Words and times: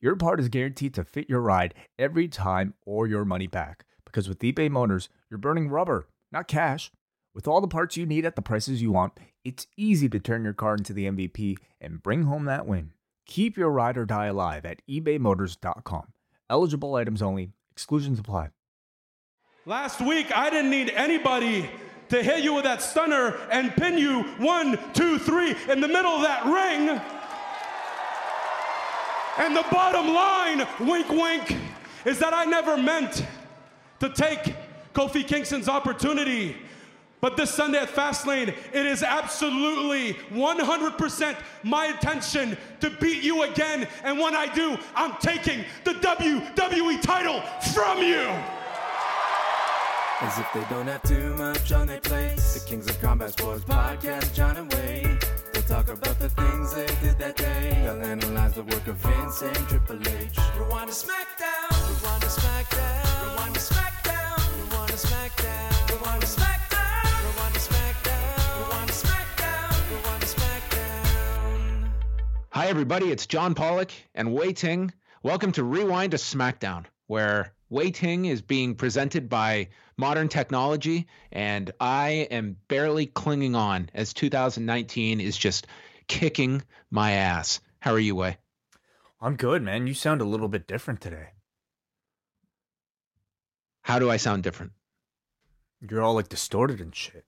your 0.00 0.16
part 0.16 0.40
is 0.40 0.48
guaranteed 0.48 0.94
to 0.94 1.04
fit 1.04 1.28
your 1.28 1.40
ride 1.40 1.74
every 1.98 2.28
time 2.28 2.74
or 2.84 3.06
your 3.06 3.24
money 3.24 3.46
back. 3.46 3.84
Because 4.04 4.28
with 4.28 4.40
eBay 4.40 4.70
Motors, 4.70 5.08
you're 5.30 5.38
burning 5.38 5.68
rubber, 5.68 6.06
not 6.30 6.48
cash. 6.48 6.90
With 7.34 7.48
all 7.48 7.60
the 7.60 7.68
parts 7.68 7.96
you 7.96 8.06
need 8.06 8.24
at 8.24 8.36
the 8.36 8.42
prices 8.42 8.80
you 8.80 8.92
want, 8.92 9.18
it's 9.44 9.66
easy 9.76 10.08
to 10.08 10.20
turn 10.20 10.44
your 10.44 10.52
car 10.52 10.74
into 10.74 10.92
the 10.92 11.06
MVP 11.06 11.56
and 11.80 12.02
bring 12.02 12.24
home 12.24 12.44
that 12.44 12.66
win. 12.66 12.92
Keep 13.26 13.56
your 13.56 13.70
ride 13.70 13.96
or 13.96 14.04
die 14.04 14.26
alive 14.26 14.64
at 14.64 14.82
ebaymotors.com. 14.88 16.12
Eligible 16.48 16.94
items 16.94 17.22
only, 17.22 17.50
exclusions 17.72 18.18
apply. 18.18 18.50
Last 19.66 20.00
week, 20.00 20.30
I 20.36 20.50
didn't 20.50 20.70
need 20.70 20.90
anybody 20.90 21.70
to 22.10 22.22
hit 22.22 22.44
you 22.44 22.54
with 22.54 22.64
that 22.64 22.82
stunner 22.82 23.36
and 23.50 23.74
pin 23.74 23.96
you 23.96 24.22
one, 24.38 24.78
two, 24.92 25.18
three 25.18 25.56
in 25.68 25.80
the 25.80 25.88
middle 25.88 26.12
of 26.12 26.22
that 26.22 26.44
ring. 26.44 27.00
And 29.38 29.56
the 29.56 29.64
bottom 29.70 30.14
line, 30.14 30.66
wink, 30.80 31.08
wink, 31.08 31.56
is 32.04 32.18
that 32.20 32.32
I 32.32 32.44
never 32.44 32.76
meant 32.76 33.24
to 34.00 34.08
take 34.10 34.54
Kofi 34.94 35.26
Kingston's 35.26 35.68
opportunity. 35.68 36.56
But 37.20 37.36
this 37.38 37.50
Sunday 37.50 37.78
at 37.78 37.88
Fastlane, 37.88 38.48
it 38.48 38.86
is 38.86 39.02
absolutely 39.02 40.12
100% 40.30 41.36
my 41.62 41.86
intention 41.86 42.56
to 42.80 42.90
beat 42.90 43.22
you 43.22 43.44
again. 43.44 43.88
And 44.02 44.18
when 44.18 44.36
I 44.36 44.52
do, 44.54 44.76
I'm 44.94 45.16
taking 45.20 45.64
the 45.84 45.92
WWE 45.94 47.00
title 47.00 47.40
from 47.72 48.02
you. 48.02 48.28
As 50.20 50.38
if 50.38 50.46
they 50.52 50.64
don't 50.68 50.86
have 50.86 51.02
too 51.02 51.34
much 51.36 51.72
on 51.72 51.86
their 51.86 52.00
plates. 52.00 52.60
The 52.60 52.68
Kings 52.68 52.88
of 52.88 53.00
Combat 53.00 53.32
Sports 53.32 53.64
podcast, 53.64 54.34
John 54.34 54.56
and 54.58 54.72
Wade. 54.74 55.24
Talk 55.66 55.88
about 55.88 56.18
the 56.18 56.28
things 56.28 56.74
they 56.74 56.86
did 56.86 57.18
that 57.18 57.36
day. 57.36 57.80
They'll 57.82 58.02
analyze 58.02 58.52
the 58.52 58.64
work 58.64 58.86
of 58.86 58.96
Vince 58.96 59.40
and 59.40 59.56
Triple 59.66 59.96
H. 59.96 60.38
Rewind 60.58 60.90
to 60.90 60.94
SmackDown. 60.94 61.70
Rewind 61.88 62.22
to 62.22 62.28
SmackDown. 62.28 63.30
Rewind 63.30 63.54
to 63.54 63.60
SmackDown. 63.60 64.36
To 64.58 64.86
to 64.86 64.98
to 64.98 65.06
to. 65.08 65.54
Hi, 72.50 72.66
everybody. 72.66 73.10
It's 73.10 73.26
John 73.26 73.54
Pollock 73.54 73.90
and 74.14 74.32
Wai 74.32 74.52
Ting. 74.52 74.92
Welcome 75.22 75.52
to 75.52 75.64
Rewind 75.64 76.10
to 76.10 76.18
SmackDown, 76.18 76.84
where 77.06 77.53
Wai 77.70 77.90
Ting 77.90 78.26
is 78.26 78.42
being 78.42 78.74
presented 78.74 79.28
by 79.28 79.68
modern 79.96 80.28
technology, 80.28 81.06
and 81.32 81.70
I 81.80 82.28
am 82.30 82.56
barely 82.68 83.06
clinging 83.06 83.54
on 83.54 83.90
as 83.94 84.12
2019 84.12 85.20
is 85.20 85.36
just 85.36 85.66
kicking 86.06 86.62
my 86.90 87.12
ass. 87.12 87.60
How 87.80 87.92
are 87.92 88.00
you, 88.00 88.16
Wai? 88.16 88.38
I'm 89.20 89.36
good, 89.36 89.62
man. 89.62 89.86
You 89.86 89.94
sound 89.94 90.20
a 90.20 90.24
little 90.24 90.48
bit 90.48 90.66
different 90.66 91.00
today. 91.00 91.28
How 93.82 93.98
do 93.98 94.10
I 94.10 94.18
sound 94.18 94.42
different? 94.42 94.72
You're 95.80 96.02
all 96.02 96.14
like 96.14 96.28
distorted 96.28 96.80
and 96.80 96.94
shit. 96.94 97.24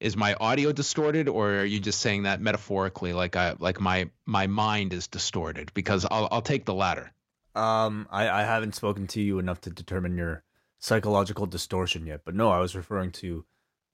Is 0.00 0.16
my 0.16 0.34
audio 0.34 0.72
distorted, 0.72 1.28
or 1.28 1.60
are 1.60 1.64
you 1.64 1.78
just 1.78 2.00
saying 2.00 2.24
that 2.24 2.40
metaphorically, 2.40 3.12
like 3.12 3.36
I 3.36 3.54
like 3.60 3.80
my 3.80 4.10
my 4.26 4.48
mind 4.48 4.92
is 4.92 5.06
distorted? 5.06 5.72
Because 5.74 6.04
I'll 6.10 6.26
I'll 6.32 6.42
take 6.42 6.64
the 6.64 6.74
latter. 6.74 7.12
Um, 7.54 8.06
I, 8.10 8.28
I 8.28 8.42
haven't 8.44 8.74
spoken 8.74 9.06
to 9.08 9.20
you 9.20 9.38
enough 9.38 9.60
to 9.62 9.70
determine 9.70 10.16
your 10.16 10.42
psychological 10.78 11.46
distortion 11.46 12.06
yet, 12.06 12.22
but 12.24 12.34
no, 12.34 12.50
I 12.50 12.60
was 12.60 12.74
referring 12.74 13.12
to 13.12 13.44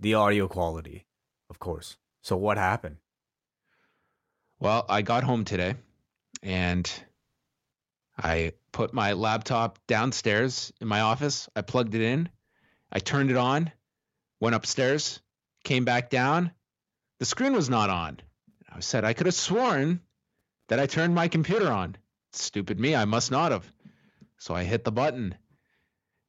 the 0.00 0.14
audio 0.14 0.46
quality, 0.48 1.06
of 1.50 1.58
course. 1.58 1.96
So 2.22 2.36
what 2.36 2.56
happened? 2.56 2.96
Well, 4.60 4.84
I 4.88 5.02
got 5.02 5.24
home 5.24 5.44
today 5.44 5.74
and 6.42 6.90
I 8.16 8.52
put 8.72 8.92
my 8.92 9.12
laptop 9.12 9.78
downstairs 9.86 10.72
in 10.80 10.88
my 10.88 11.00
office. 11.00 11.48
I 11.54 11.62
plugged 11.62 11.94
it 11.94 12.02
in. 12.02 12.28
I 12.90 12.98
turned 13.00 13.30
it 13.30 13.36
on, 13.36 13.70
went 14.40 14.56
upstairs, 14.56 15.20
came 15.62 15.84
back 15.84 16.10
down. 16.10 16.52
The 17.18 17.26
screen 17.26 17.52
was 17.52 17.68
not 17.68 17.90
on. 17.90 18.20
I 18.72 18.80
said 18.80 19.04
I 19.04 19.12
could 19.12 19.26
have 19.26 19.34
sworn 19.34 20.00
that 20.68 20.80
I 20.80 20.86
turned 20.86 21.14
my 21.14 21.28
computer 21.28 21.70
on. 21.70 21.96
Stupid 22.32 22.78
me, 22.78 22.94
I 22.94 23.04
must 23.04 23.30
not 23.30 23.52
have. 23.52 23.70
So 24.38 24.54
I 24.54 24.64
hit 24.64 24.84
the 24.84 24.92
button 24.92 25.34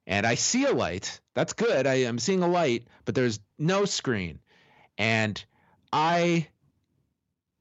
and 0.08 0.26
I 0.26 0.36
see 0.36 0.66
a 0.66 0.74
light. 0.74 1.20
That's 1.36 1.54
good. 1.54 1.86
I 1.86 1.96
am 2.06 2.18
seeing 2.18 2.42
a 2.42 2.48
light, 2.48 2.88
but 3.06 3.16
there's 3.16 3.40
no 3.58 3.86
screen. 3.86 4.40
And 4.98 5.44
I 5.94 6.48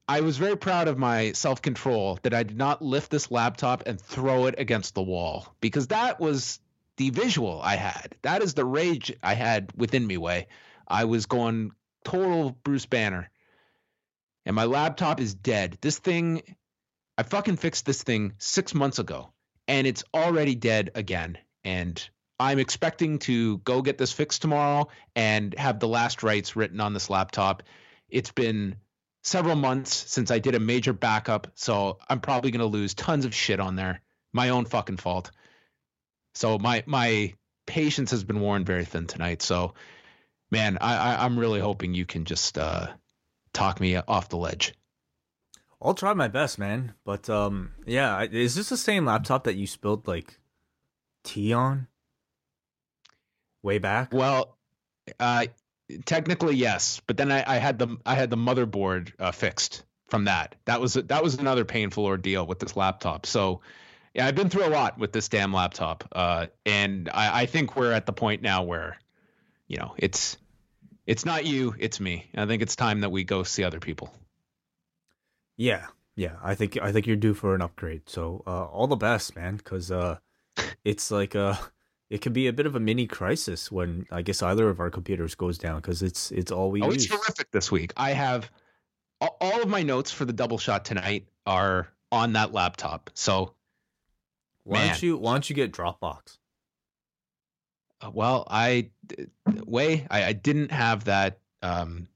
I 0.07 0.21
was 0.21 0.37
very 0.37 0.57
proud 0.57 0.87
of 0.87 0.97
my 0.97 1.33
self-control 1.33 2.17
that 2.23 2.33
I 2.33 2.41
did 2.41 2.57
not 2.57 2.81
lift 2.81 3.11
this 3.11 3.29
laptop 3.29 3.83
and 3.85 4.01
throw 4.01 4.47
it 4.47 4.55
against 4.57 4.95
the 4.95 5.03
wall 5.03 5.53
because 5.61 5.87
that 5.87 6.19
was 6.19 6.59
the 6.97 7.11
visual 7.11 7.61
I 7.61 7.75
had. 7.75 8.15
That 8.23 8.41
is 8.41 8.55
the 8.55 8.65
rage 8.65 9.13
I 9.21 9.35
had 9.35 9.71
within 9.75 10.07
me 10.07 10.17
way. 10.17 10.47
I 10.87 11.05
was 11.05 11.27
going 11.27 11.73
total 12.03 12.57
Bruce 12.63 12.87
Banner. 12.87 13.29
And 14.47 14.55
my 14.55 14.65
laptop 14.65 15.21
is 15.21 15.35
dead. 15.35 15.77
This 15.79 15.99
thing 15.99 16.41
I 17.19 17.23
fucking 17.23 17.57
fixed 17.57 17.85
this 17.85 18.01
thing 18.01 18.31
6 18.37 18.73
months 18.73 18.97
ago 18.97 19.33
and 19.67 19.85
it's 19.85 20.05
already 20.13 20.55
dead 20.55 20.91
again 20.95 21.37
and 21.65 22.09
I'm 22.39 22.59
expecting 22.59 23.19
to 23.19 23.57
go 23.57 23.81
get 23.81 23.97
this 23.97 24.13
fixed 24.13 24.41
tomorrow 24.41 24.87
and 25.17 25.53
have 25.57 25.81
the 25.81 25.89
last 25.89 26.23
rites 26.23 26.55
written 26.55 26.79
on 26.79 26.93
this 26.93 27.09
laptop. 27.09 27.63
It's 28.07 28.31
been 28.31 28.77
several 29.21 29.57
months 29.57 29.93
since 29.93 30.31
I 30.31 30.39
did 30.39 30.55
a 30.55 30.61
major 30.61 30.93
backup, 30.93 31.47
so 31.55 31.99
I'm 32.07 32.21
probably 32.21 32.51
going 32.51 32.61
to 32.61 32.65
lose 32.67 32.93
tons 32.93 33.25
of 33.25 33.35
shit 33.35 33.59
on 33.59 33.75
there. 33.75 33.99
My 34.31 34.49
own 34.49 34.63
fucking 34.63 34.97
fault. 34.97 35.31
So 36.35 36.57
my 36.57 36.83
my 36.85 37.33
patience 37.65 38.11
has 38.11 38.23
been 38.23 38.39
worn 38.39 38.63
very 38.63 38.85
thin 38.85 39.07
tonight. 39.07 39.41
So, 39.41 39.73
man, 40.51 40.77
I, 40.79 40.95
I 40.95 41.25
I'm 41.25 41.37
really 41.37 41.59
hoping 41.59 41.93
you 41.93 42.05
can 42.05 42.23
just 42.23 42.57
uh, 42.57 42.87
talk 43.51 43.81
me 43.81 43.97
off 43.97 44.29
the 44.29 44.37
ledge. 44.37 44.73
I'll 45.81 45.93
try 45.93 46.13
my 46.13 46.27
best, 46.27 46.59
man. 46.59 46.93
But 47.05 47.29
um, 47.29 47.71
yeah, 47.85 48.23
is 48.23 48.55
this 48.55 48.69
the 48.69 48.77
same 48.77 49.05
laptop 49.05 49.45
that 49.45 49.55
you 49.55 49.67
spilled 49.67 50.07
like 50.07 50.39
tea 51.23 51.53
on 51.53 51.87
way 53.63 53.77
back? 53.77 54.13
Well, 54.13 54.57
uh, 55.19 55.45
technically 56.05 56.55
yes, 56.55 57.01
but 57.07 57.17
then 57.17 57.31
I, 57.31 57.43
I 57.47 57.57
had 57.57 57.79
the 57.79 57.97
I 58.05 58.15
had 58.15 58.29
the 58.29 58.37
motherboard 58.37 59.13
uh, 59.19 59.31
fixed 59.31 59.83
from 60.09 60.25
that. 60.25 60.55
That 60.65 60.81
was 60.81 60.93
that 60.93 61.23
was 61.23 61.35
another 61.35 61.65
painful 61.65 62.05
ordeal 62.05 62.45
with 62.45 62.59
this 62.59 62.75
laptop. 62.75 63.25
So 63.25 63.61
yeah, 64.13 64.25
I've 64.25 64.35
been 64.35 64.49
through 64.49 64.65
a 64.65 64.69
lot 64.69 64.97
with 64.97 65.13
this 65.13 65.29
damn 65.29 65.53
laptop, 65.53 66.03
uh, 66.11 66.47
and 66.65 67.09
I, 67.13 67.41
I 67.41 67.45
think 67.45 67.75
we're 67.75 67.93
at 67.93 68.05
the 68.05 68.13
point 68.13 68.41
now 68.41 68.63
where, 68.63 68.97
you 69.67 69.77
know, 69.77 69.93
it's 69.97 70.35
it's 71.05 71.25
not 71.25 71.45
you, 71.45 71.73
it's 71.79 71.99
me. 71.99 72.29
I 72.35 72.45
think 72.45 72.61
it's 72.61 72.75
time 72.75 73.01
that 73.01 73.11
we 73.11 73.23
go 73.23 73.43
see 73.43 73.63
other 73.63 73.79
people. 73.79 74.11
Yeah, 75.59 75.87
yeah. 76.15 76.37
I 76.41 76.55
think 76.55 76.77
I 76.81 76.93
think 76.93 77.05
you're 77.05 77.17
due 77.17 77.33
for 77.33 77.53
an 77.53 77.61
upgrade. 77.61 78.03
So 78.07 78.43
uh, 78.47 78.63
all 78.65 78.87
the 78.87 78.95
best, 78.95 79.35
man. 79.35 79.57
Because 79.57 79.91
uh, 79.91 80.19
it's 80.85 81.11
like 81.11 81.35
uh, 81.35 81.55
it 82.09 82.19
could 82.21 82.31
be 82.31 82.47
a 82.47 82.53
bit 82.53 82.65
of 82.65 82.75
a 82.75 82.79
mini 82.79 83.07
crisis 83.07 83.69
when 83.69 84.05
I 84.09 84.21
guess 84.21 84.41
either 84.41 84.69
of 84.69 84.79
our 84.79 84.89
computers 84.89 85.35
goes 85.35 85.57
down 85.57 85.81
because 85.81 86.01
it's 86.01 86.31
it's 86.31 86.49
all 86.51 86.71
we 86.71 86.81
Oh, 86.81 86.85
use. 86.91 87.03
it's 87.03 87.13
horrific 87.13 87.51
this 87.51 87.69
week. 87.73 87.91
I 87.97 88.11
have 88.13 88.49
all, 89.19 89.35
all 89.41 89.61
of 89.61 89.67
my 89.67 89.83
notes 89.83 90.11
for 90.11 90.23
the 90.23 90.31
double 90.31 90.57
shot 90.57 90.85
tonight 90.85 91.27
are 91.45 91.89
on 92.09 92.31
that 92.33 92.53
laptop. 92.53 93.09
So 93.13 93.53
Why 94.63 94.77
man. 94.79 94.87
don't 94.87 95.03
you 95.03 95.17
Why 95.17 95.33
don't 95.33 95.49
you 95.49 95.57
get 95.57 95.73
Dropbox? 95.73 96.37
Uh, 97.99 98.11
Well, 98.13 98.47
I 98.49 98.91
way 99.65 100.07
I, 100.09 100.23
I 100.23 100.31
didn't 100.33 100.71
have 100.71 101.03
that 101.03 101.39
um, 101.61 102.07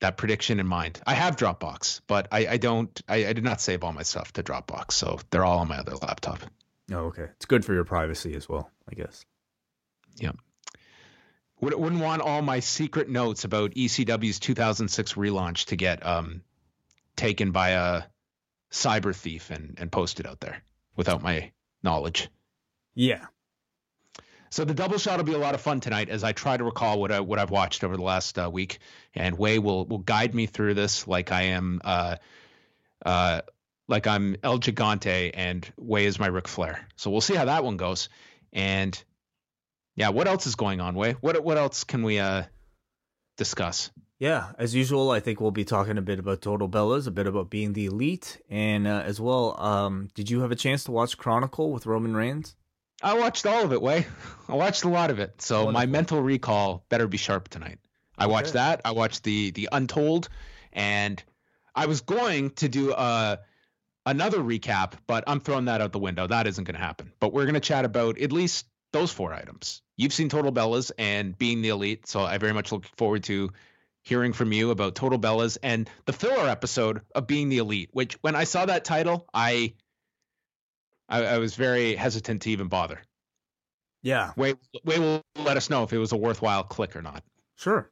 that 0.00 0.16
prediction 0.16 0.60
in 0.60 0.66
mind. 0.66 1.00
I 1.06 1.14
have 1.14 1.36
Dropbox, 1.36 2.00
but 2.06 2.28
I, 2.30 2.46
I 2.46 2.56
don't. 2.56 3.00
I, 3.08 3.26
I 3.26 3.32
did 3.32 3.44
not 3.44 3.60
save 3.60 3.84
all 3.84 3.92
my 3.92 4.02
stuff 4.02 4.32
to 4.34 4.42
Dropbox, 4.42 4.92
so 4.92 5.18
they're 5.30 5.44
all 5.44 5.58
on 5.58 5.68
my 5.68 5.78
other 5.78 5.96
laptop. 5.96 6.40
Oh, 6.92 7.06
okay. 7.06 7.28
It's 7.36 7.46
good 7.46 7.64
for 7.64 7.72
your 7.72 7.84
privacy 7.84 8.34
as 8.34 8.48
well, 8.48 8.70
I 8.90 8.94
guess. 8.94 9.24
Yeah. 10.16 10.32
Would, 11.60 11.74
wouldn't 11.74 12.02
want 12.02 12.20
all 12.20 12.42
my 12.42 12.60
secret 12.60 13.08
notes 13.08 13.44
about 13.44 13.70
ECW's 13.72 14.38
2006 14.38 15.14
relaunch 15.14 15.66
to 15.66 15.76
get 15.76 16.04
um, 16.04 16.42
taken 17.16 17.52
by 17.52 17.70
a 17.70 18.02
cyber 18.70 19.14
thief 19.14 19.50
and 19.50 19.76
and 19.78 19.90
posted 19.90 20.26
out 20.26 20.40
there 20.40 20.62
without 20.96 21.22
my 21.22 21.52
knowledge. 21.82 22.28
Yeah, 22.94 23.26
So 24.54 24.64
the 24.64 24.72
double 24.72 24.98
shot 24.98 25.16
will 25.16 25.24
be 25.24 25.32
a 25.32 25.38
lot 25.38 25.56
of 25.56 25.60
fun 25.60 25.80
tonight 25.80 26.08
as 26.08 26.22
I 26.22 26.30
try 26.30 26.56
to 26.56 26.62
recall 26.62 27.00
what 27.00 27.10
I 27.10 27.18
what 27.18 27.40
I've 27.40 27.50
watched 27.50 27.82
over 27.82 27.96
the 27.96 28.04
last 28.04 28.38
uh, 28.38 28.48
week, 28.48 28.78
and 29.12 29.36
Wai 29.36 29.58
will 29.58 29.84
will 29.84 29.98
guide 29.98 30.32
me 30.32 30.46
through 30.46 30.74
this 30.74 31.08
like 31.08 31.32
I 31.32 31.42
am 31.46 31.80
uh, 31.82 32.14
uh, 33.04 33.40
like 33.88 34.06
I'm 34.06 34.36
El 34.44 34.60
Gigante 34.60 35.32
and 35.34 35.68
Wai 35.76 36.02
is 36.02 36.20
my 36.20 36.28
Ric 36.28 36.46
Flair. 36.46 36.86
So 36.94 37.10
we'll 37.10 37.20
see 37.20 37.34
how 37.34 37.46
that 37.46 37.64
one 37.64 37.76
goes. 37.76 38.08
And 38.52 39.02
yeah, 39.96 40.10
what 40.10 40.28
else 40.28 40.46
is 40.46 40.54
going 40.54 40.80
on, 40.80 40.94
Wai? 40.94 41.14
What 41.14 41.42
what 41.42 41.58
else 41.58 41.82
can 41.82 42.04
we 42.04 42.20
uh 42.20 42.44
discuss? 43.36 43.90
Yeah, 44.20 44.52
as 44.56 44.72
usual, 44.72 45.10
I 45.10 45.18
think 45.18 45.40
we'll 45.40 45.50
be 45.50 45.64
talking 45.64 45.98
a 45.98 46.02
bit 46.02 46.20
about 46.20 46.42
Total 46.42 46.68
Bellas, 46.68 47.08
a 47.08 47.10
bit 47.10 47.26
about 47.26 47.50
being 47.50 47.72
the 47.72 47.86
elite, 47.86 48.40
and 48.48 48.86
uh, 48.86 49.02
as 49.04 49.20
well. 49.20 49.60
Um, 49.60 50.10
did 50.14 50.30
you 50.30 50.42
have 50.42 50.52
a 50.52 50.56
chance 50.56 50.84
to 50.84 50.92
watch 50.92 51.18
Chronicle 51.18 51.72
with 51.72 51.86
Roman 51.86 52.14
Reigns? 52.14 52.54
I 53.04 53.14
watched 53.14 53.46
all 53.46 53.62
of 53.62 53.72
it, 53.72 53.82
Wai. 53.82 54.06
I 54.48 54.54
watched 54.54 54.84
a 54.84 54.88
lot 54.88 55.10
of 55.10 55.18
it. 55.18 55.40
So 55.42 55.66
Wonderful. 55.66 55.72
my 55.72 55.86
mental 55.86 56.22
recall 56.22 56.84
better 56.88 57.06
be 57.06 57.18
sharp 57.18 57.48
tonight. 57.48 57.78
I 58.16 58.26
watched 58.26 58.50
okay. 58.50 58.58
that. 58.58 58.80
I 58.84 58.92
watched 58.92 59.24
the 59.24 59.50
the 59.50 59.68
Untold, 59.70 60.28
and 60.72 61.22
I 61.74 61.86
was 61.86 62.00
going 62.00 62.50
to 62.50 62.68
do 62.68 62.92
a 62.92 62.94
uh, 62.94 63.36
another 64.06 64.38
recap, 64.38 64.94
but 65.06 65.24
I'm 65.26 65.40
throwing 65.40 65.66
that 65.66 65.80
out 65.80 65.92
the 65.92 65.98
window. 65.98 66.26
That 66.26 66.46
isn't 66.46 66.64
going 66.64 66.76
to 66.76 66.80
happen. 66.80 67.12
But 67.20 67.32
we're 67.32 67.44
going 67.44 67.54
to 67.54 67.60
chat 67.60 67.84
about 67.84 68.18
at 68.18 68.32
least 68.32 68.66
those 68.92 69.12
four 69.12 69.32
items. 69.32 69.82
You've 69.96 70.12
seen 70.12 70.28
Total 70.28 70.52
Bellas 70.52 70.90
and 70.98 71.36
being 71.36 71.60
the 71.62 71.68
elite, 71.70 72.06
so 72.06 72.22
I 72.22 72.38
very 72.38 72.52
much 72.52 72.72
look 72.72 72.86
forward 72.96 73.24
to 73.24 73.50
hearing 74.02 74.32
from 74.32 74.52
you 74.52 74.70
about 74.70 74.94
Total 74.94 75.18
Bellas 75.18 75.58
and 75.62 75.90
the 76.04 76.12
filler 76.12 76.48
episode 76.48 77.00
of 77.14 77.26
being 77.26 77.48
the 77.48 77.58
elite. 77.58 77.90
Which, 77.92 78.14
when 78.22 78.36
I 78.36 78.44
saw 78.44 78.66
that 78.66 78.84
title, 78.84 79.26
I 79.34 79.74
I, 81.08 81.24
I 81.24 81.38
was 81.38 81.54
very 81.54 81.94
hesitant 81.94 82.42
to 82.42 82.50
even 82.50 82.68
bother. 82.68 83.00
Yeah. 84.02 84.32
Wait, 84.36 84.56
wait, 84.84 84.98
will 84.98 85.22
let 85.36 85.56
us 85.56 85.70
know 85.70 85.82
if 85.82 85.92
it 85.92 85.98
was 85.98 86.12
a 86.12 86.16
worthwhile 86.16 86.62
click 86.62 86.94
or 86.94 87.02
not. 87.02 87.22
Sure. 87.56 87.90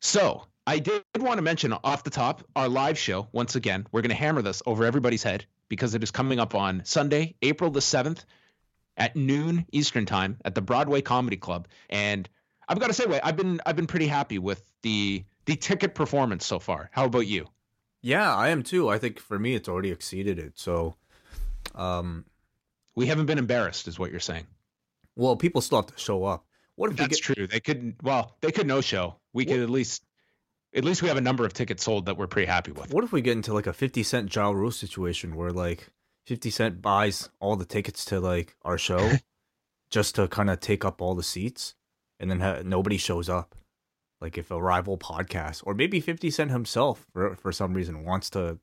So 0.00 0.44
I 0.66 0.78
did 0.78 1.02
want 1.18 1.38
to 1.38 1.42
mention 1.42 1.72
off 1.72 2.04
the 2.04 2.10
top 2.10 2.42
our 2.56 2.68
live 2.68 2.98
show. 2.98 3.28
Once 3.32 3.56
again, 3.56 3.86
we're 3.92 4.02
going 4.02 4.10
to 4.10 4.16
hammer 4.16 4.42
this 4.42 4.62
over 4.66 4.84
everybody's 4.84 5.22
head 5.22 5.44
because 5.68 5.94
it 5.94 6.02
is 6.02 6.10
coming 6.10 6.38
up 6.38 6.54
on 6.54 6.82
Sunday, 6.84 7.34
April 7.42 7.70
the 7.70 7.80
7th 7.80 8.24
at 8.96 9.16
noon 9.16 9.66
Eastern 9.72 10.06
time 10.06 10.38
at 10.44 10.54
the 10.54 10.62
Broadway 10.62 11.00
Comedy 11.00 11.36
Club. 11.36 11.68
And 11.90 12.28
I've 12.68 12.80
got 12.80 12.88
to 12.88 12.94
say, 12.94 13.06
wait, 13.06 13.20
I've 13.24 13.36
been 13.36 13.60
I've 13.64 13.76
been 13.76 13.86
pretty 13.86 14.06
happy 14.06 14.38
with 14.38 14.62
the 14.82 15.24
the 15.46 15.56
ticket 15.56 15.94
performance 15.94 16.44
so 16.44 16.58
far. 16.58 16.90
How 16.92 17.06
about 17.06 17.26
you? 17.26 17.46
Yeah, 18.02 18.34
I 18.34 18.48
am 18.48 18.62
too. 18.62 18.88
I 18.88 18.98
think 18.98 19.18
for 19.18 19.38
me, 19.38 19.54
it's 19.54 19.68
already 19.68 19.90
exceeded 19.90 20.38
it. 20.38 20.58
So, 20.58 20.94
um, 21.74 22.24
we 22.94 23.06
haven't 23.06 23.26
been 23.26 23.38
embarrassed, 23.38 23.88
is 23.88 23.98
what 23.98 24.10
you're 24.10 24.20
saying. 24.20 24.46
Well, 25.16 25.36
people 25.36 25.60
still 25.60 25.78
have 25.78 25.94
to 25.94 25.98
show 25.98 26.24
up. 26.24 26.44
What 26.76 26.90
if 26.90 26.96
that's 26.96 27.20
get... 27.20 27.34
true? 27.34 27.46
They 27.46 27.60
could. 27.60 27.96
Well, 28.02 28.36
they 28.40 28.52
could 28.52 28.66
no 28.66 28.80
show. 28.80 29.16
We 29.32 29.44
what? 29.44 29.52
could 29.52 29.62
at 29.62 29.70
least 29.70 30.04
at 30.74 30.84
least 30.84 31.02
we 31.02 31.08
have 31.08 31.16
a 31.16 31.22
number 31.22 31.44
of 31.44 31.54
tickets 31.54 31.84
sold 31.84 32.06
that 32.06 32.16
we're 32.16 32.26
pretty 32.26 32.46
happy 32.46 32.72
with. 32.72 32.92
What 32.92 33.04
if 33.04 33.12
we 33.12 33.22
get 33.22 33.32
into 33.32 33.54
like 33.54 33.66
a 33.66 33.72
50 33.72 34.02
Cent 34.02 34.34
Ja 34.34 34.50
Rule 34.50 34.70
situation 34.70 35.34
where 35.34 35.50
like 35.50 35.88
50 36.26 36.50
Cent 36.50 36.82
buys 36.82 37.28
all 37.40 37.56
the 37.56 37.64
tickets 37.64 38.04
to 38.06 38.20
like 38.20 38.54
our 38.64 38.78
show 38.78 39.12
just 39.90 40.14
to 40.16 40.28
kind 40.28 40.50
of 40.50 40.60
take 40.60 40.84
up 40.84 41.00
all 41.00 41.14
the 41.14 41.22
seats 41.22 41.74
and 42.20 42.30
then 42.30 42.40
ha- 42.40 42.62
nobody 42.64 42.98
shows 42.98 43.28
up? 43.28 43.54
Like 44.20 44.36
if 44.36 44.50
a 44.50 44.60
rival 44.60 44.98
podcast 44.98 45.62
or 45.64 45.74
maybe 45.74 46.00
50 46.00 46.30
Cent 46.30 46.50
himself 46.50 47.06
for, 47.12 47.36
for 47.36 47.52
some 47.52 47.74
reason 47.74 48.04
wants 48.04 48.30
to 48.30 48.58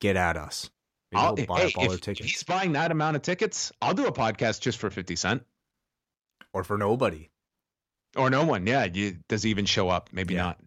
get 0.00 0.16
at 0.16 0.36
us. 0.36 0.70
I'll, 1.14 1.34
buy 1.34 1.60
hey, 1.60 1.72
if, 1.76 2.06
if 2.06 2.18
he's 2.18 2.42
buying 2.42 2.72
that 2.72 2.92
amount 2.92 3.16
of 3.16 3.22
tickets, 3.22 3.72
I'll 3.80 3.94
do 3.94 4.06
a 4.06 4.12
podcast 4.12 4.60
just 4.60 4.78
for 4.78 4.90
50 4.90 5.16
Cent. 5.16 5.42
Or 6.52 6.64
for 6.64 6.78
nobody. 6.78 7.30
Or 8.16 8.30
no 8.30 8.44
one, 8.44 8.66
yeah. 8.66 8.84
You, 8.84 9.16
does 9.28 9.42
he 9.42 9.50
even 9.50 9.64
show 9.64 9.88
up? 9.88 10.10
Maybe 10.12 10.34
yeah. 10.34 10.42
not. 10.42 10.58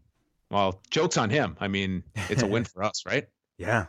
Well, 0.50 0.82
joke's 0.90 1.18
on 1.18 1.30
him. 1.30 1.58
I 1.60 1.68
mean, 1.68 2.04
it's 2.30 2.44
a 2.44 2.48
win 2.48 2.64
for 2.66 2.84
us, 2.84 3.06
right? 3.06 3.28
Yeah. 3.58 3.86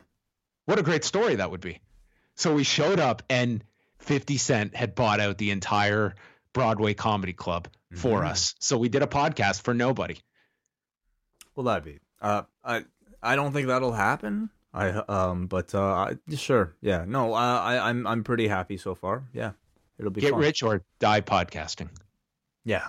What 0.66 0.78
a 0.78 0.82
great 0.82 1.04
story 1.04 1.36
that 1.36 1.50
would 1.50 1.60
be. 1.60 1.80
So 2.36 2.54
we 2.54 2.64
showed 2.64 3.00
up 3.00 3.22
and 3.28 3.64
50 3.98 4.36
Cent 4.36 4.76
had 4.76 4.94
bought 4.94 5.20
out 5.20 5.38
the 5.38 5.50
entire 5.50 6.14
Broadway 6.52 6.94
Comedy 6.94 7.32
Club 7.32 7.68
for 7.94 8.20
mm-hmm. 8.20 8.28
us. 8.28 8.54
So 8.58 8.78
we 8.78 8.88
did 8.88 9.02
a 9.02 9.06
podcast 9.06 9.62
for 9.62 9.74
nobody. 9.74 10.18
Well, 11.54 11.64
that'd 11.64 11.84
be. 11.84 11.98
Uh, 12.20 12.42
I 12.64 12.84
I 13.22 13.36
don't 13.36 13.52
think 13.52 13.68
that'll 13.68 13.92
happen. 13.92 14.50
I 14.74 14.88
um, 14.90 15.46
but 15.48 15.74
uh, 15.74 15.82
I, 15.82 16.16
sure, 16.34 16.74
yeah, 16.80 17.04
no, 17.06 17.34
uh, 17.34 17.36
I 17.36 17.88
I'm 17.90 18.06
I'm 18.06 18.24
pretty 18.24 18.48
happy 18.48 18.78
so 18.78 18.94
far. 18.94 19.24
Yeah, 19.34 19.52
it'll 19.98 20.10
be 20.10 20.22
get 20.22 20.30
fun. 20.30 20.40
rich 20.40 20.62
or 20.62 20.82
die 20.98 21.20
podcasting. 21.20 21.88
Yeah, 22.64 22.86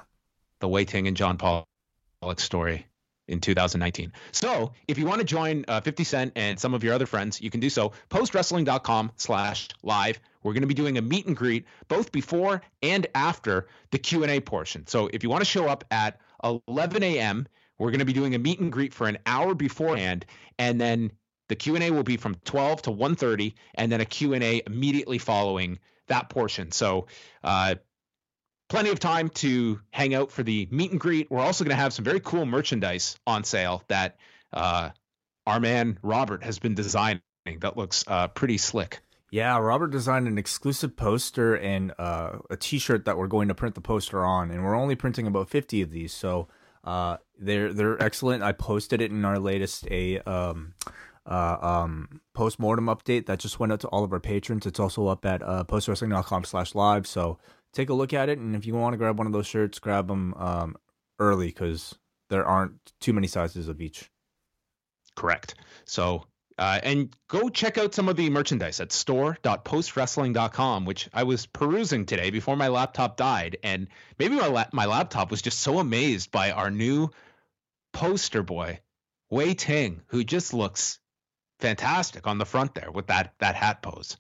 the 0.60 0.68
Wai 0.70 0.86
Ting 0.86 1.08
and 1.08 1.18
John 1.18 1.38
Pollock 1.38 2.40
story 2.40 2.88
in 3.28 3.40
2019. 3.40 4.12
So 4.32 4.74
if 4.88 4.98
you 4.98 5.06
want 5.06 5.20
to 5.20 5.26
join 5.26 5.66
uh, 5.68 5.82
50 5.82 6.04
Cent 6.04 6.34
and 6.36 6.60
some 6.60 6.74
of 6.74 6.84
your 6.84 6.94
other 6.94 7.06
friends, 7.06 7.42
you 7.42 7.50
can 7.50 7.60
do 7.60 7.70
so. 7.70 7.94
Postwrestling.com 8.10 9.12
slash 9.16 9.70
live. 9.82 10.20
We're 10.44 10.54
going 10.54 10.62
to 10.62 10.68
be 10.68 10.74
doing 10.74 10.98
a 10.98 11.02
meet 11.02 11.26
and 11.26 11.36
greet 11.36 11.66
both 11.88 12.12
before 12.12 12.62
and 12.82 13.08
after 13.16 13.68
the 13.92 13.98
Q&A 13.98 14.42
portion. 14.42 14.86
So 14.88 15.10
if 15.14 15.24
you 15.24 15.30
want 15.30 15.42
to 15.42 15.50
show 15.50 15.68
up 15.68 15.86
at 15.90 16.20
11 16.68 17.02
a.m., 17.04 17.48
we're 17.80 17.92
going 17.92 18.00
to 18.00 18.06
be 18.06 18.14
doing 18.14 18.36
a 18.36 18.40
meet 18.40 18.60
and 18.60 18.72
greet 18.72 18.94
for 18.94 19.08
an 19.08 19.18
hour 19.26 19.56
beforehand, 19.56 20.26
and 20.60 20.80
then 20.80 21.12
the 21.50 21.56
Q&A 21.56 21.92
will 21.92 22.04
be 22.04 22.18
from 22.18 22.36
12 22.46 22.84
to 22.84 22.92
1.30, 22.92 23.54
and 23.76 23.92
then 23.92 24.00
a 24.00 24.06
Q&A 24.06 24.62
immediately 24.66 25.18
following 25.18 25.80
that 26.08 26.30
portion. 26.30 26.72
So 26.72 27.08
uh, 27.44 27.76
plenty 28.74 28.90
of 28.90 29.00
time 29.00 29.30
to 29.30 29.80
hang 29.92 30.16
out 30.16 30.32
for 30.32 30.42
the 30.42 30.68
meet 30.72 30.90
and 30.90 31.00
greet. 31.00 31.30
We're 31.30 31.42
also 31.42 31.64
going 31.64 31.78
to 31.78 31.80
have 31.80 31.94
some 31.94 32.04
very 32.04 32.20
cool 32.20 32.48
merchandise 32.48 33.16
on 33.28 33.44
sale 33.44 33.84
that 33.88 34.18
uh, 34.52 34.90
our 35.46 35.60
man 35.60 36.00
Robert 36.02 36.44
has 36.44 36.58
been 36.58 36.74
designing 36.74 37.22
that 37.60 37.78
looks 37.78 38.04
uh, 38.08 38.30
pretty 38.30 38.58
slick. 38.58 39.02
Yeah, 39.30 39.60
Robert 39.60 39.92
designed 39.92 40.28
an 40.28 40.40
exclusive 40.40 40.96
poster 40.96 41.54
and 41.54 41.94
uh, 42.00 42.40
a 42.50 42.58
T-shirt 42.58 43.06
that 43.06 43.16
we're 43.16 43.28
going 43.28 43.50
to 43.50 43.54
print 43.54 43.76
the 43.76 43.82
poster 43.82 44.26
on, 44.26 44.50
and 44.50 44.64
we're 44.64 44.76
only 44.76 44.96
printing 44.96 45.28
about 45.28 45.52
fifty 45.52 45.84
of 45.84 45.92
these. 45.92 46.12
So 46.12 46.48
uh, 46.84 47.18
they're 47.38 47.74
they're 47.74 48.02
excellent. 48.02 48.42
I 48.42 48.54
posted 48.54 49.04
it 49.04 49.12
in 49.12 49.24
our 49.24 49.38
latest 49.38 49.88
a 49.92 50.18
um, 50.22 50.74
uh, 51.28 51.58
um, 51.62 52.22
post-mortem 52.34 52.88
update 52.88 53.28
that 53.28 53.38
just 53.38 53.60
went 53.60 53.72
out 53.72 53.82
to 53.82 53.88
all 53.90 54.04
of 54.04 54.12
our 54.12 54.20
patrons. 54.20 54.66
It's 54.66 54.80
also 54.80 55.06
up 55.06 55.26
at 55.28 55.44
uh, 55.44 55.64
postwrestling.com 55.64 56.44
slash 56.46 56.74
live. 56.74 57.06
So 57.06 57.38
take 57.74 57.90
a 57.90 57.94
look 57.94 58.14
at 58.14 58.30
it, 58.30 58.38
and 58.38 58.56
if 58.56 58.66
you 58.66 58.74
want 58.74 58.94
to 58.94 58.98
grab 58.98 59.18
one 59.18 59.28
of 59.28 59.34
those 59.34 59.48
shirts, 59.48 59.80
grab 59.80 60.08
them 60.08 60.34
um, 60.36 60.76
early 61.20 61.48
because 61.48 61.96
there 62.30 62.46
aren't 62.46 62.94
too 63.00 63.14
many 63.14 63.28
sizes 63.28 63.68
of 63.68 63.82
each. 63.82 64.10
Correct. 65.16 65.56
So, 65.86 66.26
uh, 66.58 66.80
and 66.84 67.16
go 67.28 67.50
check 67.50 67.78
out 67.78 67.94
some 67.94 68.10
of 68.10 68.16
the 68.16 68.30
merchandise 68.30 68.80
at 68.80 68.92
store.postwrestling.com, 68.92 70.86
which 70.86 71.10
I 71.14 71.24
was 71.24 71.46
perusing 71.46 72.06
today 72.06 72.30
before 72.30 72.56
my 72.56 72.68
laptop 72.68 73.18
died, 73.18 73.58
and 73.64 73.88
maybe 74.20 74.36
my 74.36 74.48
la- 74.48 74.70
my 74.72 74.86
laptop 74.86 75.32
was 75.32 75.42
just 75.42 75.60
so 75.60 75.80
amazed 75.80 76.32
by 76.32 76.52
our 76.52 76.70
new 76.70 77.10
poster 77.92 78.44
boy, 78.44 78.80
Wei 79.30 79.54
Ting, 79.56 80.02
who 80.08 80.24
just 80.24 80.54
looks 80.54 81.00
fantastic 81.60 82.28
on 82.28 82.38
the 82.38 82.46
front 82.46 82.76
there 82.76 82.92
with 82.92 83.08
that 83.08 83.34
that 83.40 83.56
hat 83.56 83.82
pose. 83.82 84.18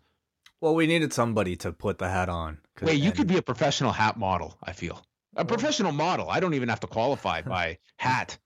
Well, 0.60 0.76
we 0.76 0.88
needed 0.88 1.14
somebody 1.14 1.56
to 1.58 1.72
put 1.72 1.98
the 1.98 2.10
hat 2.10 2.30
on. 2.30 2.60
Wait, 2.82 3.00
you 3.00 3.12
could 3.12 3.28
be 3.28 3.38
a 3.38 3.42
professional 3.42 3.92
hat 3.92 4.18
model. 4.18 4.58
I 4.64 4.74
feel 4.74 5.06
a 5.36 5.46
professional 5.46 5.92
model. 5.92 6.30
I 6.30 6.40
don't 6.40 6.54
even 6.54 6.70
have 6.70 6.80
to 6.82 6.88
qualify 6.88 7.42
by 7.46 7.80
hat. 7.98 8.38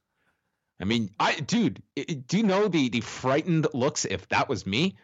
I 0.79 0.86
mean, 0.86 1.10
I 1.19 1.39
dude, 1.39 1.81
do 1.96 2.38
you 2.38 2.43
know 2.43 2.67
the 2.67 2.89
the 2.89 3.01
frightened 3.01 3.67
looks 3.74 4.05
if 4.05 4.27
that 4.29 4.48
was 4.48 4.65
me? 4.65 4.96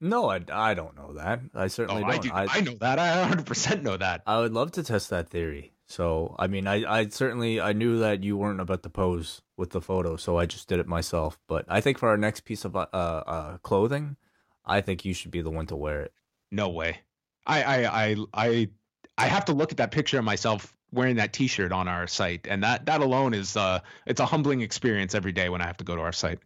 No, 0.00 0.30
I, 0.30 0.40
I 0.52 0.74
don't 0.74 0.96
know 0.96 1.14
that. 1.14 1.40
I 1.54 1.66
certainly 1.66 2.04
oh, 2.04 2.06
don't. 2.06 2.14
I, 2.14 2.18
do, 2.18 2.30
I, 2.32 2.58
I 2.58 2.60
know 2.60 2.74
that. 2.80 2.98
I 3.00 3.28
100% 3.28 3.82
know 3.82 3.96
that. 3.96 4.22
I 4.26 4.38
would 4.38 4.52
love 4.52 4.70
to 4.72 4.84
test 4.84 5.10
that 5.10 5.28
theory. 5.28 5.72
So, 5.86 6.36
I 6.38 6.46
mean, 6.46 6.68
I, 6.68 7.00
I 7.00 7.08
certainly 7.08 7.60
I 7.60 7.72
knew 7.72 7.98
that 7.98 8.22
you 8.22 8.36
weren't 8.36 8.60
about 8.60 8.84
to 8.84 8.90
pose 8.90 9.42
with 9.56 9.70
the 9.70 9.80
photo, 9.80 10.16
so 10.16 10.38
I 10.38 10.46
just 10.46 10.68
did 10.68 10.78
it 10.78 10.86
myself. 10.86 11.38
But 11.48 11.64
I 11.68 11.80
think 11.80 11.98
for 11.98 12.08
our 12.10 12.16
next 12.16 12.44
piece 12.44 12.64
of 12.64 12.76
uh, 12.76 12.86
uh 12.92 13.58
clothing, 13.58 14.16
I 14.64 14.82
think 14.82 15.04
you 15.04 15.14
should 15.14 15.30
be 15.30 15.40
the 15.40 15.50
one 15.50 15.66
to 15.66 15.76
wear 15.76 16.02
it. 16.02 16.12
No 16.52 16.68
way. 16.68 17.00
I 17.48 17.62
I 17.62 18.04
I 18.04 18.16
I, 18.34 18.68
I 19.16 19.26
have 19.26 19.46
to 19.46 19.52
look 19.52 19.72
at 19.72 19.78
that 19.78 19.90
picture 19.90 20.18
of 20.18 20.24
myself 20.24 20.76
wearing 20.92 21.16
that 21.16 21.32
T-shirt 21.32 21.72
on 21.72 21.88
our 21.88 22.06
site, 22.06 22.46
and 22.48 22.62
that 22.62 22.86
that 22.86 23.00
alone 23.00 23.34
is 23.34 23.56
uh 23.56 23.80
it's 24.06 24.20
a 24.20 24.26
humbling 24.26 24.60
experience 24.60 25.14
every 25.14 25.32
day 25.32 25.48
when 25.48 25.60
I 25.60 25.66
have 25.66 25.78
to 25.78 25.84
go 25.84 25.96
to 25.96 26.02
our 26.02 26.12
site. 26.12 26.40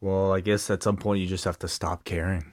Well, 0.00 0.32
I 0.32 0.40
guess 0.40 0.70
at 0.70 0.82
some 0.82 0.96
point 0.96 1.20
you 1.20 1.26
just 1.26 1.44
have 1.44 1.58
to 1.60 1.68
stop 1.68 2.04
caring. 2.04 2.52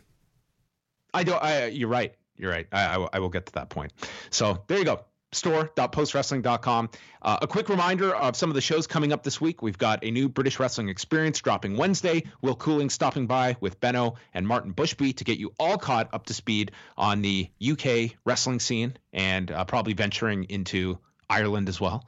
I 1.13 1.23
don't. 1.23 1.41
I 1.41 1.67
you're 1.67 1.89
right. 1.89 2.15
You're 2.37 2.51
right. 2.51 2.67
I, 2.71 2.97
I, 2.97 3.07
I 3.13 3.19
will 3.19 3.29
get 3.29 3.45
to 3.45 3.53
that 3.53 3.69
point. 3.69 3.93
So 4.29 4.63
there 4.67 4.77
you 4.77 4.85
go. 4.85 5.05
store.postwrestling.com. 5.35 6.89
Uh, 7.21 7.37
a 7.41 7.47
quick 7.47 7.69
reminder 7.69 8.15
of 8.15 8.35
some 8.35 8.49
of 8.49 8.55
the 8.55 8.61
shows 8.61 8.87
coming 8.87 9.13
up 9.13 9.23
this 9.23 9.39
week. 9.39 9.61
We've 9.61 9.77
got 9.77 10.03
a 10.03 10.11
new 10.11 10.29
British 10.29 10.59
Wrestling 10.59 10.89
Experience 10.89 11.39
dropping 11.41 11.77
Wednesday. 11.77 12.23
Will 12.41 12.55
Cooling 12.55 12.89
stopping 12.89 13.27
by 13.27 13.57
with 13.59 13.79
Benno 13.79 14.15
and 14.33 14.47
Martin 14.47 14.73
Bushby 14.73 15.15
to 15.17 15.23
get 15.23 15.37
you 15.37 15.53
all 15.59 15.77
caught 15.77 16.09
up 16.13 16.25
to 16.27 16.33
speed 16.33 16.71
on 16.97 17.21
the 17.21 17.49
UK 17.61 18.15
wrestling 18.25 18.59
scene 18.59 18.97
and 19.13 19.51
uh, 19.51 19.65
probably 19.65 19.93
venturing 19.93 20.45
into 20.45 20.97
Ireland 21.29 21.69
as 21.69 21.79
well. 21.79 22.05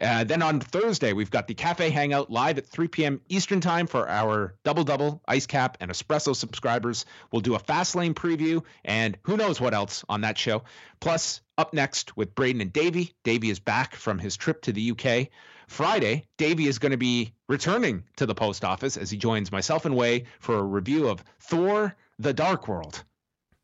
Uh, 0.00 0.24
then 0.24 0.42
on 0.42 0.60
Thursday, 0.60 1.12
we've 1.12 1.30
got 1.30 1.46
the 1.46 1.54
Cafe 1.54 1.90
Hangout 1.90 2.30
live 2.30 2.56
at 2.56 2.66
3 2.66 2.88
p.m. 2.88 3.20
Eastern 3.28 3.60
Time 3.60 3.86
for 3.86 4.08
our 4.08 4.54
Double 4.64 4.84
Double, 4.84 5.20
Ice 5.28 5.46
Cap, 5.46 5.76
and 5.80 5.90
Espresso 5.90 6.34
subscribers. 6.34 7.04
We'll 7.30 7.42
do 7.42 7.54
a 7.54 7.58
fast 7.58 7.94
lane 7.94 8.14
preview 8.14 8.62
and 8.84 9.18
who 9.22 9.36
knows 9.36 9.60
what 9.60 9.74
else 9.74 10.04
on 10.08 10.22
that 10.22 10.38
show. 10.38 10.62
Plus, 11.00 11.42
up 11.58 11.74
next 11.74 12.16
with 12.16 12.34
Braden 12.34 12.62
and 12.62 12.72
Davey. 12.72 13.12
Davey 13.24 13.50
is 13.50 13.60
back 13.60 13.94
from 13.94 14.18
his 14.18 14.36
trip 14.36 14.62
to 14.62 14.72
the 14.72 14.92
UK. 14.92 15.28
Friday, 15.68 16.24
Davey 16.38 16.66
is 16.66 16.78
going 16.78 16.92
to 16.92 16.98
be 16.98 17.34
returning 17.48 18.04
to 18.16 18.26
the 18.26 18.34
post 18.34 18.64
office 18.64 18.96
as 18.96 19.10
he 19.10 19.18
joins 19.18 19.52
myself 19.52 19.84
and 19.84 19.94
Wai 19.94 20.24
for 20.40 20.56
a 20.56 20.62
review 20.62 21.08
of 21.08 21.22
Thor: 21.38 21.94
The 22.18 22.32
Dark 22.32 22.66
World. 22.66 23.04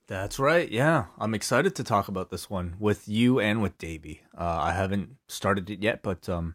That's 0.09 0.39
right. 0.39 0.71
Yeah, 0.71 1.07
I'm 1.19 1.35
excited 1.35 1.75
to 1.77 1.85
talk 1.85 2.07
about 2.07 2.31
this 2.31 2.49
one 2.49 2.77
with 2.79 3.09
you 3.09 3.41
and 3.41 3.61
with 3.61 3.77
Davey. 3.79 4.23
Uh, 4.37 4.45
I 4.45 4.73
haven't 4.73 5.17
started 5.27 5.69
it 5.69 5.83
yet, 5.83 6.03
but 6.03 6.29
um, 6.29 6.55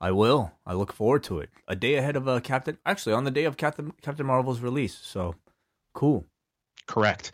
I 0.00 0.10
will. 0.10 0.50
I 0.66 0.74
look 0.74 0.92
forward 0.92 1.22
to 1.24 1.38
it. 1.38 1.50
A 1.68 1.76
day 1.76 1.94
ahead 1.94 2.16
of 2.16 2.26
uh, 2.26 2.40
Captain. 2.40 2.78
Actually, 2.84 3.12
on 3.12 3.22
the 3.22 3.30
day 3.30 3.44
of 3.44 3.56
Captain 3.56 3.92
Captain 4.02 4.26
Marvel's 4.26 4.60
release. 4.60 4.98
So 5.00 5.36
cool. 5.94 6.26
Correct. 6.88 7.30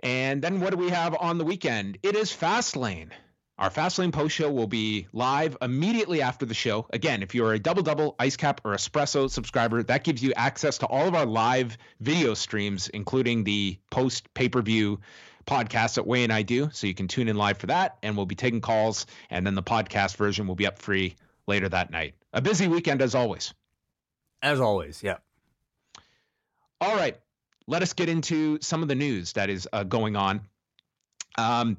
And 0.00 0.40
then 0.40 0.60
what 0.60 0.70
do 0.70 0.76
we 0.76 0.90
have 0.90 1.16
on 1.18 1.38
the 1.38 1.44
weekend? 1.44 1.98
It 2.04 2.14
is 2.14 2.30
Fastlane. 2.30 3.10
Our 3.58 3.70
Fastlane 3.70 4.12
post 4.12 4.36
show 4.36 4.52
will 4.52 4.68
be 4.68 5.08
live 5.12 5.56
immediately 5.60 6.22
after 6.22 6.46
the 6.46 6.54
show. 6.54 6.86
Again, 6.90 7.24
if 7.24 7.34
you're 7.34 7.54
a 7.54 7.58
double 7.58 7.82
double, 7.82 8.14
ice 8.20 8.36
cap, 8.36 8.60
or 8.64 8.72
espresso 8.72 9.28
subscriber, 9.28 9.82
that 9.82 10.04
gives 10.04 10.22
you 10.22 10.32
access 10.34 10.78
to 10.78 10.86
all 10.86 11.08
of 11.08 11.16
our 11.16 11.26
live 11.26 11.76
video 11.98 12.34
streams, 12.34 12.88
including 12.88 13.42
the 13.42 13.76
post 13.90 14.32
pay 14.32 14.48
per 14.48 14.62
view 14.62 15.00
podcast 15.44 15.94
that 15.94 16.06
Wai 16.06 16.18
and 16.18 16.32
I 16.32 16.42
do. 16.42 16.70
So 16.72 16.86
you 16.86 16.94
can 16.94 17.08
tune 17.08 17.26
in 17.26 17.36
live 17.36 17.58
for 17.58 17.66
that, 17.66 17.98
and 18.00 18.16
we'll 18.16 18.26
be 18.26 18.36
taking 18.36 18.60
calls. 18.60 19.06
And 19.28 19.44
then 19.44 19.56
the 19.56 19.62
podcast 19.62 20.16
version 20.16 20.46
will 20.46 20.54
be 20.54 20.66
up 20.66 20.78
free 20.78 21.16
later 21.48 21.68
that 21.68 21.90
night. 21.90 22.14
A 22.32 22.40
busy 22.40 22.68
weekend 22.68 23.02
as 23.02 23.16
always. 23.16 23.54
As 24.40 24.60
always, 24.60 25.02
yeah. 25.02 25.16
All 26.80 26.94
right, 26.94 27.16
let 27.66 27.82
us 27.82 27.92
get 27.92 28.08
into 28.08 28.58
some 28.60 28.82
of 28.82 28.88
the 28.88 28.94
news 28.94 29.32
that 29.32 29.50
is 29.50 29.66
uh, 29.72 29.82
going 29.82 30.14
on. 30.14 30.42
Um, 31.36 31.76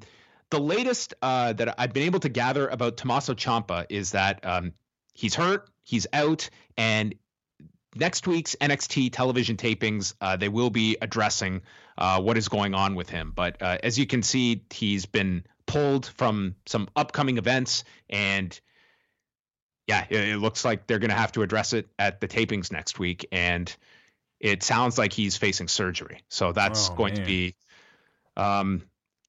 the 0.50 0.60
latest 0.60 1.14
uh, 1.22 1.52
that 1.54 1.74
I've 1.78 1.92
been 1.92 2.04
able 2.04 2.20
to 2.20 2.28
gather 2.28 2.68
about 2.68 2.96
Tommaso 2.96 3.34
Ciampa 3.34 3.86
is 3.88 4.12
that 4.12 4.44
um, 4.44 4.72
he's 5.14 5.34
hurt, 5.34 5.68
he's 5.82 6.06
out, 6.12 6.50
and 6.76 7.14
next 7.94 8.26
week's 8.26 8.56
NXT 8.60 9.12
television 9.12 9.56
tapings, 9.56 10.14
uh, 10.20 10.36
they 10.36 10.48
will 10.48 10.70
be 10.70 10.96
addressing 11.00 11.62
uh, 11.98 12.20
what 12.20 12.36
is 12.36 12.48
going 12.48 12.74
on 12.74 12.94
with 12.94 13.08
him. 13.08 13.32
But 13.34 13.60
uh, 13.62 13.78
as 13.82 13.98
you 13.98 14.06
can 14.06 14.22
see, 14.22 14.64
he's 14.70 15.06
been 15.06 15.44
pulled 15.66 16.06
from 16.06 16.56
some 16.66 16.88
upcoming 16.96 17.38
events, 17.38 17.84
and 18.08 18.58
yeah, 19.86 20.04
it, 20.08 20.30
it 20.30 20.36
looks 20.38 20.64
like 20.64 20.86
they're 20.86 20.98
going 20.98 21.10
to 21.10 21.16
have 21.16 21.32
to 21.32 21.42
address 21.42 21.72
it 21.72 21.88
at 21.98 22.20
the 22.20 22.28
tapings 22.28 22.72
next 22.72 22.98
week. 22.98 23.26
And 23.32 23.74
it 24.38 24.62
sounds 24.62 24.98
like 24.98 25.12
he's 25.12 25.36
facing 25.36 25.68
surgery, 25.68 26.22
so 26.28 26.52
that's 26.52 26.90
Oh, 26.90 26.94
going 26.94 27.14
to 27.14 27.22
be, 27.24 27.56
um, 28.36 28.82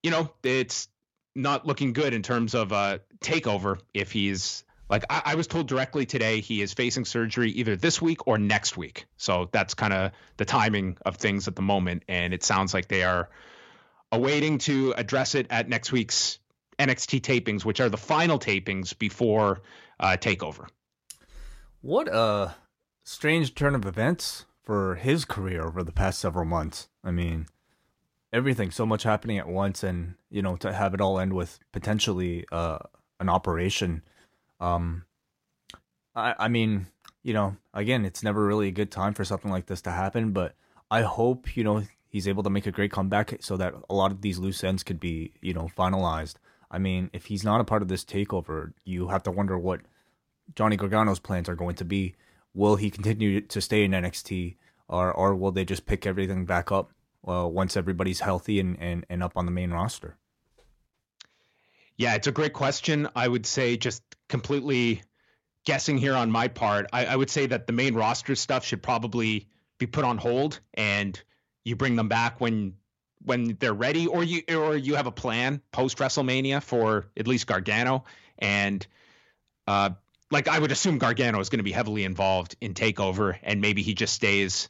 you 0.04 0.10
know, 0.12 0.32
it's 0.44 0.88
not 1.36 1.66
looking 1.66 1.94
good 1.94 2.14
in 2.14 2.22
terms 2.22 2.54
of 2.54 2.74
uh, 2.74 3.00
takeover 3.20 3.80
if 3.94 4.12
he's 4.12 4.64
like 4.90 5.06
I, 5.10 5.22
I 5.26 5.36
was 5.36 5.48
told 5.48 5.68
directly 5.68 6.06
today 6.06 6.42
he 6.42 6.62
is 6.62 6.74
facing 6.74 7.06
surgery 7.06 7.52
either 7.52 7.76
this 7.76 8.02
week 8.02 8.28
or 8.28 8.38
next 8.38 8.78
week 8.78 9.06
so 9.18 9.50
that's 9.52 9.74
kind 9.74 9.94
of 9.94 10.12
the 10.38 10.46
timing 10.46 10.98
of 11.06 11.18
things 11.18 11.48
at 11.48 11.56
the 11.56 11.62
moment 11.62 12.04
and 12.08 12.34
it 12.34 12.44
sounds 12.44 12.74
like 12.74 12.88
they 12.88 13.04
are 13.04 13.30
awaiting 14.12 14.58
to 14.60 14.94
address 14.98 15.36
it 15.36 15.48
at 15.50 15.70
next 15.70 15.92
week's 15.92 16.40
nxt 16.80 17.22
tapings 17.22 17.64
which 17.64 17.80
are 17.80 17.90
the 17.90 17.98
final 17.98 18.38
tapings 18.38 18.98
before 18.98 19.62
uh, 20.00 20.18
takeover 20.20 20.68
What 21.82 22.08
a 22.08 22.56
strange 23.04 23.56
turn 23.56 23.76
of 23.76 23.86
events 23.86 24.46
for 24.64 24.96
his 24.96 25.26
career 25.26 25.64
over 25.64 25.84
the 25.84 25.92
past 25.92 26.20
several 26.20 26.46
months. 26.46 26.88
I 27.04 27.12
mean, 27.12 27.48
everything 28.34 28.72
so 28.72 28.86
much 28.86 29.04
happening 29.04 29.38
at 29.38 29.48
once, 29.48 29.84
and 29.84 30.16
you 30.30 30.42
know 30.42 30.56
to 30.58 30.74
have 30.74 30.94
it 30.94 31.02
all 31.02 31.20
end 31.20 31.34
with 31.34 31.60
potentially 31.72 32.46
uh, 32.52 32.80
an 33.20 33.30
operation. 33.30 34.04
Um, 34.60 35.06
I 36.16 36.36
I 36.40 36.48
mean, 36.48 36.88
you 37.24 37.34
know, 37.34 37.58
again, 37.74 38.06
it's 38.06 38.24
never 38.24 38.46
really 38.46 38.68
a 38.68 38.72
good 38.72 38.92
time 38.92 39.14
for 39.14 39.26
something 39.26 39.52
like 39.52 39.68
this 39.68 39.82
to 39.84 39.92
happen, 39.92 40.32
but 40.32 40.56
I 40.90 41.02
hope 41.02 41.56
you 41.56 41.64
know 41.64 41.84
he's 42.08 42.28
able 42.28 42.44
to 42.44 42.50
make 42.50 42.68
a 42.68 42.72
great 42.72 42.92
comeback 42.92 43.34
so 43.42 43.58
that 43.58 43.74
a 43.90 43.94
lot 43.94 44.12
of 44.12 44.22
these 44.22 44.38
loose 44.38 44.64
ends 44.64 44.84
could 44.84 45.00
be 45.00 45.34
you 45.42 45.54
know 45.54 45.70
finalized. 45.78 46.36
I 46.70 46.78
mean, 46.78 47.10
if 47.14 47.26
he's 47.26 47.44
not 47.44 47.60
a 47.60 47.66
part 47.66 47.82
of 47.82 47.90
this 47.90 48.06
takeover, 48.06 48.74
you 48.86 49.10
have 49.10 49.24
to 49.24 49.32
wonder 49.32 49.58
what 49.58 49.82
Johnny 50.56 50.78
Gargano's 50.78 51.20
plans 51.20 51.50
are 51.50 51.56
going 51.56 51.76
to 51.76 51.86
be. 51.86 52.16
Will 52.54 52.78
he 52.78 52.90
continue 52.90 53.42
to 53.42 53.62
stay 53.62 53.84
in 53.84 53.92
NXT, 53.92 54.56
or 54.88 55.12
or 55.12 55.36
will 55.36 55.52
they 55.52 55.66
just 55.66 55.86
pick 55.86 56.06
everything 56.06 56.46
back 56.46 56.72
up 56.72 56.92
uh, 57.28 57.48
once 57.48 57.78
everybody's 57.78 58.20
healthy 58.20 58.60
and, 58.60 58.78
and, 58.80 59.06
and 59.10 59.24
up 59.24 59.34
on 59.36 59.46
the 59.46 59.52
main 59.52 59.72
roster? 59.72 60.18
Yeah, 61.98 62.16
it's 62.16 62.28
a 62.28 62.32
great 62.32 62.54
question. 62.54 63.08
I 63.16 63.28
would 63.28 63.46
say 63.46 63.78
just 63.78 64.04
completely 64.28 65.04
guessing 65.66 65.98
here 65.98 66.16
on 66.16 66.32
my 66.32 66.48
part. 66.48 66.88
I, 66.92 67.06
I 67.06 67.16
would 67.16 67.30
say 67.30 67.46
that 67.48 67.68
the 67.68 67.74
main 67.74 67.94
roster 67.94 68.36
stuff 68.36 68.66
should 68.66 68.82
probably 68.82 69.48
be 69.78 69.86
put 69.86 70.04
on 70.04 70.18
hold, 70.18 70.60
and 70.74 71.22
you 71.64 71.76
bring 71.76 71.96
them 71.96 72.08
back 72.08 72.42
when 72.42 72.76
when 73.24 73.56
they're 73.60 73.74
ready, 73.74 74.08
or 74.08 74.24
you 74.24 74.42
or 74.50 74.76
you 74.76 74.96
have 74.96 75.06
a 75.06 75.12
plan 75.12 75.62
post 75.72 76.00
WrestleMania 76.00 76.64
for 76.64 77.08
at 77.16 77.28
least 77.28 77.46
Gargano, 77.46 78.06
and 78.40 78.86
uh, 79.68 79.92
like 80.32 80.48
I 80.48 80.58
would 80.58 80.72
assume 80.72 80.98
Gargano 80.98 81.40
is 81.40 81.50
going 81.50 81.60
to 81.60 81.64
be 81.64 81.72
heavily 81.72 82.04
involved 82.04 82.56
in 82.62 82.74
Takeover, 82.74 83.38
and 83.44 83.62
maybe 83.62 83.84
he 83.84 83.94
just 83.94 84.14
stays 84.14 84.70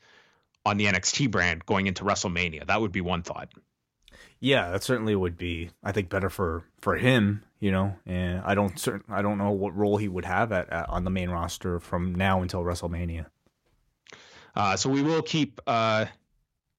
on 0.66 0.78
the 0.78 0.86
NXT 0.86 1.32
brand 1.32 1.66
going 1.66 1.88
into 1.88 2.04
WrestleMania. 2.04 2.68
That 2.68 2.82
would 2.82 2.92
be 2.92 3.02
one 3.02 3.24
thought. 3.24 3.50
Yeah, 4.40 4.72
that 4.72 4.84
certainly 4.84 5.16
would 5.16 5.38
be, 5.38 5.70
I 5.84 5.92
think, 5.92 6.10
better 6.10 6.30
for 6.30 6.64
for 6.82 6.96
him. 6.96 7.44
You 7.60 7.72
know, 7.72 7.96
and 8.08 8.42
I 8.44 8.56
don't 8.56 8.78
certain 8.80 9.04
I 9.14 9.22
don't 9.22 9.38
know 9.38 9.52
what 9.52 9.76
role 9.76 9.98
he 9.98 10.08
would 10.08 10.26
have 10.26 10.52
at, 10.52 10.70
at 10.72 10.90
on 10.90 11.04
the 11.04 11.12
main 11.12 11.30
roster 11.30 11.80
from 11.80 12.16
now 12.16 12.42
until 12.42 12.64
WrestleMania. 12.64 13.28
Uh, 14.56 14.76
so 14.76 14.90
we 14.90 15.04
will 15.04 15.22
keep 15.22 15.62
uh, 15.68 16.06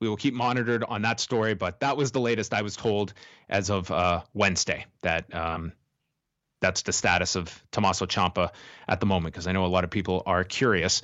we 0.01 0.09
will 0.09 0.17
keep 0.17 0.35
monitored 0.35 0.83
on 0.83 1.03
that 1.03 1.21
story. 1.21 1.55
But 1.55 1.81
that 1.81 1.97
was 1.97 2.11
the 2.11 2.21
latest 2.21 2.53
I 2.53 2.63
was 2.63 2.77
told 2.77 3.15
as 3.49 3.71
of 3.71 3.91
uh, 3.93 4.23
Wednesday 4.35 4.87
that 5.03 5.33
um, 5.33 5.73
that's 6.61 6.83
the 6.83 6.93
status 6.93 7.37
of 7.37 7.63
Tommaso 7.71 8.07
Ciampa 8.07 8.51
at 8.89 9.01
the 9.01 9.07
moment 9.07 9.35
because 9.35 9.47
I 9.47 9.53
know 9.53 9.65
a 9.65 9.69
lot 9.69 9.85
of 9.85 9.91
people 9.91 10.23
are 10.27 10.43
curious. 10.43 11.03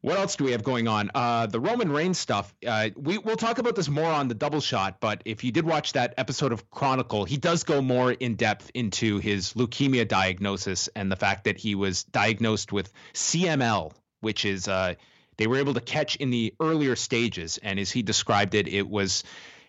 What 0.00 0.16
else 0.16 0.36
do 0.36 0.44
we 0.44 0.52
have 0.52 0.62
going 0.62 0.86
on? 0.86 1.10
Uh, 1.12 1.46
the 1.46 1.58
Roman 1.58 1.90
Reigns 1.90 2.18
stuff. 2.18 2.54
Uh, 2.64 2.90
we 2.96 3.18
we'll 3.18 3.36
talk 3.36 3.58
about 3.58 3.74
this 3.74 3.88
more 3.88 4.10
on 4.10 4.28
the 4.28 4.34
double 4.34 4.60
shot. 4.60 5.00
But 5.00 5.22
if 5.24 5.42
you 5.42 5.50
did 5.50 5.64
watch 5.64 5.94
that 5.94 6.14
episode 6.16 6.52
of 6.52 6.70
Chronicle, 6.70 7.24
he 7.24 7.36
does 7.36 7.64
go 7.64 7.82
more 7.82 8.12
in 8.12 8.36
depth 8.36 8.70
into 8.74 9.18
his 9.18 9.54
leukemia 9.54 10.06
diagnosis 10.06 10.88
and 10.94 11.10
the 11.10 11.16
fact 11.16 11.44
that 11.44 11.58
he 11.58 11.74
was 11.74 12.04
diagnosed 12.04 12.72
with 12.72 12.92
CML, 13.12 13.92
which 14.20 14.44
is 14.44 14.68
uh, 14.68 14.94
they 15.36 15.48
were 15.48 15.56
able 15.56 15.74
to 15.74 15.80
catch 15.80 16.14
in 16.16 16.30
the 16.30 16.54
earlier 16.60 16.94
stages. 16.94 17.58
And 17.60 17.80
as 17.80 17.90
he 17.90 18.02
described 18.02 18.54
it, 18.54 18.68
it 18.68 18.88
was, 18.88 19.24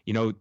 you 0.06 0.14
know, 0.14 0.34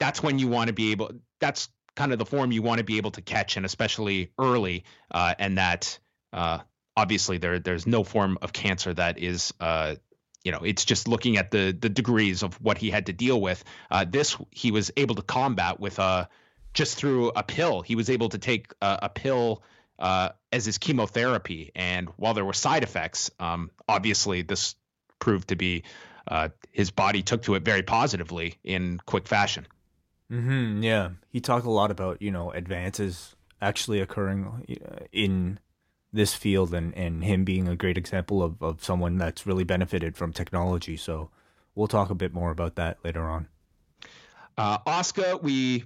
that's 0.00 0.22
when 0.22 0.40
you 0.40 0.48
want 0.48 0.68
to 0.68 0.72
be 0.72 0.90
able. 0.90 1.12
That's 1.38 1.68
kind 1.94 2.12
of 2.12 2.18
the 2.18 2.26
form 2.26 2.50
you 2.50 2.62
want 2.62 2.78
to 2.78 2.84
be 2.84 2.96
able 2.96 3.12
to 3.12 3.22
catch, 3.22 3.56
and 3.56 3.64
especially 3.64 4.32
early. 4.40 4.84
Uh, 5.08 5.34
and 5.38 5.58
that 5.58 6.00
uh, 6.32 6.58
obviously 6.96 7.38
there 7.38 7.58
there's 7.58 7.86
no 7.86 8.04
form 8.04 8.38
of 8.42 8.52
cancer 8.52 8.92
that 8.94 9.18
is. 9.18 9.52
Uh, 9.60 9.96
you 10.42 10.52
know, 10.52 10.60
it's 10.64 10.86
just 10.86 11.06
looking 11.06 11.36
at 11.36 11.50
the 11.50 11.76
the 11.78 11.90
degrees 11.90 12.42
of 12.42 12.54
what 12.62 12.78
he 12.78 12.90
had 12.90 13.06
to 13.06 13.12
deal 13.12 13.38
with. 13.38 13.62
Uh, 13.90 14.06
this 14.08 14.36
he 14.50 14.70
was 14.70 14.90
able 14.96 15.14
to 15.14 15.22
combat 15.22 15.78
with 15.78 15.98
uh, 15.98 16.26
just 16.72 16.96
through 16.96 17.28
a 17.36 17.42
pill. 17.42 17.82
He 17.82 17.94
was 17.94 18.08
able 18.08 18.30
to 18.30 18.38
take 18.38 18.72
a, 18.80 19.00
a 19.02 19.08
pill 19.10 19.62
uh, 19.98 20.30
as 20.50 20.64
his 20.64 20.78
chemotherapy, 20.78 21.72
and 21.74 22.08
while 22.16 22.32
there 22.32 22.44
were 22.44 22.54
side 22.54 22.82
effects, 22.82 23.30
um, 23.38 23.70
obviously 23.86 24.40
this 24.40 24.76
proved 25.18 25.48
to 25.48 25.56
be 25.56 25.84
uh, 26.26 26.48
his 26.72 26.90
body 26.90 27.22
took 27.22 27.42
to 27.42 27.54
it 27.54 27.62
very 27.62 27.82
positively 27.82 28.56
in 28.64 28.98
quick 29.04 29.28
fashion. 29.28 29.66
hmm 30.30 30.82
yeah, 30.82 31.10
he 31.28 31.40
talked 31.40 31.66
a 31.66 31.70
lot 31.70 31.90
about 31.90 32.22
you 32.22 32.30
know 32.30 32.50
advances 32.50 33.36
actually 33.60 34.00
occurring 34.00 34.46
uh, 34.86 35.04
in 35.12 35.58
this 36.12 36.34
field 36.34 36.74
and, 36.74 36.94
and 36.96 37.24
him 37.24 37.44
being 37.44 37.68
a 37.68 37.76
great 37.76 37.96
example 37.96 38.42
of, 38.42 38.62
of 38.62 38.82
someone 38.82 39.16
that's 39.16 39.46
really 39.46 39.64
benefited 39.64 40.16
from 40.16 40.32
technology. 40.32 40.96
So 40.96 41.30
we'll 41.74 41.88
talk 41.88 42.10
a 42.10 42.14
bit 42.14 42.34
more 42.34 42.50
about 42.50 42.76
that 42.76 42.98
later 43.04 43.22
on. 43.22 43.48
Uh, 44.58 44.78
Asuka, 44.80 45.42
we 45.42 45.84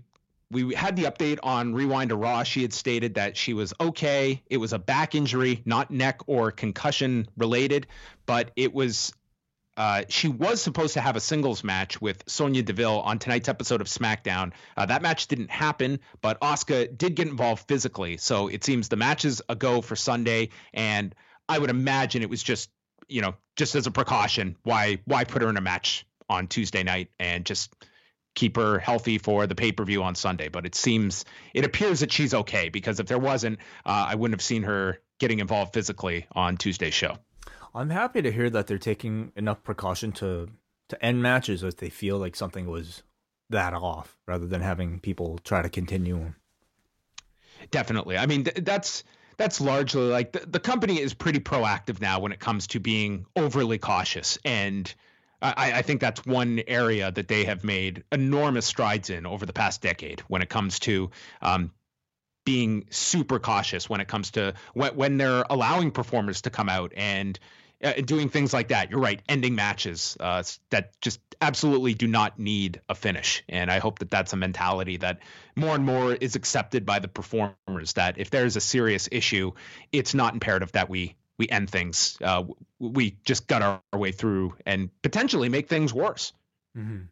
we 0.50 0.74
had 0.74 0.96
the 0.96 1.04
update 1.04 1.38
on 1.42 1.74
Rewind 1.74 2.10
to 2.10 2.16
Raw. 2.16 2.42
She 2.42 2.62
had 2.62 2.72
stated 2.72 3.14
that 3.14 3.36
she 3.36 3.54
was 3.54 3.74
okay. 3.80 4.42
It 4.48 4.58
was 4.58 4.72
a 4.72 4.78
back 4.78 5.14
injury, 5.14 5.62
not 5.64 5.90
neck 5.90 6.20
or 6.26 6.50
concussion 6.50 7.26
related, 7.36 7.86
but 8.26 8.50
it 8.56 8.72
was. 8.72 9.12
Uh, 9.76 10.04
she 10.08 10.28
was 10.28 10.62
supposed 10.62 10.94
to 10.94 11.00
have 11.00 11.16
a 11.16 11.20
singles 11.20 11.64
match 11.64 12.00
with 12.00 12.22
Sonya 12.26 12.62
Deville 12.62 13.00
on 13.00 13.18
tonight's 13.18 13.48
episode 13.48 13.80
of 13.80 13.88
SmackDown. 13.88 14.52
Uh, 14.76 14.86
that 14.86 15.02
match 15.02 15.26
didn't 15.26 15.50
happen, 15.50 16.00
but 16.20 16.40
Asuka 16.40 16.96
did 16.96 17.14
get 17.16 17.26
involved 17.26 17.66
physically. 17.66 18.16
So 18.16 18.48
it 18.48 18.64
seems 18.64 18.88
the 18.88 18.96
match 18.96 19.24
is 19.24 19.42
a 19.48 19.56
go 19.56 19.80
for 19.80 19.96
Sunday, 19.96 20.50
and 20.72 21.14
I 21.48 21.58
would 21.58 21.70
imagine 21.70 22.22
it 22.22 22.30
was 22.30 22.42
just, 22.42 22.70
you 23.08 23.20
know, 23.20 23.34
just 23.56 23.74
as 23.74 23.86
a 23.86 23.90
precaution. 23.90 24.56
Why 24.62 25.00
why 25.04 25.24
put 25.24 25.42
her 25.42 25.48
in 25.48 25.56
a 25.56 25.60
match 25.60 26.06
on 26.28 26.46
Tuesday 26.46 26.82
night 26.82 27.10
and 27.18 27.44
just 27.44 27.74
keep 28.34 28.56
her 28.56 28.78
healthy 28.78 29.18
for 29.18 29.46
the 29.46 29.54
pay 29.54 29.72
per 29.72 29.84
view 29.84 30.02
on 30.02 30.14
Sunday. 30.14 30.48
But 30.48 30.66
it 30.66 30.74
seems, 30.74 31.24
it 31.52 31.64
appears 31.64 32.00
that 32.00 32.12
she's 32.12 32.34
okay 32.34 32.68
because 32.68 33.00
if 33.00 33.06
there 33.06 33.18
wasn't, 33.18 33.60
uh, 33.86 34.06
I 34.08 34.14
wouldn't 34.14 34.34
have 34.34 34.44
seen 34.44 34.64
her 34.64 34.98
getting 35.18 35.38
involved 35.38 35.72
physically 35.72 36.26
on 36.32 36.56
Tuesday's 36.56 36.94
show. 36.94 37.16
I'm 37.74 37.90
happy 37.90 38.22
to 38.22 38.30
hear 38.30 38.48
that 38.50 38.66
they're 38.66 38.78
taking 38.78 39.32
enough 39.36 39.62
precaution 39.62 40.12
to 40.12 40.48
to 40.90 41.04
end 41.04 41.22
matches 41.22 41.62
if 41.62 41.76
they 41.76 41.88
feel 41.88 42.18
like 42.18 42.36
something 42.36 42.66
was 42.66 43.02
that 43.50 43.72
off, 43.72 44.16
rather 44.26 44.46
than 44.46 44.60
having 44.60 45.00
people 45.00 45.38
try 45.38 45.62
to 45.62 45.68
continue. 45.68 46.34
Definitely. 47.70 48.18
I 48.18 48.26
mean, 48.26 48.44
th- 48.44 48.64
that's 48.64 49.04
that's 49.36 49.60
largely 49.60 50.02
like 50.02 50.32
the, 50.32 50.40
the 50.46 50.60
company 50.60 51.00
is 51.00 51.14
pretty 51.14 51.40
proactive 51.40 52.00
now 52.00 52.20
when 52.20 52.32
it 52.32 52.38
comes 52.38 52.68
to 52.68 52.80
being 52.80 53.26
overly 53.34 53.78
cautious 53.78 54.38
and 54.44 54.94
I, 55.42 55.72
I, 55.78 55.82
think 55.82 56.00
that's 56.00 56.24
one 56.24 56.62
area 56.66 57.10
that 57.10 57.28
they 57.28 57.44
have 57.44 57.64
made 57.64 58.04
enormous 58.12 58.64
strides 58.64 59.10
in 59.10 59.26
over 59.26 59.44
the 59.44 59.52
past 59.52 59.82
decade 59.82 60.20
when 60.20 60.40
it 60.40 60.48
comes 60.48 60.78
to 60.80 61.10
um, 61.42 61.70
being 62.44 62.86
super 62.90 63.38
cautious 63.38 63.90
when 63.90 64.00
it 64.00 64.08
comes 64.08 64.30
to 64.32 64.54
when, 64.72 64.94
when 64.94 65.16
they're 65.16 65.44
allowing 65.50 65.90
performers 65.90 66.42
to 66.42 66.50
come 66.50 66.68
out 66.68 66.92
and 66.96 67.38
uh, 67.84 67.92
doing 68.04 68.28
things 68.28 68.52
like 68.52 68.68
that. 68.68 68.90
You're 68.90 69.00
right, 69.00 69.20
ending 69.28 69.54
matches 69.54 70.16
uh, 70.18 70.42
that 70.70 70.98
just 71.00 71.20
absolutely 71.40 71.94
do 71.94 72.06
not 72.06 72.38
need 72.38 72.80
a 72.88 72.94
finish. 72.94 73.42
And 73.48 73.70
I 73.70 73.78
hope 73.78 73.98
that 73.98 74.10
that's 74.10 74.32
a 74.32 74.36
mentality 74.36 74.96
that 74.98 75.20
more 75.54 75.74
and 75.74 75.84
more 75.84 76.14
is 76.14 76.36
accepted 76.36 76.86
by 76.86 76.98
the 76.98 77.08
performers. 77.08 77.92
That 77.94 78.18
if 78.18 78.30
there's 78.30 78.56
a 78.56 78.60
serious 78.60 79.08
issue, 79.12 79.52
it's 79.92 80.14
not 80.14 80.34
imperative 80.34 80.72
that 80.72 80.88
we 80.88 81.16
we 81.38 81.48
end 81.48 81.70
things. 81.70 82.16
Uh, 82.22 82.44
we 82.78 83.16
just 83.24 83.46
gut 83.46 83.62
our, 83.62 83.82
our, 83.92 83.98
way 83.98 84.12
through 84.12 84.54
and 84.64 84.90
potentially 85.02 85.48
make 85.48 85.68
things 85.68 85.92
worse. 85.92 86.32
Mm-hmm. 86.76 87.02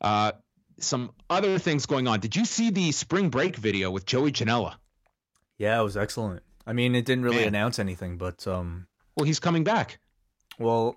Uh, 0.00 0.32
some 0.78 1.12
other 1.28 1.58
things 1.58 1.86
going 1.86 2.08
on. 2.08 2.20
Did 2.20 2.36
you 2.36 2.44
see 2.44 2.70
the 2.70 2.92
spring 2.92 3.30
break 3.30 3.56
video 3.56 3.90
with 3.90 4.06
Joey 4.06 4.32
Janela? 4.32 4.74
Yeah, 5.58 5.80
it 5.80 5.84
was 5.84 5.96
excellent. 5.96 6.42
I 6.66 6.72
mean, 6.72 6.94
it 6.94 7.04
didn't 7.04 7.24
really 7.24 7.38
Man. 7.38 7.48
announce 7.48 7.78
anything, 7.78 8.18
but 8.18 8.46
um, 8.46 8.86
well, 9.16 9.24
he's 9.24 9.40
coming 9.40 9.64
back. 9.64 9.98
Well, 10.58 10.96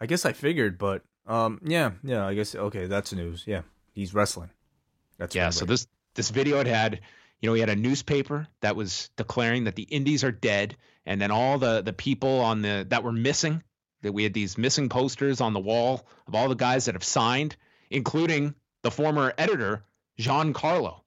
I 0.00 0.06
guess 0.06 0.24
I 0.24 0.32
figured, 0.32 0.78
but 0.78 1.02
um, 1.26 1.60
yeah, 1.64 1.92
yeah, 2.02 2.26
I 2.26 2.34
guess 2.34 2.54
okay, 2.54 2.86
that's 2.86 3.12
news. 3.12 3.44
Yeah, 3.46 3.62
he's 3.92 4.14
wrestling. 4.14 4.50
That's 5.18 5.34
yeah. 5.34 5.50
So 5.50 5.64
this 5.64 5.86
this 6.14 6.30
video 6.30 6.60
it 6.60 6.66
had, 6.66 7.00
you 7.40 7.48
know, 7.48 7.54
he 7.54 7.60
had 7.60 7.70
a 7.70 7.76
newspaper 7.76 8.46
that 8.60 8.76
was 8.76 9.10
declaring 9.16 9.64
that 9.64 9.76
the 9.76 9.82
Indies 9.84 10.24
are 10.24 10.32
dead 10.32 10.76
and 11.06 11.20
then 11.20 11.30
all 11.30 11.58
the 11.58 11.82
the 11.82 11.92
people 11.92 12.40
on 12.40 12.62
the 12.62 12.86
that 12.90 13.04
were 13.04 13.12
missing 13.12 13.62
that 14.02 14.12
we 14.12 14.22
had 14.22 14.34
these 14.34 14.58
missing 14.58 14.88
posters 14.88 15.40
on 15.40 15.54
the 15.54 15.60
wall 15.60 16.06
of 16.26 16.34
all 16.34 16.48
the 16.48 16.54
guys 16.54 16.84
that 16.84 16.94
have 16.94 17.04
signed, 17.04 17.56
including 17.90 18.54
the 18.82 18.90
former 18.90 19.32
editor 19.38 19.82
Giancarlo. 20.18 21.00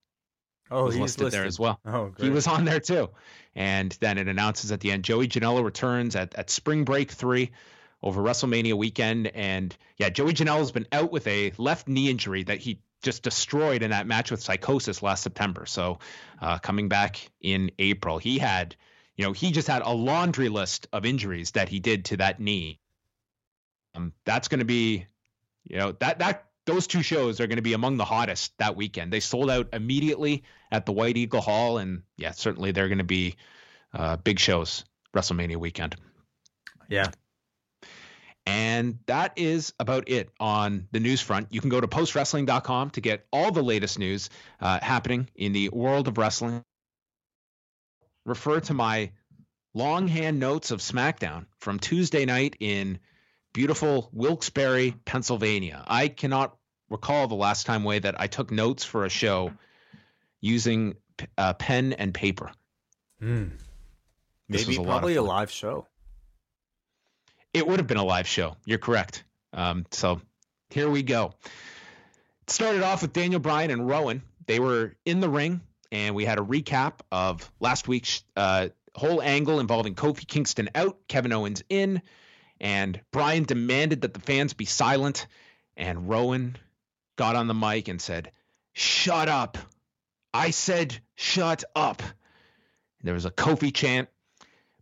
Oh, 0.70 0.90
he 0.90 1.00
was 1.00 1.18
listed, 1.18 1.24
listed, 1.26 1.40
there 1.40 1.48
as 1.48 1.60
well. 1.60 1.80
Oh, 1.86 2.08
great. 2.08 2.26
He 2.26 2.30
was 2.30 2.48
on 2.48 2.66
there 2.66 2.80
too. 2.80 3.10
And 3.56 3.92
then 4.02 4.18
it 4.18 4.28
announces 4.28 4.72
at 4.72 4.80
the 4.80 4.92
end 4.92 5.04
Joey 5.04 5.28
Janela 5.28 5.64
returns 5.64 6.16
at, 6.16 6.36
at 6.36 6.50
Spring 6.50 6.84
Break 6.84 7.12
3 7.12 7.52
over 8.04 8.22
WrestleMania 8.22 8.74
weekend. 8.74 9.28
And 9.28 9.76
yeah, 9.98 10.10
Joey 10.10 10.34
Janela's 10.34 10.72
been 10.72 10.88
out 10.92 11.12
with 11.12 11.26
a 11.28 11.54
left 11.58 11.88
knee 11.88 12.10
injury 12.10 12.44
that 12.44 12.60
he 12.60 12.82
just 13.02 13.24
destroyed 13.24 13.84
in 13.84 13.92
that 13.92 14.08
match 14.08 14.32
with 14.32 14.42
Psychosis 14.42 15.02
last 15.02 15.24
September. 15.24 15.66
So 15.66 16.00
uh, 16.42 16.60
coming 16.60 16.90
back 16.90 17.30
in 17.42 17.72
April, 17.80 18.18
he 18.18 18.38
had 18.38 18.76
you 19.18 19.26
know, 19.26 19.34
he 19.34 19.52
just 19.52 19.68
had 19.68 19.82
a 19.82 19.92
laundry 19.92 20.48
list 20.48 20.88
of 20.94 21.06
injuries 21.06 21.52
that 21.52 21.70
he 21.70 21.80
did 21.80 22.06
to 22.06 22.18
that 22.18 22.40
knee. 22.40 22.80
Um, 23.96 24.14
that's 24.26 24.48
going 24.48 24.60
to 24.60 24.66
be, 24.66 25.08
you 25.64 25.78
know, 25.78 25.92
that 25.94 26.20
that 26.20 26.47
those 26.68 26.86
two 26.86 27.02
shows 27.02 27.40
are 27.40 27.48
going 27.48 27.58
to 27.58 27.64
be 27.64 27.74
among 27.74 27.98
the 27.98 28.06
hottest 28.06 28.56
that 28.60 28.76
weekend. 28.76 29.12
They 29.12 29.20
sold 29.20 29.50
out 29.50 29.70
immediately 29.74 30.44
at 30.72 30.86
the 30.86 30.92
White 30.92 31.18
Eagle 31.18 31.42
Hall, 31.42 31.80
and 31.80 32.04
yeah, 32.18 32.32
certainly 32.32 32.72
they're 32.72 32.90
going 32.90 33.00
to 33.00 33.04
be 33.04 33.36
uh, 33.94 34.18
big 34.18 34.38
shows 34.38 34.86
WrestleMania 35.16 35.58
weekend. 35.58 35.96
Yeah. 36.90 37.08
And 38.46 39.00
that 39.08 39.34
is 39.36 39.74
about 39.80 40.08
it 40.08 40.30
on 40.40 40.88
the 40.92 41.00
news 41.00 41.22
front. 41.22 41.48
You 41.52 41.60
can 41.60 41.70
go 41.70 41.82
to 41.82 41.88
postwrestling.com 41.88 42.92
to 42.92 43.02
get 43.02 43.26
all 43.34 43.52
the 43.52 43.64
latest 43.64 44.00
news 44.00 44.30
uh, 44.62 44.80
happening 44.82 45.30
in 45.36 45.54
the 45.54 45.70
world 45.70 46.08
of 46.08 46.18
wrestling 46.18 46.64
refer 48.28 48.60
to 48.60 48.74
my 48.74 49.12
longhand 49.74 50.40
notes 50.40 50.72
of 50.72 50.82
SmackDown 50.82 51.46
from 51.60 51.80
Tuesday 51.80 52.26
night 52.26 52.58
in 52.60 53.00
beautiful 53.54 54.10
Wilkes-Barre, 54.12 54.92
Pennsylvania. 55.06 55.84
I 55.88 56.10
cannot 56.10 56.57
recall 56.90 57.28
the 57.28 57.36
last 57.36 57.66
time 57.66 57.84
way 57.84 58.00
that 58.00 58.20
I 58.20 58.28
took 58.28 58.52
notes 58.52 58.84
for 58.84 59.06
a 59.06 59.10
show 59.10 59.52
using 60.42 60.96
uh, 61.38 61.54
pen 61.54 61.94
and 61.94 62.14
paper. 62.14 62.52
Mm. 63.22 63.52
Maybe 64.48 64.78
a 64.78 64.84
probably 64.84 65.16
a 65.16 65.22
live 65.22 65.52
show. 65.52 65.88
It 67.54 67.68
would 67.68 67.80
have 67.80 67.88
been 67.88 67.98
a 67.98 68.06
live 68.06 68.28
show. 68.28 68.56
You're 68.66 68.78
correct. 68.78 69.24
Um, 69.54 69.86
so 69.92 70.22
here 70.70 70.90
we 70.90 71.04
go. 71.04 71.34
It 72.44 72.50
started 72.50 72.84
off 72.84 73.02
with 73.02 73.14
Daniel 73.14 73.40
Bryan 73.40 73.72
and 73.72 73.88
Rowan. 73.88 74.22
They 74.46 74.60
were 74.60 74.96
in 75.06 75.20
the 75.20 75.30
ring 75.30 75.62
and 75.92 76.16
we 76.16 76.26
had 76.26 76.40
a 76.40 76.42
recap 76.42 76.94
of 77.12 77.52
last 77.60 77.88
week's 77.88 78.24
uh, 78.36 78.70
whole 78.96 79.22
angle 79.22 79.60
involving 79.60 79.96
Kofi 79.96 80.28
Kingston 80.28 80.70
out, 80.76 80.98
Kevin 81.08 81.32
Owens 81.32 81.64
in, 81.70 82.02
and 82.60 83.00
Bryan 83.12 83.44
demanded 83.44 84.02
that 84.02 84.14
the 84.14 84.20
fans 84.20 84.54
be 84.54 84.66
silent, 84.66 85.28
and 85.76 86.10
Rowan 86.10 86.58
got 87.18 87.36
on 87.36 87.48
the 87.48 87.54
mic 87.54 87.90
and 87.90 88.02
said, 88.02 88.32
"Shut 88.74 89.28
up." 89.28 89.58
I 90.34 90.52
said, 90.52 90.98
"Shut 91.16 91.66
up." 91.76 92.02
There 93.04 93.14
was 93.14 93.26
a 93.26 93.32
Kofi 93.32 93.74
chant. 93.74 94.10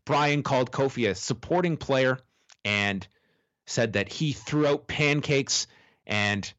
Bryan 0.05 0.43
called 0.43 0.71
Kofi 0.71 1.09
a 1.09 1.15
supporting 1.15 1.77
player 1.77 2.19
and 2.63 3.07
said 3.65 3.93
that 3.93 4.09
he 4.09 4.33
threw 4.33 4.67
out 4.67 4.87
pancakes 4.87 5.65
and 6.05 6.53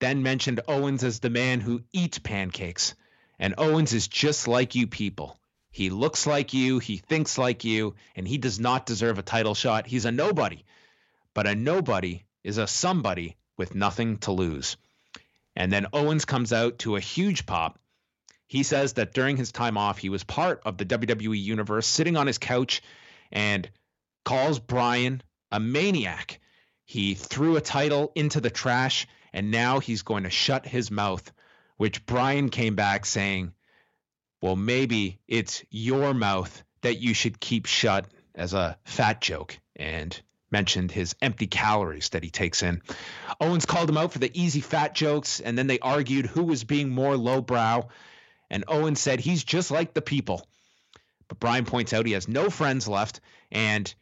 then 0.00 0.22
mentioned 0.22 0.60
Owens 0.68 1.04
as 1.04 1.20
the 1.20 1.30
man 1.30 1.60
who 1.60 1.82
eats 1.92 2.18
pancakes. 2.18 2.94
And 3.38 3.54
Owens 3.56 3.94
is 3.94 4.08
just 4.08 4.48
like 4.48 4.74
you 4.74 4.86
people. 4.86 5.38
He 5.70 5.88
looks 5.88 6.26
like 6.26 6.52
you, 6.52 6.78
he 6.78 6.96
thinks 6.96 7.38
like 7.38 7.64
you, 7.64 7.94
and 8.16 8.26
he 8.26 8.38
does 8.38 8.58
not 8.58 8.86
deserve 8.86 9.18
a 9.18 9.22
title 9.22 9.54
shot. 9.54 9.86
He's 9.86 10.04
a 10.04 10.12
nobody. 10.12 10.64
But 11.32 11.46
a 11.46 11.54
nobody 11.54 12.24
is 12.42 12.58
a 12.58 12.66
somebody 12.66 13.36
with 13.56 13.74
nothing 13.74 14.18
to 14.18 14.32
lose. 14.32 14.76
And 15.56 15.72
then 15.72 15.86
Owens 15.92 16.24
comes 16.24 16.52
out 16.52 16.78
to 16.80 16.96
a 16.96 17.00
huge 17.00 17.46
pop. 17.46 17.78
He 18.46 18.62
says 18.62 18.94
that 18.94 19.14
during 19.14 19.36
his 19.36 19.52
time 19.52 19.76
off, 19.76 19.98
he 19.98 20.08
was 20.08 20.24
part 20.24 20.62
of 20.64 20.76
the 20.76 20.86
WWE 20.86 21.40
universe, 21.40 21.86
sitting 21.86 22.16
on 22.16 22.26
his 22.26 22.38
couch, 22.38 22.82
and 23.30 23.68
calls 24.24 24.58
Bryan 24.58 25.22
a 25.52 25.60
maniac. 25.60 26.40
He 26.84 27.14
threw 27.14 27.56
a 27.56 27.60
title 27.60 28.10
into 28.14 28.40
the 28.40 28.50
trash, 28.50 29.06
and 29.32 29.50
now 29.50 29.78
he's 29.78 30.02
going 30.02 30.24
to 30.24 30.30
shut 30.30 30.66
his 30.66 30.90
mouth 30.90 31.32
which 31.80 32.04
Bryan 32.04 32.50
came 32.50 32.74
back 32.74 33.06
saying, 33.06 33.54
well, 34.42 34.54
maybe 34.54 35.18
it's 35.26 35.64
your 35.70 36.12
mouth 36.12 36.62
that 36.82 36.98
you 36.98 37.14
should 37.14 37.40
keep 37.40 37.64
shut 37.64 38.04
as 38.34 38.52
a 38.52 38.76
fat 38.84 39.22
joke 39.22 39.58
and 39.74 40.20
mentioned 40.50 40.90
his 40.90 41.14
empty 41.22 41.46
calories 41.46 42.10
that 42.10 42.24
he 42.24 42.30
takes 42.30 42.62
in. 42.62 42.82
Owens 43.40 43.66
called 43.66 43.88
him 43.88 43.96
out 43.96 44.12
for 44.12 44.18
the 44.18 44.30
easy 44.40 44.60
fat 44.60 44.94
jokes, 44.94 45.40
and 45.40 45.56
then 45.56 45.66
they 45.66 45.78
argued 45.78 46.26
who 46.26 46.44
was 46.44 46.64
being 46.64 46.88
more 46.88 47.16
lowbrow. 47.16 47.88
And 48.50 48.64
Owens 48.66 49.00
said 49.00 49.20
he's 49.20 49.44
just 49.44 49.70
like 49.70 49.94
the 49.94 50.02
people. 50.02 50.46
But 51.28 51.38
Bryan 51.38 51.64
points 51.64 51.92
out 51.92 52.06
he 52.06 52.12
has 52.12 52.26
no 52.26 52.50
friends 52.50 52.88
left, 52.88 53.20
and 53.52 53.92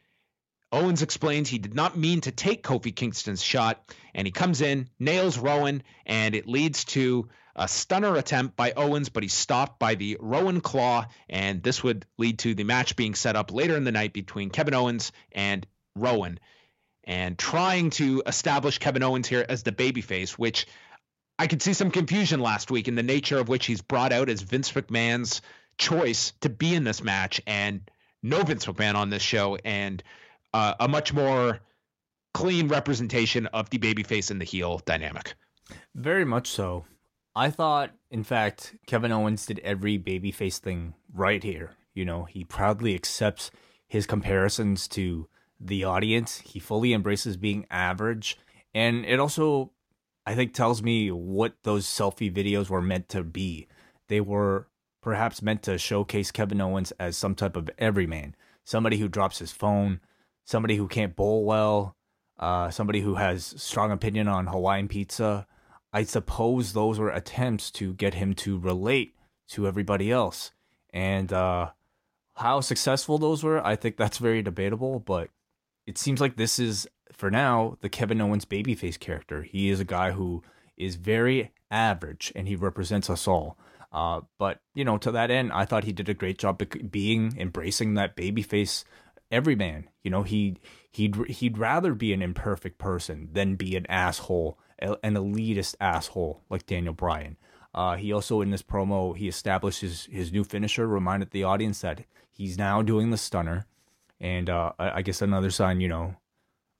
Owens 0.71 1.01
explains 1.01 1.49
he 1.49 1.59
did 1.59 1.75
not 1.75 1.97
mean 1.97 2.21
to 2.21 2.31
take 2.31 2.63
Kofi 2.63 2.95
Kingston's 2.95 3.43
shot, 3.43 3.93
and 4.13 4.27
he 4.27 4.31
comes 4.31 4.61
in, 4.61 4.89
nails 4.99 5.37
Rowan, 5.37 5.83
and 6.05 6.35
it 6.35 6.47
leads 6.47 6.85
to 6.85 7.29
a 7.55 7.67
stunner 7.67 8.15
attempt 8.15 8.55
by 8.55 8.71
Owens, 8.71 9.09
but 9.09 9.23
he's 9.23 9.33
stopped 9.33 9.79
by 9.79 9.95
the 9.95 10.17
Rowan 10.19 10.61
Claw, 10.61 11.05
and 11.27 11.61
this 11.61 11.83
would 11.83 12.05
lead 12.17 12.39
to 12.39 12.55
the 12.55 12.63
match 12.63 12.95
being 12.95 13.15
set 13.15 13.35
up 13.35 13.51
later 13.51 13.75
in 13.75 13.83
the 13.83 13.91
night 13.91 14.13
between 14.13 14.49
Kevin 14.49 14.73
Owens 14.73 15.11
and 15.31 15.67
Rowan. 15.99 16.39
And 17.03 17.37
trying 17.37 17.89
to 17.91 18.21
establish 18.27 18.77
Kevin 18.77 19.03
Owens 19.03 19.27
here 19.27 19.45
as 19.47 19.63
the 19.63 19.71
babyface, 19.71 20.31
which 20.31 20.67
I 21.39 21.47
could 21.47 21.61
see 21.61 21.73
some 21.73 21.91
confusion 21.91 22.39
last 22.39 22.69
week 22.69 22.87
in 22.87 22.95
the 22.95 23.03
nature 23.03 23.39
of 23.39 23.47
which 23.47 23.65
he's 23.65 23.81
brought 23.81 24.11
out 24.11 24.29
as 24.29 24.41
Vince 24.41 24.71
McMahon's 24.71 25.41
choice 25.77 26.33
to 26.41 26.49
be 26.49 26.75
in 26.75 26.83
this 26.83 27.01
match, 27.01 27.41
and 27.47 27.89
no 28.21 28.43
Vince 28.43 28.65
McMahon 28.65 28.95
on 28.95 29.09
this 29.09 29.21
show, 29.21 29.57
and 29.63 30.03
uh, 30.53 30.73
a 30.79 30.87
much 30.87 31.13
more 31.13 31.59
clean 32.33 32.67
representation 32.67 33.47
of 33.47 33.69
the 33.69 33.79
babyface 33.79 34.29
and 34.29 34.39
the 34.39 34.45
heel 34.45 34.81
dynamic. 34.85 35.33
Very 35.95 36.25
much 36.25 36.47
so. 36.49 36.85
I 37.35 37.49
thought, 37.49 37.91
in 38.11 38.23
fact, 38.23 38.75
Kevin 38.85 39.11
Owens 39.11 39.45
did 39.45 39.59
every 39.59 39.97
babyface 39.97 40.57
thing 40.57 40.93
right 41.13 41.41
here. 41.41 41.71
You 41.93 42.05
know, 42.05 42.25
he 42.25 42.43
proudly 42.43 42.95
accepts 42.95 43.49
his 43.87 44.05
comparisons 44.05 44.87
to 44.89 45.27
the 45.59 45.83
audience. 45.83 46.41
He 46.45 46.59
fully 46.59 46.93
embraces 46.93 47.37
being 47.37 47.65
average. 47.69 48.37
And 48.73 49.05
it 49.05 49.19
also, 49.19 49.71
I 50.25 50.35
think, 50.35 50.53
tells 50.53 50.81
me 50.81 51.11
what 51.11 51.55
those 51.63 51.85
selfie 51.85 52.33
videos 52.33 52.69
were 52.69 52.81
meant 52.81 53.09
to 53.09 53.23
be. 53.23 53.67
They 54.07 54.21
were 54.21 54.67
perhaps 55.01 55.41
meant 55.41 55.63
to 55.63 55.77
showcase 55.77 56.31
Kevin 56.31 56.61
Owens 56.61 56.91
as 56.99 57.17
some 57.17 57.35
type 57.35 57.55
of 57.55 57.69
everyman, 57.77 58.35
somebody 58.65 58.97
who 58.97 59.07
drops 59.07 59.39
his 59.39 59.51
phone, 59.51 59.99
somebody 60.45 60.75
who 60.75 60.87
can't 60.87 61.15
bowl 61.15 61.45
well, 61.45 61.95
uh, 62.39 62.69
somebody 62.69 63.01
who 63.01 63.15
has 63.15 63.53
strong 63.57 63.91
opinion 63.91 64.27
on 64.27 64.47
Hawaiian 64.47 64.87
pizza. 64.87 65.45
I 65.91 66.03
suppose 66.03 66.73
those 66.73 66.99
were 66.99 67.09
attempts 67.09 67.71
to 67.71 67.93
get 67.93 68.13
him 68.13 68.33
to 68.35 68.59
relate 68.59 69.15
to 69.49 69.67
everybody 69.67 70.11
else. 70.11 70.51
And 70.91 71.31
uh, 71.33 71.71
how 72.35 72.61
successful 72.61 73.17
those 73.17 73.43
were, 73.43 73.65
I 73.65 73.75
think 73.75 73.97
that's 73.97 74.17
very 74.17 74.41
debatable, 74.41 74.99
but 74.99 75.29
it 75.89 75.97
seems 75.97 76.21
like 76.21 76.35
this 76.35 76.59
is, 76.59 76.87
for 77.11 77.31
now, 77.31 77.77
the 77.81 77.89
Kevin 77.89 78.21
Owens 78.21 78.45
babyface 78.45 78.99
character. 78.99 79.41
He 79.41 79.69
is 79.69 79.79
a 79.79 79.85
guy 79.85 80.11
who 80.11 80.43
is 80.77 80.95
very 80.95 81.51
average 81.71 82.31
and 82.35 82.47
he 82.47 82.55
represents 82.55 83.09
us 83.09 83.27
all. 83.27 83.57
Uh, 83.91 84.21
but, 84.37 84.59
you 84.75 84.85
know, 84.85 84.99
to 84.99 85.11
that 85.11 85.31
end, 85.31 85.51
I 85.51 85.65
thought 85.65 85.85
he 85.85 85.91
did 85.91 86.07
a 86.07 86.13
great 86.13 86.37
job 86.37 86.61
being, 86.91 87.35
embracing 87.39 87.95
that 87.95 88.15
babyface 88.15 88.83
everyman. 89.31 89.89
You 90.03 90.11
know, 90.11 90.21
he 90.21 90.57
he'd 90.91 91.15
he'd 91.27 91.57
rather 91.57 91.95
be 91.95 92.13
an 92.13 92.21
imperfect 92.21 92.77
person 92.77 93.29
than 93.31 93.55
be 93.55 93.75
an 93.75 93.87
asshole, 93.87 94.59
an 94.79 95.15
elitist 95.15 95.75
asshole 95.81 96.43
like 96.51 96.67
Daniel 96.67 96.93
Bryan. 96.93 97.37
Uh, 97.73 97.95
he 97.95 98.13
also 98.13 98.41
in 98.41 98.51
this 98.51 98.63
promo 98.63 99.17
he 99.17 99.27
established 99.27 99.81
his 99.81 100.07
his 100.11 100.31
new 100.31 100.43
finisher, 100.43 100.87
reminded 100.87 101.31
the 101.31 101.43
audience 101.43 101.81
that 101.81 102.05
he's 102.29 102.59
now 102.59 102.83
doing 102.83 103.09
the 103.09 103.17
stunner, 103.17 103.65
and 104.19 104.49
uh, 104.49 104.73
I, 104.77 105.01
guess 105.01 105.21
another 105.21 105.49
sign, 105.49 105.79
you 105.79 105.87
know, 105.87 106.15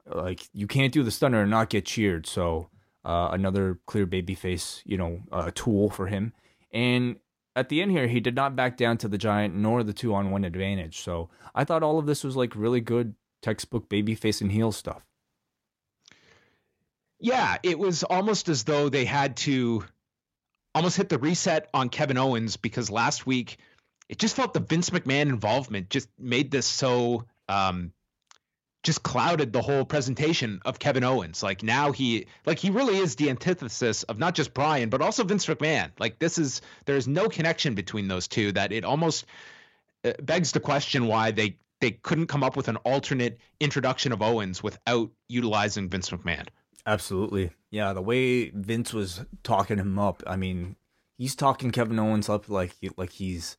like 0.05 0.47
you 0.53 0.67
can't 0.67 0.93
do 0.93 1.03
the 1.03 1.11
stunner 1.11 1.41
and 1.41 1.51
not 1.51 1.69
get 1.69 1.85
cheered. 1.85 2.27
So 2.27 2.69
uh, 3.05 3.29
another 3.31 3.79
clear 3.85 4.05
babyface, 4.05 4.81
you 4.85 4.97
know, 4.97 5.21
uh, 5.31 5.51
tool 5.55 5.89
for 5.89 6.07
him. 6.07 6.33
And 6.71 7.17
at 7.55 7.69
the 7.69 7.81
end 7.81 7.91
here, 7.91 8.07
he 8.07 8.19
did 8.19 8.35
not 8.35 8.55
back 8.55 8.77
down 8.77 8.97
to 8.99 9.07
the 9.07 9.17
giant 9.17 9.55
nor 9.55 9.83
the 9.83 9.93
two 9.93 10.13
on 10.13 10.31
one 10.31 10.43
advantage. 10.43 10.99
So 10.99 11.29
I 11.55 11.63
thought 11.63 11.83
all 11.83 11.99
of 11.99 12.05
this 12.05 12.23
was 12.23 12.35
like 12.35 12.55
really 12.55 12.81
good 12.81 13.15
textbook 13.41 13.89
babyface 13.89 14.41
and 14.41 14.51
heel 14.51 14.71
stuff. 14.71 15.05
Yeah, 17.19 17.57
it 17.63 17.77
was 17.77 18.03
almost 18.03 18.47
as 18.47 18.63
though 18.63 18.89
they 18.89 19.05
had 19.05 19.37
to 19.37 19.83
almost 20.73 20.97
hit 20.97 21.09
the 21.09 21.17
reset 21.17 21.69
on 21.73 21.89
Kevin 21.89 22.17
Owens 22.17 22.55
because 22.55 22.89
last 22.89 23.25
week 23.25 23.57
it 24.09 24.17
just 24.17 24.35
felt 24.35 24.53
the 24.53 24.59
Vince 24.59 24.89
McMahon 24.89 25.29
involvement 25.29 25.89
just 25.89 26.09
made 26.17 26.51
this 26.51 26.65
so 26.65 27.25
um, 27.47 27.93
just 28.83 29.03
clouded 29.03 29.53
the 29.53 29.61
whole 29.61 29.85
presentation 29.85 30.61
of 30.65 30.79
Kevin 30.79 31.03
Owens. 31.03 31.43
Like 31.43 31.61
now 31.61 31.91
he 31.91 32.25
like 32.45 32.57
he 32.59 32.71
really 32.71 32.97
is 32.97 33.15
the 33.15 33.29
antithesis 33.29 34.03
of 34.03 34.17
not 34.17 34.35
just 34.35 34.53
Bryan 34.53 34.89
but 34.89 35.01
also 35.01 35.23
Vince 35.23 35.45
McMahon. 35.45 35.91
Like 35.99 36.17
this 36.19 36.37
is 36.37 36.61
there's 36.85 37.07
no 37.07 37.29
connection 37.29 37.75
between 37.75 38.07
those 38.07 38.27
two 38.27 38.51
that 38.53 38.71
it 38.71 38.83
almost 38.83 39.25
uh, 40.03 40.13
begs 40.21 40.51
the 40.51 40.59
question 40.59 41.07
why 41.07 41.31
they 41.31 41.57
they 41.81 41.91
couldn't 41.91 42.27
come 42.27 42.43
up 42.43 42.57
with 42.57 42.67
an 42.67 42.77
alternate 42.77 43.39
introduction 43.59 44.11
of 44.11 44.21
Owens 44.21 44.63
without 44.63 45.11
utilizing 45.27 45.87
Vince 45.87 46.09
McMahon. 46.09 46.47
Absolutely. 46.85 47.51
Yeah, 47.71 47.93
the 47.93 48.01
way 48.01 48.49
Vince 48.49 48.93
was 48.93 49.23
talking 49.43 49.77
him 49.77 49.99
up, 49.99 50.23
I 50.25 50.35
mean, 50.35 50.75
he's 51.17 51.35
talking 51.35 51.71
Kevin 51.71 51.99
Owens 51.99 52.29
up 52.29 52.49
like 52.49 52.75
like 52.97 53.11
he's 53.11 53.57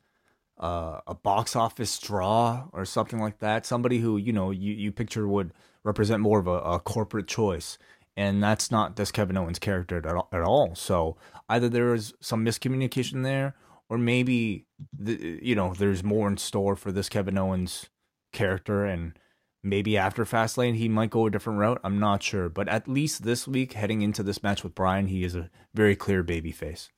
uh, 0.60 1.00
a 1.06 1.14
box 1.14 1.56
office 1.56 1.98
draw 1.98 2.64
or 2.72 2.84
something 2.84 3.18
like 3.18 3.38
that. 3.38 3.66
Somebody 3.66 3.98
who 3.98 4.16
you 4.18 4.32
know 4.32 4.50
you, 4.50 4.72
you 4.72 4.92
picture 4.92 5.26
would 5.26 5.52
represent 5.82 6.20
more 6.20 6.38
of 6.38 6.46
a, 6.46 6.60
a 6.60 6.78
corporate 6.80 7.26
choice, 7.26 7.78
and 8.16 8.42
that's 8.42 8.70
not 8.70 8.96
this 8.96 9.10
Kevin 9.10 9.38
Owens 9.38 9.58
character 9.58 9.96
at 9.96 10.06
all, 10.06 10.28
at 10.32 10.42
all. 10.42 10.74
So 10.74 11.16
either 11.48 11.68
there 11.68 11.94
is 11.94 12.12
some 12.20 12.44
miscommunication 12.44 13.24
there, 13.24 13.54
or 13.88 13.96
maybe 13.96 14.66
the, 14.96 15.40
you 15.42 15.54
know 15.54 15.72
there's 15.74 16.04
more 16.04 16.28
in 16.28 16.36
store 16.36 16.76
for 16.76 16.92
this 16.92 17.08
Kevin 17.08 17.38
Owens 17.38 17.88
character, 18.32 18.84
and 18.84 19.18
maybe 19.62 19.96
after 19.96 20.26
Fastlane 20.26 20.76
he 20.76 20.90
might 20.90 21.10
go 21.10 21.26
a 21.26 21.30
different 21.30 21.58
route. 21.58 21.80
I'm 21.82 21.98
not 21.98 22.22
sure, 22.22 22.50
but 22.50 22.68
at 22.68 22.86
least 22.86 23.22
this 23.22 23.48
week, 23.48 23.72
heading 23.72 24.02
into 24.02 24.22
this 24.22 24.42
match 24.42 24.62
with 24.62 24.74
Bryan, 24.74 25.06
he 25.06 25.24
is 25.24 25.34
a 25.34 25.48
very 25.74 25.96
clear 25.96 26.22
baby 26.22 26.52
face. 26.52 26.90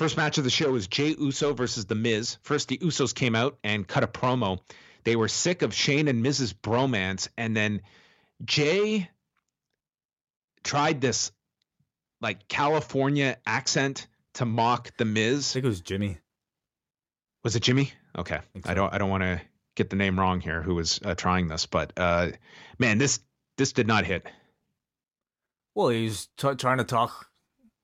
First 0.00 0.16
match 0.16 0.38
of 0.38 0.44
the 0.44 0.50
show 0.50 0.72
was 0.72 0.86
Jey 0.86 1.14
Uso 1.18 1.52
versus 1.52 1.84
The 1.84 1.94
Miz. 1.94 2.38
First, 2.40 2.68
the 2.68 2.78
Usos 2.78 3.14
came 3.14 3.34
out 3.34 3.58
and 3.62 3.86
cut 3.86 4.02
a 4.02 4.06
promo. 4.06 4.60
They 5.04 5.14
were 5.14 5.28
sick 5.28 5.60
of 5.60 5.74
Shane 5.74 6.08
and 6.08 6.22
Miz's 6.22 6.54
bromance, 6.54 7.28
and 7.36 7.54
then 7.54 7.82
Jey 8.42 9.10
tried 10.64 11.02
this 11.02 11.32
like 12.22 12.48
California 12.48 13.36
accent 13.44 14.06
to 14.36 14.46
mock 14.46 14.96
The 14.96 15.04
Miz. 15.04 15.50
I 15.50 15.52
think 15.52 15.66
it 15.66 15.68
was 15.68 15.82
Jimmy. 15.82 16.16
Was 17.44 17.54
it 17.54 17.62
Jimmy? 17.62 17.92
Okay, 18.16 18.38
I. 18.64 18.70
I 18.70 18.72
don't. 18.72 18.94
I 18.94 18.96
don't 18.96 19.10
want 19.10 19.24
to 19.24 19.42
get 19.74 19.90
the 19.90 19.96
name 19.96 20.18
wrong 20.18 20.40
here. 20.40 20.62
Who 20.62 20.76
was 20.76 20.98
uh, 21.04 21.14
trying 21.14 21.48
this? 21.48 21.66
But 21.66 21.92
uh, 21.98 22.30
man, 22.78 22.96
this 22.96 23.20
this 23.58 23.74
did 23.74 23.86
not 23.86 24.06
hit. 24.06 24.26
Well, 25.74 25.90
he's 25.90 26.30
t- 26.38 26.54
trying 26.54 26.78
to 26.78 26.84
talk 26.84 27.28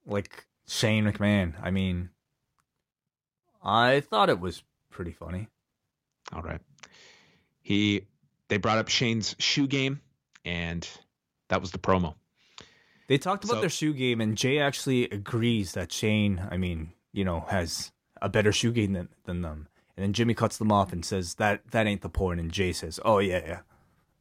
like 0.06 0.46
Shane 0.66 1.04
McMahon. 1.04 1.54
I 1.62 1.70
mean, 1.70 2.10
I 3.62 4.00
thought 4.00 4.30
it 4.30 4.40
was 4.40 4.62
pretty 4.90 5.12
funny. 5.12 5.48
All 6.32 6.42
right. 6.42 6.60
He 7.60 8.06
they 8.48 8.58
brought 8.58 8.78
up 8.78 8.88
Shane's 8.88 9.34
shoe 9.38 9.66
game 9.66 10.00
and 10.44 10.88
that 11.48 11.60
was 11.60 11.72
the 11.72 11.78
promo. 11.78 12.14
They 13.08 13.18
talked 13.18 13.44
about 13.44 13.56
so, 13.56 13.60
their 13.60 13.70
shoe 13.70 13.94
game 13.94 14.20
and 14.20 14.36
Jey 14.36 14.58
actually 14.58 15.04
agrees 15.04 15.72
that 15.72 15.92
Shane, 15.92 16.46
I 16.50 16.56
mean, 16.56 16.92
you 17.12 17.24
know, 17.24 17.46
has 17.48 17.92
a 18.20 18.28
better 18.28 18.52
shoe 18.52 18.72
game 18.72 18.92
than, 18.94 19.08
than 19.24 19.42
them. 19.42 19.68
And 19.96 20.04
then 20.04 20.12
Jimmy 20.12 20.34
cuts 20.34 20.58
them 20.58 20.72
off 20.72 20.92
and 20.92 21.04
says 21.04 21.34
that 21.34 21.70
that 21.70 21.86
ain't 21.86 22.02
the 22.02 22.08
point 22.08 22.40
and 22.40 22.52
Jey 22.52 22.72
says, 22.72 23.00
"Oh 23.04 23.18
yeah, 23.18 23.42
yeah. 23.46 23.60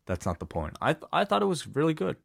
That's 0.05 0.25
not 0.25 0.39
the 0.39 0.45
point." 0.45 0.77
I 0.81 0.93
th- 0.93 1.09
I 1.11 1.25
thought 1.25 1.41
it 1.41 1.47
was 1.47 1.67
really 1.67 1.93
good. 1.93 2.15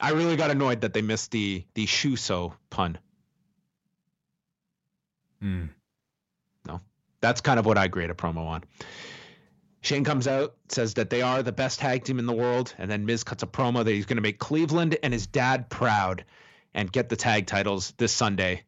I 0.00 0.12
really 0.12 0.36
got 0.36 0.50
annoyed 0.50 0.80
that 0.80 0.94
they 0.94 1.02
missed 1.02 1.30
the 1.30 1.64
the 1.74 1.86
shoe 1.86 2.16
so 2.16 2.54
pun. 2.70 2.98
Hmm. 5.40 5.66
No, 6.66 6.80
that's 7.20 7.40
kind 7.40 7.58
of 7.58 7.66
what 7.66 7.78
I 7.78 7.88
grade 7.88 8.10
a 8.10 8.14
promo 8.14 8.46
on. 8.46 8.64
Shane 9.82 10.04
comes 10.04 10.28
out, 10.28 10.54
says 10.68 10.94
that 10.94 11.08
they 11.08 11.22
are 11.22 11.42
the 11.42 11.52
best 11.52 11.80
tag 11.80 12.04
team 12.04 12.18
in 12.18 12.26
the 12.26 12.34
world, 12.34 12.74
and 12.76 12.90
then 12.90 13.06
Miz 13.06 13.24
cuts 13.24 13.42
a 13.42 13.46
promo 13.46 13.84
that 13.84 13.90
he's 13.90 14.04
going 14.04 14.18
to 14.18 14.22
make 14.22 14.38
Cleveland 14.38 14.98
and 15.02 15.12
his 15.12 15.26
dad 15.26 15.70
proud 15.70 16.24
and 16.74 16.92
get 16.92 17.08
the 17.08 17.16
tag 17.16 17.46
titles 17.46 17.94
this 17.96 18.12
Sunday. 18.12 18.64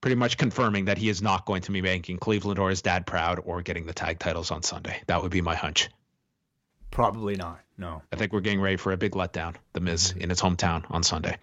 Pretty 0.00 0.14
much 0.14 0.38
confirming 0.38 0.84
that 0.84 0.96
he 0.96 1.08
is 1.08 1.20
not 1.20 1.44
going 1.44 1.62
to 1.62 1.72
be 1.72 1.82
making 1.82 2.18
Cleveland 2.18 2.60
or 2.60 2.70
his 2.70 2.82
dad 2.82 3.04
proud 3.04 3.40
or 3.44 3.62
getting 3.62 3.86
the 3.86 3.92
tag 3.92 4.20
titles 4.20 4.52
on 4.52 4.62
Sunday. 4.62 5.02
That 5.08 5.22
would 5.22 5.32
be 5.32 5.40
my 5.40 5.56
hunch. 5.56 5.88
Probably 6.92 7.34
not. 7.34 7.58
No. 7.78 8.02
I 8.12 8.16
think 8.16 8.32
we're 8.32 8.40
getting 8.40 8.60
ready 8.60 8.76
for 8.76 8.92
a 8.92 8.96
big 8.96 9.12
letdown. 9.12 9.54
The 9.72 9.80
Miz 9.80 10.08
mm-hmm. 10.08 10.22
in 10.22 10.30
his 10.30 10.40
hometown 10.40 10.84
on 10.90 11.02
Sunday. 11.02 11.38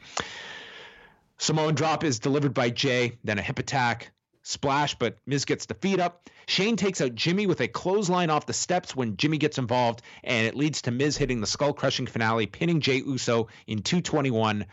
Samoan 1.38 1.76
drop 1.76 2.04
is 2.04 2.20
delivered 2.20 2.54
by 2.54 2.70
Jey, 2.70 3.18
then 3.24 3.40
a 3.40 3.42
hip 3.42 3.60
attack, 3.60 4.12
splash, 4.44 4.96
but 4.96 5.18
Miz 5.26 5.46
gets 5.46 5.66
the 5.66 5.74
feet 5.74 6.00
up. 6.00 6.30
Shane 6.48 6.76
takes 6.76 7.02
out 7.02 7.16
Jimmy 7.16 7.48
with 7.48 7.62
a 7.62 7.68
clothesline 7.68 8.30
off 8.30 8.46
the 8.46 8.54
steps 8.54 8.96
when 8.96 9.18
Jimmy 9.18 9.38
gets 9.38 9.58
involved, 9.58 10.02
and 10.24 10.46
it 10.46 10.56
leads 10.56 10.84
to 10.84 10.92
Miz 10.92 11.18
hitting 11.18 11.42
the 11.42 11.48
skull 11.48 11.74
crushing 11.74 12.08
finale, 12.08 12.46
pinning 12.46 12.82
Jey 12.82 12.98
Uso 12.98 13.48
in 13.66 13.82
221 13.82 14.66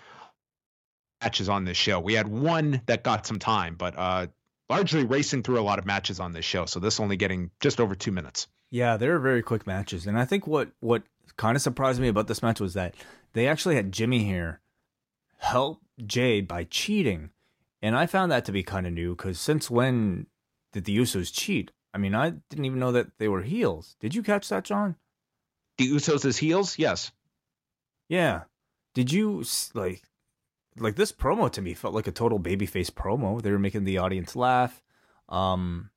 matches 1.22 1.48
on 1.48 1.64
this 1.64 1.76
show. 1.76 2.00
We 2.00 2.14
had 2.14 2.28
one 2.28 2.82
that 2.86 3.02
got 3.02 3.26
some 3.26 3.38
time, 3.38 3.76
but 3.76 3.94
uh, 3.96 4.26
largely 4.68 5.04
racing 5.04 5.42
through 5.42 5.60
a 5.60 5.62
lot 5.62 5.78
of 5.78 5.86
matches 5.86 6.20
on 6.20 6.32
this 6.32 6.44
show. 6.44 6.66
So 6.66 6.80
this 6.80 7.00
only 7.00 7.16
getting 7.16 7.50
just 7.60 7.80
over 7.80 7.94
two 7.94 8.12
minutes. 8.12 8.48
Yeah, 8.70 8.96
they 8.96 9.08
were 9.08 9.18
very 9.18 9.42
quick 9.42 9.66
matches, 9.66 10.06
and 10.06 10.18
I 10.18 10.24
think 10.24 10.46
what 10.46 10.70
what 10.80 11.02
kind 11.36 11.56
of 11.56 11.62
surprised 11.62 12.00
me 12.00 12.08
about 12.08 12.26
this 12.26 12.42
match 12.42 12.60
was 12.60 12.74
that 12.74 12.94
they 13.32 13.46
actually 13.46 13.76
had 13.76 13.92
Jimmy 13.92 14.24
here 14.24 14.60
help 15.38 15.80
Jey 16.04 16.40
by 16.40 16.64
cheating, 16.64 17.30
and 17.80 17.96
I 17.96 18.06
found 18.06 18.30
that 18.32 18.44
to 18.46 18.52
be 18.52 18.62
kind 18.62 18.86
of 18.86 18.92
new 18.92 19.14
because 19.14 19.40
since 19.40 19.70
when 19.70 20.26
did 20.72 20.84
the 20.84 20.96
Usos 20.96 21.32
cheat? 21.32 21.70
I 21.94 21.98
mean, 21.98 22.14
I 22.14 22.30
didn't 22.48 22.64
even 22.64 22.78
know 22.78 22.92
that 22.92 23.18
they 23.18 23.28
were 23.28 23.42
heels. 23.42 23.96
Did 24.00 24.14
you 24.14 24.22
catch 24.22 24.48
that, 24.48 24.64
John? 24.64 24.96
The 25.78 25.90
Usos 25.90 26.24
as 26.24 26.38
heels? 26.38 26.78
Yes. 26.78 27.12
Yeah. 28.08 28.42
Did 28.94 29.12
you 29.12 29.44
like? 29.74 30.02
like 30.78 30.96
this 30.96 31.12
promo 31.12 31.50
to 31.52 31.62
me 31.62 31.74
felt 31.74 31.94
like 31.94 32.06
a 32.06 32.12
total 32.12 32.40
babyface 32.40 32.90
promo. 32.90 33.42
They 33.42 33.50
were 33.50 33.58
making 33.58 33.84
the 33.84 33.98
audience 33.98 34.34
laugh. 34.34 34.82
Um, 35.28 35.90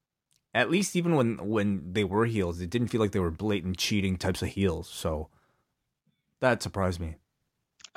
at 0.56 0.72
least 0.72 0.96
even 0.96 1.16
when 1.16 1.38
when 1.50 1.94
they 1.94 2.06
were 2.06 2.26
heels, 2.26 2.62
it 2.62 2.72
didn't 2.72 2.88
feel 2.88 3.02
like 3.02 3.12
they 3.12 3.20
were 3.20 3.30
blatant 3.30 3.78
cheating 3.78 4.18
types 4.18 4.42
of 4.42 4.48
heels. 4.48 4.90
So 4.90 5.30
that 6.40 6.64
surprised 6.64 7.00
me. 7.00 7.18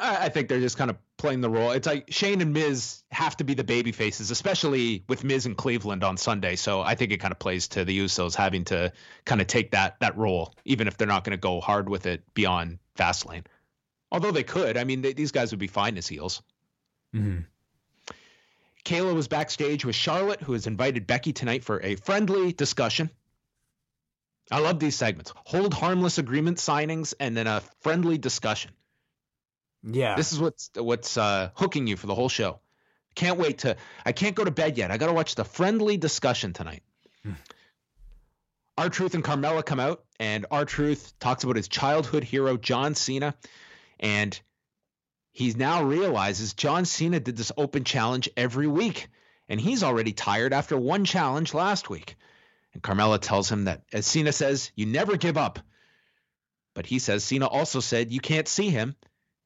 I, 0.00 0.28
think 0.28 0.48
they're 0.48 0.60
just 0.60 0.78
kind 0.78 0.90
of 0.90 0.96
playing 1.16 1.40
the 1.40 1.50
role. 1.50 1.72
It's 1.72 1.86
like 1.86 2.04
Shane 2.08 2.40
and 2.40 2.52
Miz 2.52 3.02
have 3.10 3.36
to 3.38 3.44
be 3.44 3.54
the 3.54 3.64
baby 3.64 3.90
faces, 3.90 4.30
especially 4.30 5.02
with 5.08 5.24
Miz 5.24 5.44
in 5.44 5.56
Cleveland 5.56 6.04
on 6.04 6.16
Sunday. 6.16 6.54
So 6.54 6.82
I 6.82 6.94
think 6.94 7.10
it 7.10 7.18
kind 7.18 7.32
of 7.32 7.40
plays 7.40 7.66
to 7.68 7.84
the 7.84 7.98
Usos 7.98 8.36
having 8.36 8.62
to 8.66 8.92
kind 9.24 9.40
of 9.40 9.48
take 9.48 9.72
that 9.72 9.98
that 9.98 10.16
role, 10.16 10.54
even 10.64 10.86
if 10.86 10.96
they're 10.96 11.08
not 11.08 11.24
going 11.24 11.32
to 11.32 11.40
go 11.40 11.60
hard 11.60 11.88
with 11.88 12.06
it 12.06 12.22
beyond 12.34 12.78
Fastlane. 12.96 13.44
Although 14.12 14.30
they 14.30 14.44
could, 14.44 14.76
I 14.76 14.84
mean, 14.84 15.02
they, 15.02 15.14
these 15.14 15.32
guys 15.32 15.50
would 15.50 15.58
be 15.58 15.66
fine 15.66 15.98
as 15.98 16.06
heels. 16.06 16.42
Mm-hmm. 17.14 17.40
Kayla 18.88 19.14
was 19.14 19.28
backstage 19.28 19.84
with 19.84 19.94
Charlotte, 19.94 20.40
who 20.40 20.54
has 20.54 20.66
invited 20.66 21.06
Becky 21.06 21.34
tonight 21.34 21.62
for 21.62 21.78
a 21.82 21.96
friendly 21.96 22.52
discussion. 22.52 23.10
I 24.50 24.60
love 24.60 24.78
these 24.78 24.96
segments. 24.96 25.34
Hold 25.44 25.74
harmless 25.74 26.16
agreement 26.16 26.56
signings 26.56 27.12
and 27.20 27.36
then 27.36 27.46
a 27.46 27.60
friendly 27.80 28.16
discussion. 28.16 28.70
Yeah. 29.82 30.16
This 30.16 30.32
is 30.32 30.40
what's 30.40 30.70
what's 30.74 31.18
uh, 31.18 31.50
hooking 31.52 31.86
you 31.86 31.98
for 31.98 32.06
the 32.06 32.14
whole 32.14 32.30
show. 32.30 32.60
Can't 33.14 33.38
wait 33.38 33.58
to. 33.58 33.76
I 34.06 34.12
can't 34.12 34.34
go 34.34 34.44
to 34.44 34.50
bed 34.50 34.78
yet. 34.78 34.90
I 34.90 34.96
got 34.96 35.08
to 35.08 35.12
watch 35.12 35.34
the 35.34 35.44
friendly 35.44 35.98
discussion 35.98 36.54
tonight. 36.54 36.82
R 38.78 38.88
Truth 38.88 39.14
and 39.14 39.22
Carmella 39.22 39.66
come 39.66 39.80
out, 39.80 40.02
and 40.18 40.46
R 40.50 40.64
Truth 40.64 41.12
talks 41.18 41.44
about 41.44 41.56
his 41.56 41.68
childhood 41.68 42.24
hero 42.24 42.56
John 42.56 42.94
Cena, 42.94 43.34
and 44.00 44.40
he 45.32 45.52
now 45.52 45.82
realizes 45.84 46.54
John 46.54 46.84
Cena 46.84 47.20
did 47.20 47.36
this 47.36 47.52
open 47.56 47.84
challenge 47.84 48.28
every 48.36 48.66
week, 48.66 49.08
and 49.48 49.60
he's 49.60 49.82
already 49.82 50.12
tired 50.12 50.52
after 50.52 50.76
one 50.76 51.04
challenge 51.04 51.54
last 51.54 51.88
week. 51.88 52.16
And 52.74 52.82
Carmella 52.82 53.20
tells 53.20 53.50
him 53.50 53.64
that, 53.64 53.82
as 53.92 54.06
Cena 54.06 54.32
says, 54.32 54.70
you 54.74 54.86
never 54.86 55.16
give 55.16 55.36
up. 55.36 55.58
But 56.74 56.86
he 56.86 56.98
says 56.98 57.24
Cena 57.24 57.46
also 57.46 57.80
said 57.80 58.12
you 58.12 58.20
can't 58.20 58.48
see 58.48 58.70
him, 58.70 58.94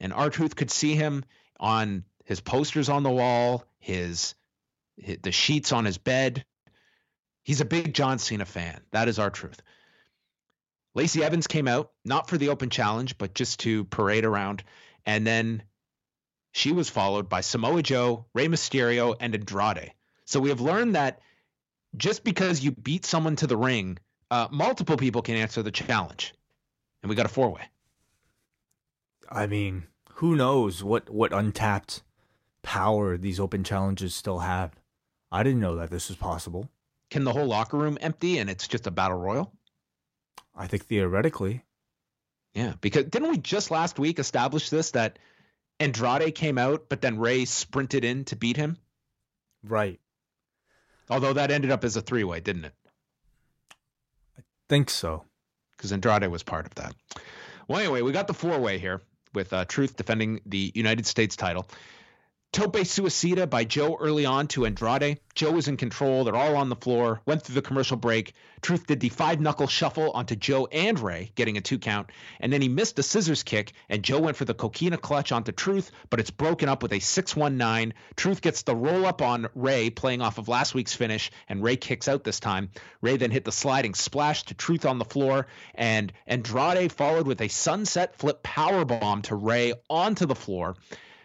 and 0.01 0.12
R 0.12 0.31
Truth 0.31 0.57
could 0.57 0.71
see 0.71 0.95
him 0.95 1.25
on 1.59 2.05
his 2.25 2.40
posters 2.40 2.88
on 2.88 3.03
the 3.03 3.11
wall, 3.11 3.64
his, 3.79 4.35
his 4.97 5.18
the 5.23 5.33
sheets 5.33 5.73
on 5.73 5.85
his 5.85 5.99
bed. 5.99 6.45
He's 7.42 7.61
a 7.61 7.66
big 7.66 7.95
John 7.95 8.18
Cena 8.18 8.45
fan. 8.45 8.81
That 8.90 9.09
is 9.09 9.18
our 9.18 9.31
Truth. 9.31 9.62
Lacey 10.95 11.25
Evans 11.25 11.47
came 11.47 11.68
out, 11.68 11.90
not 12.05 12.29
for 12.29 12.37
the 12.37 12.51
open 12.51 12.71
challenge, 12.71 13.16
but 13.16 13.35
just 13.35 13.61
to 13.61 13.85
parade 13.85 14.25
around. 14.25 14.62
And 15.07 15.27
then 15.27 15.62
she 16.52 16.72
was 16.72 16.88
followed 16.88 17.28
by 17.28 17.40
Samoa 17.40 17.82
Joe, 17.82 18.26
Rey 18.34 18.46
Mysterio, 18.46 19.16
and 19.18 19.34
Andrade. 19.34 19.92
So 20.26 20.38
we 20.38 20.50
have 20.50 20.60
learned 20.60 20.94
that 20.94 21.20
just 21.96 22.24
because 22.24 22.62
you 22.62 22.70
beat 22.70 23.04
someone 23.04 23.36
to 23.36 23.46
the 23.46 23.56
ring, 23.56 23.98
uh, 24.30 24.48
multiple 24.50 24.96
people 24.96 25.22
can 25.22 25.36
answer 25.36 25.62
the 25.62 25.70
challenge. 25.70 26.34
And 27.02 27.10
we 27.10 27.16
got 27.16 27.26
a 27.26 27.30
four 27.30 27.50
way. 27.50 27.62
I 29.28 29.46
mean, 29.46 29.84
who 30.14 30.36
knows 30.36 30.84
what 30.84 31.10
what 31.10 31.32
untapped 31.32 32.02
power 32.62 33.16
these 33.16 33.40
open 33.40 33.64
challenges 33.64 34.14
still 34.14 34.40
have? 34.40 34.72
I 35.30 35.42
didn't 35.42 35.60
know 35.60 35.76
that 35.76 35.90
this 35.90 36.08
was 36.08 36.18
possible. 36.18 36.70
Can 37.10 37.24
the 37.24 37.32
whole 37.32 37.46
locker 37.46 37.78
room 37.78 37.98
empty 38.00 38.38
and 38.38 38.48
it's 38.48 38.68
just 38.68 38.86
a 38.86 38.90
battle 38.90 39.18
royal? 39.18 39.52
I 40.54 40.66
think 40.66 40.84
theoretically. 40.84 41.64
Yeah, 42.54 42.74
because 42.80 43.06
didn't 43.06 43.30
we 43.30 43.38
just 43.38 43.70
last 43.70 43.98
week 43.98 44.18
establish 44.18 44.68
this 44.68 44.90
that 44.90 45.18
Andrade 45.80 46.35
came 46.35 46.58
out, 46.58 46.88
but 46.88 47.00
then 47.00 47.18
Rey 47.18 47.44
sprinted 47.44 48.04
in 48.04 48.24
to 48.26 48.37
beat 48.37 48.56
him? 48.56 48.76
Right. 49.64 50.00
Although 51.11 51.32
that 51.35 51.50
ended 51.50 51.70
up 51.70 51.85
as 51.85 51.96
a 51.96 52.00
three 52.00 52.24
way, 52.24 52.40
didn't 52.40 52.66
it? 52.66 52.74
I 54.38 54.42
think 54.68 54.90
so. 54.90 55.24
Because 55.76 55.92
Andrade 55.92 56.30
was 56.30 56.42
part 56.42 56.66
of 56.66 56.74
that. 56.76 56.94
Well, 57.68 57.80
anyway, 57.80 58.02
we 58.02 58.12
got 58.12 58.26
the 58.26 58.35
four 58.35 58.58
way 58.58 58.78
here 58.78 59.02
with 59.35 59.52
uh, 59.52 59.64
Truth 59.64 59.96
defending 59.96 60.40
the 60.46 60.72
United 60.74 61.06
States 61.06 61.37
title. 61.37 61.66
Tope 62.52 62.76
Suicida 62.84 63.48
by 63.48 63.64
Joe 63.64 63.96
early 63.98 64.26
on 64.26 64.46
to 64.48 64.66
Andrade. 64.66 65.18
Joe 65.34 65.52
was 65.52 65.68
in 65.68 65.78
control. 65.78 66.22
They're 66.22 66.36
all 66.36 66.54
on 66.54 66.68
the 66.68 66.76
floor. 66.76 67.22
Went 67.24 67.40
through 67.40 67.54
the 67.54 67.62
commercial 67.62 67.96
break. 67.96 68.34
Truth 68.60 68.86
did 68.86 69.00
the 69.00 69.08
five 69.08 69.40
knuckle 69.40 69.66
shuffle 69.66 70.10
onto 70.10 70.36
Joe 70.36 70.66
and 70.70 71.00
Rey, 71.00 71.32
getting 71.34 71.56
a 71.56 71.62
two 71.62 71.78
count. 71.78 72.10
And 72.40 72.52
then 72.52 72.60
he 72.60 72.68
missed 72.68 72.98
a 72.98 73.02
scissors 73.02 73.42
kick, 73.42 73.72
and 73.88 74.02
Joe 74.02 74.20
went 74.20 74.36
for 74.36 74.44
the 74.44 74.52
coquina 74.52 74.98
clutch 74.98 75.32
onto 75.32 75.50
Truth, 75.50 75.92
but 76.10 76.20
it's 76.20 76.30
broken 76.30 76.68
up 76.68 76.82
with 76.82 76.92
a 76.92 76.98
619. 76.98 77.94
Truth 78.16 78.42
gets 78.42 78.60
the 78.60 78.76
roll 78.76 79.06
up 79.06 79.22
on 79.22 79.48
Rey, 79.54 79.88
playing 79.88 80.20
off 80.20 80.36
of 80.36 80.46
last 80.46 80.74
week's 80.74 80.94
finish, 80.94 81.30
and 81.48 81.62
Rey 81.62 81.76
kicks 81.76 82.06
out 82.06 82.22
this 82.22 82.38
time. 82.38 82.68
Rey 83.00 83.16
then 83.16 83.30
hit 83.30 83.46
the 83.46 83.50
sliding 83.50 83.94
splash 83.94 84.42
to 84.44 84.54
Truth 84.54 84.84
on 84.84 84.98
the 84.98 85.06
floor, 85.06 85.46
and 85.74 86.12
Andrade 86.26 86.92
followed 86.92 87.26
with 87.26 87.40
a 87.40 87.48
sunset 87.48 88.18
flip 88.18 88.42
power 88.42 88.84
bomb 88.84 89.22
to 89.22 89.36
Rey 89.36 89.72
onto 89.88 90.26
the 90.26 90.34
floor. 90.34 90.76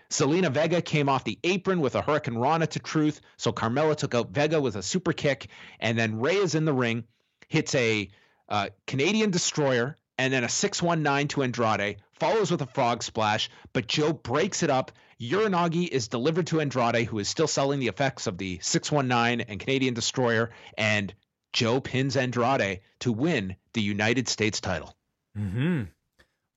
Zelina 0.10 0.52
Vega 0.52 0.82
came 0.82 1.10
off 1.10 1.24
the 1.24 1.39
apron 1.43 1.82
with 1.82 1.96
a 1.96 2.02
Hurricane 2.02 2.38
Rana 2.38 2.67
to 2.67 2.80
Truth. 2.80 3.22
So 3.38 3.52
Carmella 3.52 3.96
took 3.96 4.15
out 4.15 4.32
Vega 4.32 4.62
with 4.62 4.76
a 4.76 4.84
super 4.84 5.13
kick. 5.13 5.48
And 5.80 5.98
then 5.98 6.20
Rey 6.20 6.38
is 6.38 6.56
in 6.56 6.65
the 6.65 6.74
ring, 6.74 7.04
hits 7.48 7.76
a 7.76 8.10
uh, 8.50 8.70
Canadian 8.86 9.32
Destroyer, 9.32 9.98
and 10.17 10.34
then 10.34 10.43
a 10.43 10.50
619 10.50 11.28
to 11.30 11.43
Andrade, 11.43 11.98
follows 12.13 12.50
with 12.50 12.62
a 12.62 12.67
frog 12.67 13.04
splash. 13.04 13.50
But 13.74 13.88
Joe 13.88 14.13
breaks 14.13 14.63
it 14.63 14.70
up. 14.70 14.91
Uranage 15.20 15.88
is 15.89 16.08
delivered 16.08 16.48
to 16.48 16.62
Andrade, 16.62 17.06
who 17.06 17.20
is 17.20 17.28
still 17.28 17.48
selling 17.48 17.80
the 17.80 17.88
effects 17.88 18.28
of 18.28 18.38
the 18.38 18.60
619 18.62 19.46
and 19.50 19.60
Canadian 19.60 19.93
Destroyer. 19.93 20.52
And 20.78 21.13
Joe 21.54 21.82
pins 21.82 22.15
Andrade 22.15 22.82
to 23.00 23.12
win 23.12 23.56
the 23.74 23.82
United 23.82 24.28
States 24.28 24.62
title. 24.62 24.96
Hmm. 25.36 25.84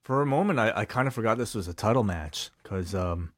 For 0.05 0.23
a 0.23 0.27
moment, 0.27 0.59
I, 0.59 0.73
I 0.75 0.85
kind 0.85 1.07
of 1.07 1.15
forgot 1.15 1.39
this 1.39 1.55
was 1.55 1.69
a 1.69 1.75
title 1.75 2.03
match 2.03 2.51
because 2.63 2.95
um, 2.95 3.33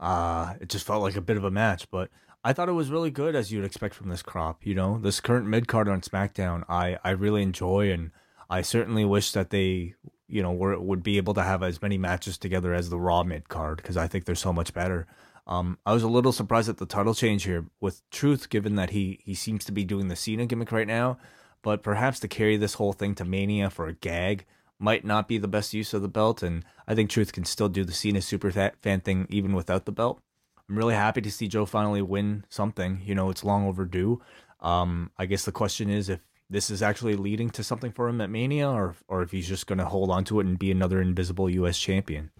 uh, 0.00 0.54
it 0.60 0.68
just 0.68 0.86
felt 0.86 1.02
like 1.02 1.16
a 1.16 1.20
bit 1.20 1.36
of 1.36 1.44
a 1.44 1.50
match, 1.50 1.90
but 1.90 2.10
I 2.44 2.52
thought 2.52 2.68
it 2.68 2.72
was 2.72 2.90
really 2.90 3.10
good 3.10 3.34
as 3.34 3.50
you'd 3.50 3.64
expect 3.64 3.94
from 3.94 4.08
this 4.08 4.22
crop. 4.22 4.64
You 4.64 4.74
know, 4.74 4.98
this 4.98 5.20
current 5.20 5.46
mid 5.46 5.66
card 5.66 5.88
on 5.88 6.00
SmackDown, 6.00 6.64
I 6.68 6.98
I 7.04 7.10
really 7.10 7.42
enjoy, 7.42 7.90
and 7.90 8.12
I 8.48 8.62
certainly 8.62 9.04
wish 9.04 9.32
that 9.32 9.50
they, 9.50 9.94
you 10.28 10.42
know, 10.42 10.52
were 10.52 10.78
would 10.78 11.02
be 11.02 11.16
able 11.16 11.34
to 11.34 11.42
have 11.42 11.62
as 11.62 11.82
many 11.82 11.98
matches 11.98 12.38
together 12.38 12.72
as 12.72 12.90
the 12.90 13.00
Raw 13.00 13.22
mid 13.24 13.48
card 13.48 13.78
because 13.78 13.96
I 13.96 14.06
think 14.06 14.24
they're 14.24 14.34
so 14.34 14.52
much 14.52 14.72
better. 14.72 15.06
Um, 15.46 15.78
I 15.86 15.94
was 15.94 16.02
a 16.02 16.08
little 16.08 16.32
surprised 16.32 16.68
at 16.68 16.76
the 16.76 16.86
title 16.86 17.14
change 17.14 17.44
here 17.44 17.64
with 17.80 18.08
Truth, 18.10 18.50
given 18.50 18.76
that 18.76 18.90
he 18.90 19.20
he 19.24 19.34
seems 19.34 19.64
to 19.64 19.72
be 19.72 19.84
doing 19.84 20.08
the 20.08 20.16
Cena 20.16 20.46
gimmick 20.46 20.70
right 20.70 20.86
now, 20.86 21.18
but 21.62 21.82
perhaps 21.82 22.20
to 22.20 22.28
carry 22.28 22.56
this 22.56 22.74
whole 22.74 22.92
thing 22.92 23.14
to 23.16 23.24
Mania 23.24 23.68
for 23.68 23.88
a 23.88 23.94
gag 23.94 24.46
might 24.78 25.04
not 25.04 25.28
be 25.28 25.38
the 25.38 25.48
best 25.48 25.74
use 25.74 25.92
of 25.92 26.02
the 26.02 26.08
belt, 26.08 26.42
and 26.42 26.64
I 26.86 26.94
think 26.94 27.10
Truth 27.10 27.32
can 27.32 27.44
still 27.44 27.68
do 27.68 27.84
the 27.84 27.92
Cena 27.92 28.22
super 28.22 28.50
fan 28.50 29.00
thing 29.00 29.26
even 29.28 29.52
without 29.52 29.84
the 29.84 29.92
belt. 29.92 30.20
I'm 30.68 30.76
really 30.76 30.94
happy 30.94 31.20
to 31.22 31.30
see 31.30 31.48
Joe 31.48 31.66
finally 31.66 32.02
win 32.02 32.44
something. 32.48 33.00
You 33.04 33.14
know, 33.14 33.30
it's 33.30 33.44
long 33.44 33.66
overdue. 33.66 34.20
Um, 34.60 35.10
I 35.16 35.26
guess 35.26 35.44
the 35.44 35.52
question 35.52 35.88
is 35.88 36.08
if 36.08 36.20
this 36.50 36.70
is 36.70 36.82
actually 36.82 37.14
leading 37.14 37.50
to 37.50 37.62
something 37.62 37.92
for 37.92 38.08
him 38.08 38.20
at 38.20 38.30
Mania, 38.30 38.68
or 38.68 38.94
or 39.08 39.22
if 39.22 39.30
he's 39.30 39.48
just 39.48 39.66
going 39.66 39.78
to 39.78 39.84
hold 39.84 40.10
on 40.10 40.24
to 40.24 40.40
it 40.40 40.46
and 40.46 40.58
be 40.58 40.70
another 40.70 41.00
invisible 41.00 41.48
U.S. 41.50 41.78
champion. 41.78 42.30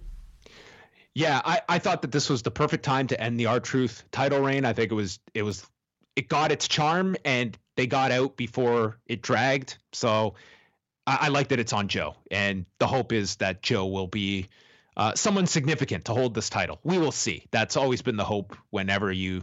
Yeah, 1.14 1.40
I, 1.44 1.60
I 1.68 1.78
thought 1.78 2.02
that 2.02 2.12
this 2.12 2.28
was 2.28 2.42
the 2.42 2.50
perfect 2.50 2.84
time 2.84 3.06
to 3.08 3.20
end 3.20 3.40
the 3.40 3.46
R 3.46 3.60
Truth 3.60 4.04
title 4.12 4.40
reign. 4.40 4.64
I 4.64 4.72
think 4.72 4.92
it 4.92 4.94
was 4.94 5.18
it 5.34 5.42
was 5.42 5.66
it 6.16 6.28
got 6.28 6.52
its 6.52 6.68
charm 6.68 7.16
and 7.24 7.56
they 7.76 7.86
got 7.86 8.10
out 8.12 8.36
before 8.36 8.98
it 9.06 9.22
dragged. 9.22 9.78
So 9.92 10.34
I, 11.08 11.18
I 11.22 11.28
like 11.28 11.48
that 11.48 11.58
it's 11.58 11.72
on 11.72 11.88
Joe, 11.88 12.16
and 12.30 12.66
the 12.78 12.86
hope 12.86 13.12
is 13.12 13.36
that 13.36 13.62
Joe 13.62 13.86
will 13.86 14.06
be 14.06 14.48
uh, 14.94 15.14
someone 15.14 15.46
significant 15.46 16.04
to 16.06 16.12
hold 16.12 16.34
this 16.34 16.50
title. 16.50 16.80
We 16.84 16.98
will 16.98 17.12
see. 17.12 17.46
That's 17.50 17.78
always 17.78 18.02
been 18.02 18.16
the 18.16 18.24
hope 18.24 18.54
whenever 18.68 19.10
you 19.10 19.42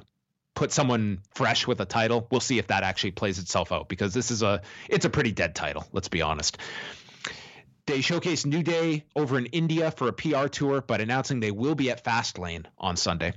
put 0.54 0.72
someone 0.72 1.22
fresh 1.34 1.66
with 1.66 1.82
a 1.82 1.86
title. 1.86 2.28
We'll 2.30 2.40
see 2.40 2.60
if 2.60 2.68
that 2.68 2.84
actually 2.84 3.12
plays 3.12 3.40
itself 3.40 3.72
out 3.72 3.90
because 3.90 4.14
this 4.14 4.30
is 4.30 4.44
a 4.44 4.62
it's 4.88 5.06
a 5.06 5.10
pretty 5.10 5.32
dead 5.32 5.56
title. 5.56 5.86
Let's 5.92 6.08
be 6.08 6.22
honest. 6.22 6.60
They 7.88 8.00
showcased 8.00 8.46
New 8.46 8.64
Day 8.64 9.06
over 9.16 9.38
in 9.38 9.48
India 9.48 9.92
for 9.92 10.08
a 10.08 10.14
PR 10.14 10.48
tour, 10.48 10.82
but 10.82 11.02
announcing 11.02 11.40
they 11.40 11.52
will 11.52 11.76
be 11.76 11.90
at 11.90 12.04
Fastlane 12.04 12.66
on 12.78 12.96
Sunday. 12.96 13.34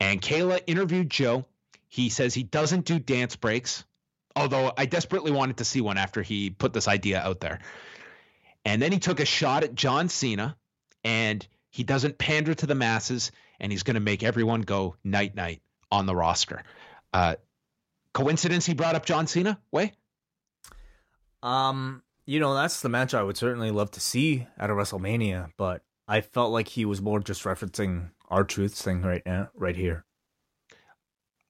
And 0.00 0.20
Kayla 0.20 0.60
interviewed 0.66 1.10
Joe. 1.10 1.46
He 1.88 2.10
says 2.10 2.34
he 2.34 2.42
doesn't 2.42 2.84
do 2.84 2.98
dance 2.98 3.36
breaks, 3.36 3.84
although 4.38 4.72
I 4.76 4.86
desperately 4.86 5.30
wanted 5.30 5.58
to 5.58 5.64
see 5.64 5.80
one 5.80 5.98
after 5.98 6.22
he 6.22 6.50
put 6.50 6.72
this 6.72 6.88
idea 6.88 7.20
out 7.20 7.40
there. 7.40 7.58
And 8.64 8.80
then 8.80 8.92
he 8.92 8.98
took 8.98 9.20
a 9.20 9.24
shot 9.24 9.64
at 9.64 9.74
John 9.74 10.08
Cena, 10.08 10.56
and 11.02 11.46
he 11.70 11.82
doesn't 11.82 12.18
pander 12.18 12.54
to 12.54 12.66
the 12.66 12.74
masses, 12.74 13.32
and 13.58 13.72
he's 13.72 13.82
going 13.82 13.94
to 13.94 14.00
make 14.00 14.22
everyone 14.22 14.62
go 14.62 14.96
night 15.02 15.34
night 15.34 15.62
on 15.90 16.06
the 16.06 16.14
roster. 16.14 16.62
Uh, 17.12 17.36
coincidence 18.14 18.66
he 18.66 18.74
brought 18.74 18.94
up 18.94 19.06
John 19.06 19.26
Cena? 19.26 19.58
Wai? 19.72 19.92
Um, 21.42 22.02
you 22.26 22.40
know, 22.40 22.54
that's 22.54 22.80
the 22.80 22.88
match 22.88 23.14
I 23.14 23.22
would 23.22 23.36
certainly 23.36 23.70
love 23.70 23.90
to 23.92 24.00
see 24.00 24.46
at 24.58 24.70
a 24.70 24.72
WrestleMania, 24.72 25.50
but 25.56 25.82
I 26.06 26.20
felt 26.20 26.52
like 26.52 26.68
he 26.68 26.84
was 26.84 27.00
more 27.00 27.20
just 27.20 27.44
referencing 27.44 28.10
R-Truth's 28.28 28.82
thing 28.82 29.02
right 29.02 29.22
now, 29.24 29.50
right 29.54 29.76
here. 29.76 30.04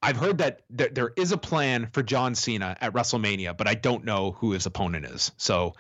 I've 0.01 0.17
heard 0.17 0.39
that 0.39 0.63
there, 0.71 0.89
there 0.89 1.13
is 1.17 1.33
a 1.33 1.39
plan 1.39 1.89
for 1.93 2.03
John 2.03 2.35
Cena 2.35 2.77
at 2.81 2.93
WrestleMania, 2.93 3.57
but 3.57 3.67
I 3.67 3.75
don't 3.75 4.05
know 4.05 4.33
who 4.33 4.53
his 4.53 4.67
opponent 4.67 5.07
is. 5.07 5.33
So 5.37 5.75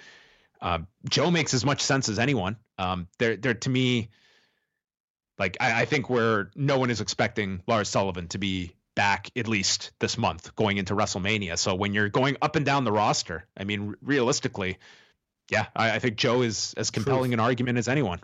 uh, 0.60 0.80
Joe 1.08 1.30
makes 1.30 1.54
as 1.54 1.64
much 1.64 1.82
sense 1.82 2.08
as 2.08 2.18
anyone. 2.18 2.56
Um, 2.78 3.06
they're, 3.18 3.36
they're 3.36 3.54
to 3.54 3.70
me, 3.70 4.08
like 5.38 5.56
I, 5.60 5.82
I 5.82 5.84
think 5.84 6.10
where 6.10 6.50
no 6.56 6.78
one 6.78 6.90
is 6.90 7.00
expecting 7.00 7.62
Lars 7.66 7.88
Sullivan 7.88 8.28
to 8.28 8.38
be 8.38 8.74
back 8.96 9.30
at 9.36 9.46
least 9.46 9.92
this 10.00 10.18
month 10.18 10.56
going 10.56 10.76
into 10.76 10.94
WrestleMania. 10.94 11.56
So 11.56 11.76
when 11.76 11.94
you're 11.94 12.08
going 12.08 12.36
up 12.42 12.56
and 12.56 12.66
down 12.66 12.82
the 12.82 12.90
roster, 12.90 13.46
I 13.56 13.62
mean, 13.62 13.94
realistically, 14.02 14.78
yeah, 15.48 15.66
I, 15.76 15.92
I 15.92 15.98
think 16.00 16.16
Joe 16.16 16.42
is 16.42 16.74
as 16.76 16.90
compelling 16.90 17.30
Truth. 17.30 17.34
an 17.34 17.40
argument 17.40 17.78
as 17.78 17.86
anyone. 17.86 18.18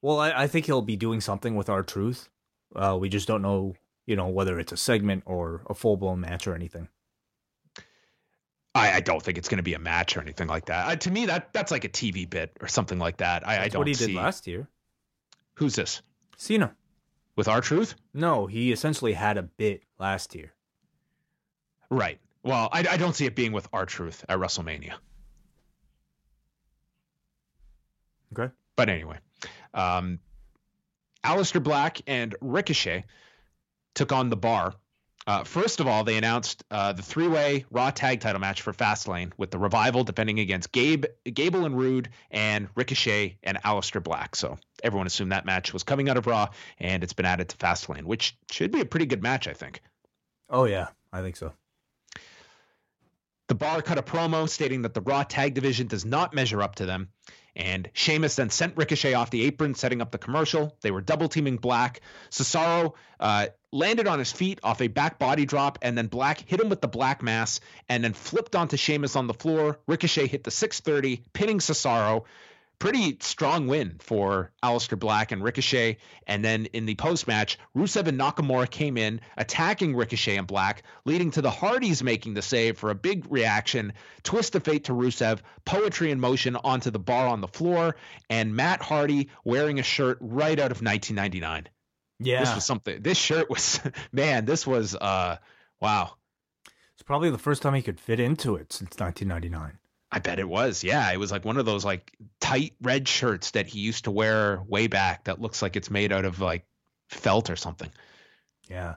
Well, 0.00 0.18
I, 0.18 0.44
I, 0.44 0.46
think 0.46 0.66
he'll 0.66 0.82
be 0.82 0.96
doing 0.96 1.20
something 1.20 1.56
with 1.56 1.68
our 1.68 1.82
truth. 1.82 2.28
Uh, 2.74 2.96
we 2.98 3.08
just 3.08 3.28
don't 3.28 3.42
know 3.42 3.74
you 4.06 4.16
know, 4.16 4.28
whether 4.28 4.58
it's 4.58 4.72
a 4.72 4.76
segment 4.76 5.24
or 5.26 5.62
a 5.68 5.74
full 5.74 5.96
blown 5.96 6.20
match 6.20 6.46
or 6.46 6.54
anything. 6.54 6.88
I, 8.74 8.96
I, 8.96 9.00
don't 9.00 9.22
think 9.22 9.38
it's 9.38 9.48
going 9.48 9.56
to 9.56 9.62
be 9.62 9.72
a 9.72 9.78
match 9.78 10.16
or 10.16 10.20
anything 10.20 10.48
like 10.48 10.66
that. 10.66 10.86
Uh, 10.86 10.96
to 10.96 11.10
me, 11.10 11.26
that 11.26 11.52
that's 11.52 11.72
like 11.72 11.84
a 11.84 11.88
TV 11.88 12.28
bit 12.28 12.52
or 12.60 12.68
something 12.68 12.98
like 12.98 13.18
that. 13.18 13.46
I, 13.46 13.64
I 13.64 13.68
don't. 13.68 13.80
What 13.80 13.88
he 13.88 13.94
see... 13.94 14.08
did 14.08 14.16
last 14.16 14.46
year. 14.46 14.68
Who's 15.54 15.74
this? 15.74 16.02
Cena. 16.36 16.74
With 17.36 17.48
R-Truth? 17.48 17.94
No, 18.14 18.46
he 18.46 18.72
essentially 18.72 19.12
had 19.12 19.36
a 19.36 19.42
bit 19.42 19.82
last 19.98 20.34
year. 20.34 20.54
Right. 21.90 22.18
Well, 22.42 22.70
I, 22.72 22.86
I 22.90 22.96
don't 22.96 23.14
see 23.14 23.26
it 23.26 23.34
being 23.34 23.52
with 23.52 23.68
R-Truth 23.72 24.24
at 24.28 24.38
WrestleMania. 24.38 24.94
Okay. 28.32 28.52
But 28.74 28.88
anyway, 28.88 29.18
um, 29.74 30.18
Aleister 31.24 31.62
Black 31.62 32.00
and 32.06 32.34
Ricochet 32.40 33.04
took 33.96 34.12
on 34.12 34.30
the 34.30 34.36
bar. 34.36 34.74
Uh, 35.26 35.42
first 35.42 35.80
of 35.80 35.88
all, 35.88 36.04
they 36.04 36.16
announced 36.16 36.62
uh, 36.70 36.92
the 36.92 37.02
three-way 37.02 37.64
Raw 37.72 37.90
Tag 37.90 38.20
Title 38.20 38.40
match 38.40 38.62
for 38.62 38.72
Fastlane 38.72 39.32
with 39.36 39.50
the 39.50 39.58
Revival 39.58 40.04
defending 40.04 40.38
against 40.38 40.70
Gabe, 40.70 41.06
Gable 41.24 41.64
and 41.64 41.76
Roode, 41.76 42.10
and 42.30 42.68
Ricochet 42.76 43.36
and 43.42 43.58
Aleister 43.64 44.00
Black. 44.00 44.36
So 44.36 44.56
everyone 44.84 45.08
assumed 45.08 45.32
that 45.32 45.44
match 45.44 45.72
was 45.72 45.82
coming 45.82 46.08
out 46.08 46.16
of 46.16 46.28
Raw, 46.28 46.50
and 46.78 47.02
it's 47.02 47.12
been 47.12 47.26
added 47.26 47.48
to 47.48 47.56
Fastlane, 47.56 48.04
which 48.04 48.36
should 48.52 48.70
be 48.70 48.80
a 48.80 48.84
pretty 48.84 49.06
good 49.06 49.22
match, 49.22 49.48
I 49.48 49.52
think. 49.52 49.80
Oh 50.48 50.64
yeah, 50.64 50.88
I 51.12 51.22
think 51.22 51.34
so. 51.34 51.52
The 53.48 53.56
bar 53.56 53.82
cut 53.82 53.98
a 53.98 54.02
promo 54.02 54.48
stating 54.48 54.82
that 54.82 54.94
the 54.94 55.00
Raw 55.00 55.24
Tag 55.24 55.54
Division 55.54 55.88
does 55.88 56.04
not 56.04 56.34
measure 56.34 56.62
up 56.62 56.76
to 56.76 56.86
them, 56.86 57.08
and 57.56 57.88
Sheamus 57.94 58.36
then 58.36 58.50
sent 58.50 58.76
Ricochet 58.76 59.14
off 59.14 59.30
the 59.30 59.44
apron, 59.44 59.74
setting 59.74 60.00
up 60.00 60.10
the 60.10 60.18
commercial. 60.18 60.76
They 60.82 60.90
were 60.90 61.00
double 61.00 61.28
teaming 61.28 61.56
Black. 61.56 62.00
Cesaro 62.30 62.94
uh, 63.18 63.46
landed 63.76 64.08
on 64.08 64.18
his 64.18 64.32
feet 64.32 64.58
off 64.62 64.80
a 64.80 64.88
back 64.88 65.18
body 65.18 65.44
drop, 65.44 65.78
and 65.82 65.96
then 65.96 66.06
Black 66.06 66.40
hit 66.46 66.60
him 66.60 66.68
with 66.68 66.80
the 66.80 66.88
Black 66.88 67.22
Mass, 67.22 67.60
and 67.88 68.02
then 68.02 68.12
flipped 68.12 68.56
onto 68.56 68.76
Sheamus 68.76 69.16
on 69.16 69.26
the 69.26 69.34
floor. 69.34 69.78
Ricochet 69.86 70.26
hit 70.26 70.44
the 70.44 70.50
630, 70.50 71.22
pinning 71.32 71.58
Cesaro 71.58 72.24
pretty 72.78 73.16
strong 73.20 73.66
win 73.66 73.96
for 74.00 74.50
Aleister 74.62 74.98
Black 74.98 75.32
and 75.32 75.42
Ricochet. 75.42 75.98
And 76.26 76.44
then 76.44 76.66
in 76.66 76.86
the 76.86 76.94
post 76.94 77.26
match, 77.26 77.58
Rusev 77.76 78.06
and 78.06 78.18
Nakamura 78.18 78.68
came 78.70 78.96
in 78.96 79.20
attacking 79.36 79.96
Ricochet 79.96 80.36
and 80.36 80.46
Black, 80.46 80.82
leading 81.04 81.30
to 81.32 81.42
the 81.42 81.50
Hardys 81.50 82.02
making 82.02 82.34
the 82.34 82.42
save 82.42 82.78
for 82.78 82.90
a 82.90 82.94
big 82.94 83.30
reaction, 83.30 83.92
twist 84.22 84.54
of 84.54 84.64
fate 84.64 84.84
to 84.84 84.92
Rusev, 84.92 85.40
poetry 85.64 86.10
in 86.10 86.20
motion 86.20 86.56
onto 86.56 86.90
the 86.90 86.98
bar 86.98 87.28
on 87.28 87.40
the 87.40 87.48
floor, 87.48 87.96
and 88.28 88.54
Matt 88.54 88.82
Hardy 88.82 89.30
wearing 89.44 89.78
a 89.78 89.84
shirt 89.84 90.18
right 90.20 90.58
out 90.58 90.72
of 90.72 90.82
1999. 90.82 91.68
Yeah. 92.18 92.40
This 92.40 92.54
was 92.54 92.64
something. 92.64 93.02
This 93.02 93.18
shirt 93.18 93.50
was, 93.50 93.80
man, 94.12 94.44
this 94.44 94.66
was, 94.66 94.94
uh, 94.94 95.36
wow. 95.80 96.14
It's 96.94 97.02
probably 97.02 97.30
the 97.30 97.38
first 97.38 97.62
time 97.62 97.74
he 97.74 97.82
could 97.82 98.00
fit 98.00 98.20
into 98.20 98.56
it 98.56 98.72
since 98.72 98.98
1999. 98.98 99.78
I 100.10 100.18
bet 100.18 100.38
it 100.38 100.48
was. 100.48 100.84
Yeah, 100.84 101.10
it 101.12 101.18
was 101.18 101.32
like 101.32 101.44
one 101.44 101.56
of 101.56 101.66
those 101.66 101.84
like 101.84 102.16
tight 102.40 102.74
red 102.80 103.08
shirts 103.08 103.50
that 103.52 103.66
he 103.66 103.80
used 103.80 104.04
to 104.04 104.10
wear 104.10 104.62
way 104.66 104.86
back 104.86 105.24
that 105.24 105.40
looks 105.40 105.60
like 105.62 105.76
it's 105.76 105.90
made 105.90 106.12
out 106.12 106.24
of 106.24 106.40
like 106.40 106.64
felt 107.08 107.50
or 107.50 107.56
something. 107.56 107.90
Yeah. 108.68 108.94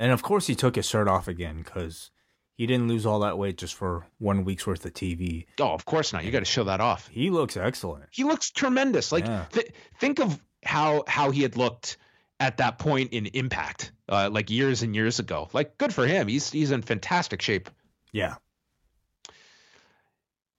And 0.00 0.12
of 0.12 0.22
course 0.22 0.46
he 0.46 0.54
took 0.54 0.74
his 0.74 0.86
shirt 0.86 1.08
off 1.08 1.28
again 1.28 1.62
cuz 1.62 2.10
he 2.54 2.66
didn't 2.66 2.88
lose 2.88 3.06
all 3.06 3.20
that 3.20 3.38
weight 3.38 3.56
just 3.56 3.74
for 3.74 4.06
one 4.18 4.44
week's 4.44 4.66
worth 4.66 4.84
of 4.84 4.92
TV. 4.92 5.46
Oh, 5.60 5.72
of 5.72 5.84
course 5.84 6.12
not. 6.12 6.24
You 6.24 6.30
got 6.30 6.40
to 6.40 6.44
show 6.44 6.64
that 6.64 6.80
off. 6.80 7.08
He 7.08 7.30
looks 7.30 7.56
excellent. 7.56 8.04
He 8.10 8.24
looks 8.24 8.50
tremendous. 8.50 9.10
Like 9.10 9.26
yeah. 9.26 9.46
th- 9.52 9.72
think 9.98 10.20
of 10.20 10.40
how 10.64 11.04
how 11.06 11.30
he 11.30 11.42
had 11.42 11.56
looked 11.56 11.96
at 12.42 12.56
that 12.56 12.76
point 12.76 13.12
in 13.12 13.26
Impact, 13.26 13.92
uh, 14.08 14.28
like 14.30 14.50
years 14.50 14.82
and 14.82 14.96
years 14.96 15.20
ago. 15.20 15.48
Like 15.52 15.78
good 15.78 15.94
for 15.94 16.04
him. 16.04 16.26
He's 16.26 16.50
he's 16.50 16.72
in 16.72 16.82
fantastic 16.82 17.40
shape. 17.40 17.70
Yeah. 18.10 18.34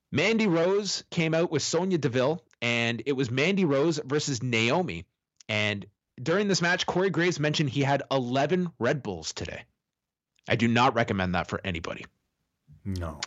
Mandy 0.09 0.47
Rose 0.47 1.03
came 1.11 1.33
out 1.33 1.51
with 1.51 1.61
Sonya 1.61 1.97
Deville, 1.97 2.41
and 2.61 3.03
it 3.05 3.11
was 3.13 3.29
Mandy 3.29 3.65
Rose 3.65 3.99
versus 4.05 4.41
Naomi. 4.41 5.05
And 5.49 5.85
during 6.21 6.47
this 6.47 6.61
match, 6.61 6.85
Corey 6.85 7.09
Graves 7.09 7.39
mentioned 7.39 7.69
he 7.69 7.81
had 7.81 8.03
11 8.09 8.71
Red 8.79 9.03
Bulls 9.03 9.33
today. 9.33 9.65
I 10.47 10.55
do 10.55 10.67
not 10.67 10.95
recommend 10.95 11.35
that 11.35 11.47
for 11.47 11.59
anybody. 11.65 12.05
No. 12.85 13.19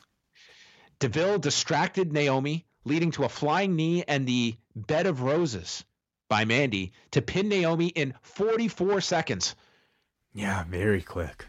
Deville 0.98 1.40
distracted 1.40 2.12
Naomi, 2.12 2.64
leading 2.84 3.10
to 3.12 3.24
a 3.24 3.28
flying 3.28 3.76
knee 3.76 4.04
and 4.06 4.26
the 4.26 4.56
bed 4.74 5.06
of 5.06 5.22
roses 5.22 5.84
by 6.28 6.44
Mandy 6.44 6.92
to 7.12 7.22
pin 7.22 7.48
Naomi 7.48 7.88
in 7.88 8.14
44 8.22 9.00
seconds. 9.00 9.54
Yeah, 10.34 10.64
very 10.64 11.02
quick. 11.02 11.46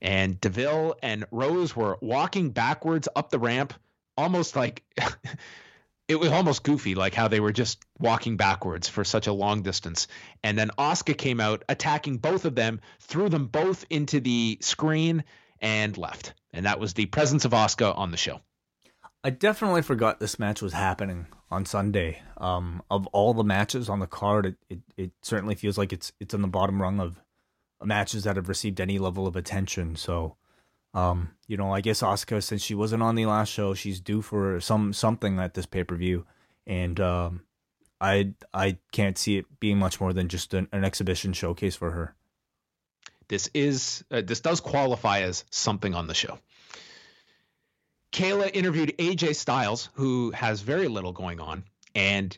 And 0.00 0.40
Deville 0.40 0.96
and 1.02 1.24
Rose 1.30 1.74
were 1.74 1.98
walking 2.00 2.50
backwards 2.50 3.08
up 3.14 3.30
the 3.30 3.38
ramp 3.38 3.74
almost 4.16 4.56
like 4.56 4.82
it 6.08 6.16
was 6.16 6.30
almost 6.30 6.62
goofy, 6.62 6.94
like 6.94 7.14
how 7.14 7.28
they 7.28 7.40
were 7.40 7.52
just 7.52 7.82
walking 7.98 8.36
backwards 8.36 8.88
for 8.88 9.04
such 9.04 9.26
a 9.26 9.32
long 9.32 9.62
distance. 9.62 10.06
And 10.42 10.58
then 10.58 10.70
Asuka 10.78 11.16
came 11.16 11.40
out 11.40 11.64
attacking 11.68 12.18
both 12.18 12.44
of 12.44 12.54
them, 12.54 12.80
threw 13.00 13.28
them 13.28 13.46
both 13.46 13.84
into 13.90 14.20
the 14.20 14.58
screen, 14.60 15.24
and 15.60 15.96
left. 15.96 16.34
And 16.52 16.66
that 16.66 16.80
was 16.80 16.94
the 16.94 17.06
presence 17.06 17.44
of 17.44 17.52
Asuka 17.52 17.96
on 17.96 18.10
the 18.10 18.16
show. 18.16 18.40
I 19.26 19.30
definitely 19.30 19.82
forgot 19.82 20.20
this 20.20 20.38
match 20.38 20.62
was 20.62 20.72
happening 20.72 21.26
on 21.50 21.66
Sunday. 21.66 22.22
Um, 22.36 22.80
of 22.88 23.08
all 23.08 23.34
the 23.34 23.42
matches 23.42 23.88
on 23.88 23.98
the 23.98 24.06
card, 24.06 24.46
it, 24.46 24.56
it, 24.70 24.78
it 24.96 25.10
certainly 25.20 25.56
feels 25.56 25.76
like 25.76 25.92
it's 25.92 26.12
it's 26.20 26.32
on 26.32 26.42
the 26.42 26.46
bottom 26.46 26.80
rung 26.80 27.00
of 27.00 27.20
matches 27.82 28.22
that 28.22 28.36
have 28.36 28.48
received 28.48 28.80
any 28.80 29.00
level 29.00 29.26
of 29.26 29.34
attention. 29.34 29.96
So 29.96 30.36
um, 30.94 31.32
you 31.48 31.56
know, 31.56 31.74
I 31.74 31.80
guess 31.80 32.02
Asuka, 32.02 32.40
since 32.40 32.62
she 32.62 32.76
wasn't 32.76 33.02
on 33.02 33.16
the 33.16 33.26
last 33.26 33.52
show, 33.52 33.74
she's 33.74 33.98
due 33.98 34.22
for 34.22 34.60
some 34.60 34.92
something 34.92 35.40
at 35.40 35.54
this 35.54 35.66
pay 35.66 35.82
per 35.82 35.96
view, 35.96 36.24
and 36.64 37.00
um, 37.00 37.42
I 38.00 38.32
I 38.54 38.78
can't 38.92 39.18
see 39.18 39.38
it 39.38 39.46
being 39.58 39.78
much 39.80 40.00
more 40.00 40.12
than 40.12 40.28
just 40.28 40.54
an, 40.54 40.68
an 40.70 40.84
exhibition 40.84 41.32
showcase 41.32 41.74
for 41.74 41.90
her. 41.90 42.14
This 43.26 43.50
is 43.54 44.04
uh, 44.08 44.22
this 44.24 44.38
does 44.38 44.60
qualify 44.60 45.22
as 45.22 45.44
something 45.50 45.96
on 45.96 46.06
the 46.06 46.14
show. 46.14 46.38
Kayla 48.12 48.50
interviewed 48.52 48.96
AJ 48.98 49.36
Styles, 49.36 49.90
who 49.94 50.30
has 50.30 50.60
very 50.60 50.88
little 50.88 51.12
going 51.12 51.40
on, 51.40 51.64
and 51.94 52.36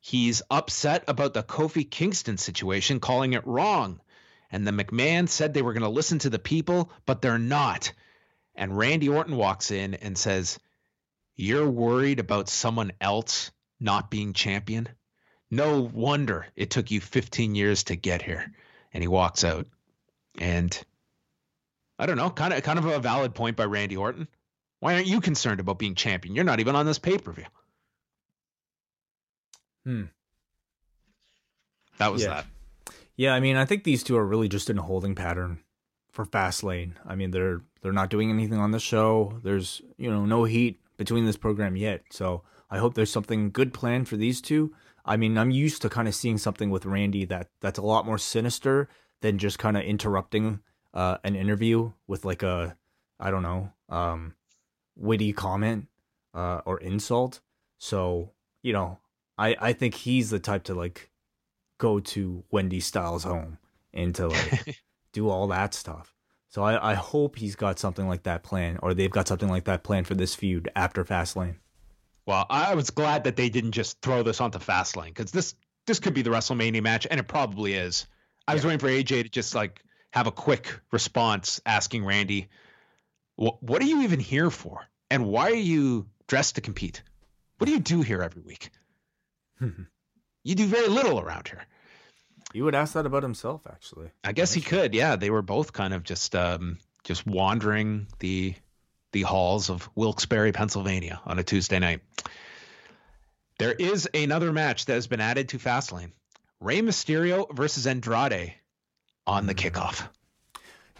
he's 0.00 0.42
upset 0.50 1.04
about 1.08 1.34
the 1.34 1.42
Kofi 1.42 1.88
Kingston 1.88 2.38
situation, 2.38 3.00
calling 3.00 3.32
it 3.32 3.46
wrong 3.46 4.00
and 4.50 4.66
the 4.66 4.72
McMahon 4.72 5.28
said 5.28 5.52
they 5.52 5.62
were 5.62 5.72
going 5.72 5.82
to 5.82 5.88
listen 5.88 6.18
to 6.20 6.30
the 6.30 6.38
people, 6.38 6.90
but 7.04 7.20
they're 7.20 7.38
not. 7.38 7.92
And 8.54 8.76
Randy 8.76 9.08
Orton 9.08 9.36
walks 9.36 9.70
in 9.70 9.94
and 9.94 10.16
says, 10.16 10.58
You're 11.34 11.68
worried 11.68 12.20
about 12.20 12.48
someone 12.48 12.92
else 13.00 13.50
not 13.80 14.10
being 14.10 14.32
champion? 14.32 14.88
No 15.50 15.80
wonder 15.80 16.46
it 16.56 16.70
took 16.70 16.90
you 16.90 17.00
15 17.00 17.54
years 17.54 17.84
to 17.84 17.96
get 17.96 18.22
here. 18.22 18.52
And 18.92 19.02
he 19.02 19.08
walks 19.08 19.44
out. 19.44 19.66
And 20.38 20.78
I 21.98 22.06
don't 22.06 22.16
know, 22.16 22.30
kind 22.30 22.52
of 22.52 22.62
kind 22.62 22.78
of 22.78 22.86
a 22.86 22.98
valid 22.98 23.34
point 23.34 23.56
by 23.56 23.64
Randy 23.64 23.96
Orton. 23.96 24.28
Why 24.80 24.94
aren't 24.94 25.06
you 25.06 25.20
concerned 25.20 25.60
about 25.60 25.78
being 25.78 25.94
champion? 25.94 26.34
You're 26.34 26.44
not 26.44 26.60
even 26.60 26.76
on 26.76 26.86
this 26.86 26.98
pay-per-view. 26.98 27.46
Hmm. 29.84 30.04
That 31.98 32.12
was 32.12 32.22
yeah. 32.22 32.28
that. 32.28 32.46
Yeah, 33.16 33.34
I 33.34 33.40
mean, 33.40 33.56
I 33.56 33.64
think 33.64 33.84
these 33.84 34.02
two 34.02 34.16
are 34.16 34.26
really 34.26 34.48
just 34.48 34.68
in 34.68 34.78
a 34.78 34.82
holding 34.82 35.14
pattern 35.14 35.60
for 36.12 36.26
Fastlane. 36.26 36.92
I 37.06 37.14
mean, 37.14 37.30
they're 37.30 37.62
they're 37.82 37.92
not 37.92 38.10
doing 38.10 38.30
anything 38.30 38.58
on 38.58 38.72
the 38.72 38.78
show. 38.78 39.38
There's 39.42 39.80
you 39.96 40.10
know 40.10 40.26
no 40.26 40.44
heat 40.44 40.80
between 40.96 41.24
this 41.24 41.36
program 41.36 41.76
yet, 41.76 42.02
so 42.10 42.42
I 42.70 42.78
hope 42.78 42.94
there's 42.94 43.12
something 43.12 43.50
good 43.50 43.72
planned 43.72 44.08
for 44.08 44.16
these 44.16 44.40
two. 44.40 44.74
I 45.04 45.16
mean, 45.16 45.38
I'm 45.38 45.50
used 45.50 45.82
to 45.82 45.88
kind 45.88 46.08
of 46.08 46.14
seeing 46.14 46.36
something 46.36 46.68
with 46.68 46.84
Randy 46.84 47.24
that 47.26 47.48
that's 47.60 47.78
a 47.78 47.82
lot 47.82 48.06
more 48.06 48.18
sinister 48.18 48.88
than 49.22 49.38
just 49.38 49.58
kind 49.58 49.76
of 49.76 49.84
interrupting 49.84 50.60
uh, 50.92 51.18
an 51.24 51.36
interview 51.36 51.92
with 52.06 52.24
like 52.24 52.42
a 52.42 52.76
I 53.18 53.30
don't 53.30 53.42
know 53.42 53.72
um, 53.88 54.34
witty 54.96 55.32
comment 55.32 55.86
uh, 56.34 56.62
or 56.64 56.78
insult. 56.78 57.40
So 57.78 58.32
you 58.62 58.72
know, 58.72 58.98
I 59.38 59.56
I 59.60 59.72
think 59.72 59.94
he's 59.94 60.30
the 60.30 60.38
type 60.40 60.64
to 60.64 60.74
like 60.74 61.10
go 61.78 62.00
to 62.00 62.44
Wendy 62.50 62.80
Styles' 62.80 63.24
home 63.24 63.58
and 63.92 64.14
to 64.14 64.28
like 64.28 64.82
do 65.12 65.28
all 65.28 65.48
that 65.48 65.74
stuff. 65.74 66.14
So 66.48 66.62
I, 66.62 66.92
I 66.92 66.94
hope 66.94 67.36
he's 67.36 67.56
got 67.56 67.78
something 67.78 68.08
like 68.08 68.22
that 68.22 68.42
plan, 68.42 68.78
or 68.82 68.94
they've 68.94 69.10
got 69.10 69.28
something 69.28 69.48
like 69.48 69.64
that 69.64 69.82
plan 69.82 70.04
for 70.04 70.14
this 70.14 70.34
feud 70.34 70.70
after 70.74 71.04
Fastlane. 71.04 71.56
Well, 72.24 72.46
I 72.48 72.74
was 72.74 72.90
glad 72.90 73.24
that 73.24 73.36
they 73.36 73.48
didn't 73.50 73.72
just 73.72 74.00
throw 74.00 74.22
this 74.22 74.40
onto 74.40 74.58
Fastlane 74.58 75.08
because 75.08 75.30
this 75.30 75.54
this 75.86 76.00
could 76.00 76.14
be 76.14 76.22
the 76.22 76.30
WrestleMania 76.30 76.82
match, 76.82 77.06
and 77.10 77.20
it 77.20 77.28
probably 77.28 77.74
is. 77.74 78.06
I 78.48 78.54
was 78.54 78.64
waiting 78.64 78.78
for 78.78 78.88
AJ 78.88 79.24
to 79.24 79.28
just 79.28 79.54
like 79.54 79.82
have 80.12 80.26
a 80.26 80.32
quick 80.32 80.80
response, 80.92 81.60
asking 81.66 82.04
Randy, 82.04 82.48
"What 83.36 83.62
what 83.62 83.82
are 83.82 83.86
you 83.86 84.02
even 84.02 84.20
here 84.20 84.50
for? 84.50 84.86
And 85.10 85.26
why 85.26 85.50
are 85.50 85.54
you 85.54 86.06
dressed 86.26 86.56
to 86.56 86.60
compete? 86.60 87.02
What 87.58 87.66
do 87.66 87.72
you 87.72 87.80
do 87.80 88.02
here 88.02 88.22
every 88.22 88.42
week? 88.42 88.70
you 89.60 90.54
do 90.54 90.66
very 90.66 90.88
little 90.88 91.20
around 91.20 91.48
here." 91.48 91.64
You 92.52 92.64
would 92.64 92.74
ask 92.74 92.94
that 92.94 93.06
about 93.06 93.22
himself, 93.22 93.66
actually. 93.66 94.10
I 94.24 94.32
guess 94.32 94.52
he 94.52 94.60
could. 94.60 94.94
Yeah, 94.94 95.16
they 95.16 95.30
were 95.30 95.42
both 95.42 95.72
kind 95.72 95.92
of 95.92 96.04
just 96.04 96.34
um, 96.34 96.78
just 97.04 97.26
wandering 97.26 98.06
the 98.18 98.54
the 99.12 99.22
halls 99.22 99.70
of 99.70 99.88
Wilkes-Barre, 99.94 100.52
Pennsylvania, 100.52 101.20
on 101.24 101.38
a 101.38 101.44
Tuesday 101.44 101.78
night. 101.78 102.00
There 103.58 103.72
is 103.72 104.08
another 104.12 104.52
match 104.52 104.86
that 104.86 104.94
has 104.94 105.06
been 105.06 105.20
added 105.20 105.50
to 105.50 105.58
Fastlane: 105.58 106.12
Rey 106.60 106.80
Mysterio 106.80 107.54
versus 107.54 107.86
Andrade 107.86 108.54
on 109.26 109.46
the 109.46 109.54
kickoff. 109.54 110.08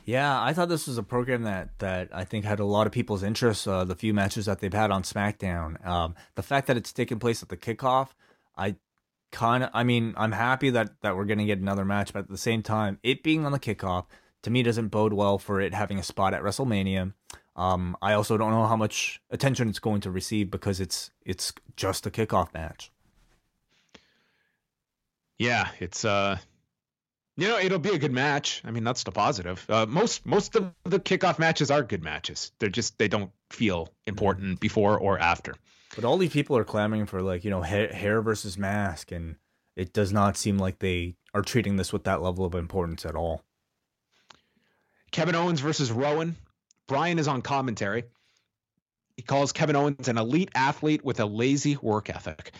Yeah, 0.07 0.41
I 0.41 0.53
thought 0.53 0.69
this 0.69 0.87
was 0.87 0.99
a 0.99 1.03
program 1.03 1.43
that 1.43 1.81
that 1.81 2.11
I 2.13 2.25
think 2.25 2.45
had 2.45 2.61
a 2.61 2.65
lot 2.65 2.87
of 2.87 2.93
people's 2.93 3.25
interest. 3.25 3.67
Uh, 3.67 3.83
the 3.83 3.97
few 3.97 4.15
matches 4.15 4.47
that 4.47 4.61
they've 4.61 4.73
had 4.73 4.93
on 4.93 5.03
SmackDown, 5.03 5.85
um, 5.85 6.15
the 6.37 6.45
fact 6.45 6.69
that 6.69 6.77
it's 6.77 6.93
taking 6.93 7.19
place 7.19 7.43
at 7.43 7.49
the 7.49 7.57
kickoff, 7.57 8.11
I 8.57 8.77
kind 9.33 9.65
of, 9.65 9.71
I 9.75 9.83
mean, 9.83 10.15
I'm 10.17 10.31
happy 10.31 10.71
that 10.71 11.01
that 11.03 11.17
we're 11.17 11.25
going 11.25 11.41
to 11.41 11.45
get 11.45 11.59
another 11.59 11.85
match, 11.85 12.13
but 12.13 12.21
at 12.21 12.29
the 12.29 12.39
same 12.39 12.63
time, 12.63 13.01
it 13.03 13.25
being 13.25 13.45
on 13.45 13.51
the 13.51 13.59
kickoff 13.59 14.07
to 14.43 14.51
me 14.51 14.63
doesn't 14.63 14.89
bode 14.89 15.13
well 15.13 15.39
for 15.39 15.61
it 15.61 15.75
having 15.75 15.99
a 15.99 16.05
spot 16.05 16.35
at 16.35 16.43
WrestleMania. 16.43 17.13
Um, 17.57 17.97
I 18.01 18.13
also 18.13 18.37
don't 18.37 18.53
know 18.53 18.67
how 18.67 18.77
much 18.77 19.21
attention 19.31 19.69
it's 19.69 19.81
going 19.81 20.03
to 20.03 20.11
receive 20.13 20.53
because 20.53 20.79
it's 20.79 21.11
it's 21.25 21.53
just 21.75 22.07
a 22.07 22.13
kickoff 22.13 22.55
match. 22.55 22.93
Yeah, 25.37 25.71
it's 25.81 26.05
uh 26.05 26.39
you 27.37 27.49
know, 27.49 27.59
it'll 27.59 27.79
be 27.79 27.91
a 27.91 27.99
good 27.99 28.13
match. 28.13 28.63
I 28.65 28.71
mean, 28.71 28.85
that's 28.85 29.05
the 29.05 29.13
positive. 29.13 29.65
Uh, 29.69 29.87
most 29.87 30.25
most 30.25 30.57
of 30.57 30.73
the 30.85 30.99
kickoff 30.99 31.39
matches 31.39 31.71
are 31.71 31.83
good 31.83 32.03
matches. 32.03 32.53
They're 32.59 32.71
just 32.71 32.99
they 32.99 33.09
don't 33.09 33.31
feel 33.51 33.89
important 34.07 34.59
before 34.61 34.99
or 34.99 35.19
after. 35.19 35.55
But 35.95 36.05
all 36.05 36.19
these 36.19 36.33
people 36.33 36.57
are 36.57 36.65
clamoring 36.65 37.07
for 37.07 37.23
like 37.23 37.45
you 37.45 37.51
know 37.51 37.63
hair, 37.63 37.89
hair 37.89 38.23
versus 38.23 38.57
mask, 38.57 39.13
and 39.13 39.37
it 39.77 39.93
does 39.93 40.13
not 40.13 40.37
seem 40.37 40.59
like 40.59 40.79
they 40.79 41.17
are 41.35 41.43
treating 41.43 41.77
this 41.77 41.93
with 41.93 42.05
that 42.05 42.23
level 42.23 42.47
of 42.47 42.55
importance 42.55 43.05
at 43.05 43.15
all. 43.15 43.43
Kevin 45.11 45.35
Owens 45.35 45.61
versus 45.61 45.93
Rowan. 45.93 46.37
Bryan 46.87 47.19
is 47.19 47.29
on 47.29 47.43
commentary. 47.43 48.05
He 49.17 49.23
calls 49.23 49.53
Kevin 49.53 49.77
Owens 49.77 50.09
an 50.09 50.19
elite 50.19 50.51
athlete 50.55 51.05
with 51.05 51.21
a 51.21 51.27
lazy 51.27 51.77
work 51.77 52.11
ethic. 52.11 52.53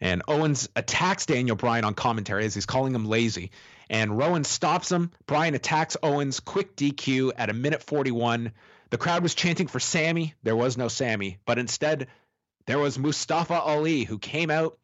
And 0.00 0.22
Owens 0.28 0.68
attacks 0.76 1.26
Daniel 1.26 1.56
Bryan 1.56 1.84
on 1.84 1.94
commentary 1.94 2.44
as 2.44 2.54
he's 2.54 2.66
calling 2.66 2.94
him 2.94 3.06
lazy. 3.06 3.50
And 3.88 4.18
Rowan 4.18 4.44
stops 4.44 4.90
him. 4.92 5.10
Bryan 5.26 5.54
attacks 5.54 5.96
Owens, 6.02 6.40
quick 6.40 6.76
DQ 6.76 7.32
at 7.36 7.50
a 7.50 7.54
minute 7.54 7.82
41. 7.82 8.52
The 8.90 8.98
crowd 8.98 9.22
was 9.22 9.34
chanting 9.34 9.66
for 9.68 9.80
Sammy. 9.80 10.34
There 10.42 10.56
was 10.56 10.76
no 10.76 10.88
Sammy, 10.88 11.38
but 11.46 11.58
instead 11.58 12.08
there 12.66 12.78
was 12.78 12.98
Mustafa 12.98 13.60
Ali 13.60 14.04
who 14.04 14.18
came 14.18 14.50
out, 14.50 14.78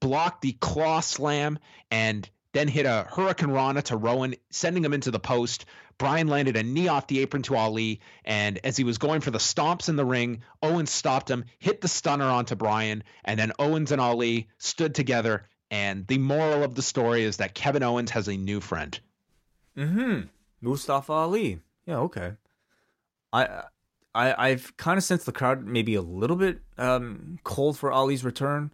blocked 0.00 0.42
the 0.42 0.52
claw 0.52 1.00
slam, 1.00 1.58
and 1.90 2.28
then 2.54 2.68
hit 2.68 2.86
a 2.86 3.06
Hurricane 3.10 3.50
Rana 3.50 3.82
to 3.82 3.96
Rowan, 3.96 4.36
sending 4.48 4.84
him 4.84 4.94
into 4.94 5.10
the 5.10 5.18
post. 5.18 5.66
Bryan 5.98 6.28
landed 6.28 6.56
a 6.56 6.62
knee 6.62 6.88
off 6.88 7.08
the 7.08 7.18
apron 7.20 7.42
to 7.42 7.56
Ali, 7.56 8.00
and 8.24 8.58
as 8.64 8.76
he 8.76 8.84
was 8.84 8.96
going 8.96 9.20
for 9.20 9.30
the 9.30 9.38
stomps 9.38 9.88
in 9.88 9.96
the 9.96 10.04
ring, 10.04 10.42
Owens 10.62 10.90
stopped 10.90 11.30
him, 11.30 11.44
hit 11.58 11.80
the 11.80 11.88
stunner 11.88 12.24
onto 12.24 12.54
Bryan, 12.54 13.02
and 13.24 13.38
then 13.38 13.52
Owens 13.58 13.92
and 13.92 14.00
Ali 14.00 14.48
stood 14.58 14.94
together. 14.94 15.46
And 15.70 16.06
the 16.06 16.18
moral 16.18 16.62
of 16.62 16.76
the 16.76 16.82
story 16.82 17.24
is 17.24 17.38
that 17.38 17.54
Kevin 17.54 17.82
Owens 17.82 18.12
has 18.12 18.28
a 18.28 18.36
new 18.36 18.60
friend. 18.60 18.98
Mm-hmm. 19.76 20.28
Mustafa 20.60 21.12
Ali. 21.12 21.58
Yeah, 21.86 21.98
okay. 21.98 22.32
I 23.32 23.64
I 24.14 24.50
I've 24.50 24.76
kind 24.76 24.96
of 24.96 25.02
sensed 25.02 25.26
the 25.26 25.32
crowd 25.32 25.66
maybe 25.66 25.96
a 25.96 26.02
little 26.02 26.36
bit 26.36 26.60
um 26.78 27.38
cold 27.42 27.76
for 27.76 27.90
Ali's 27.90 28.24
return. 28.24 28.70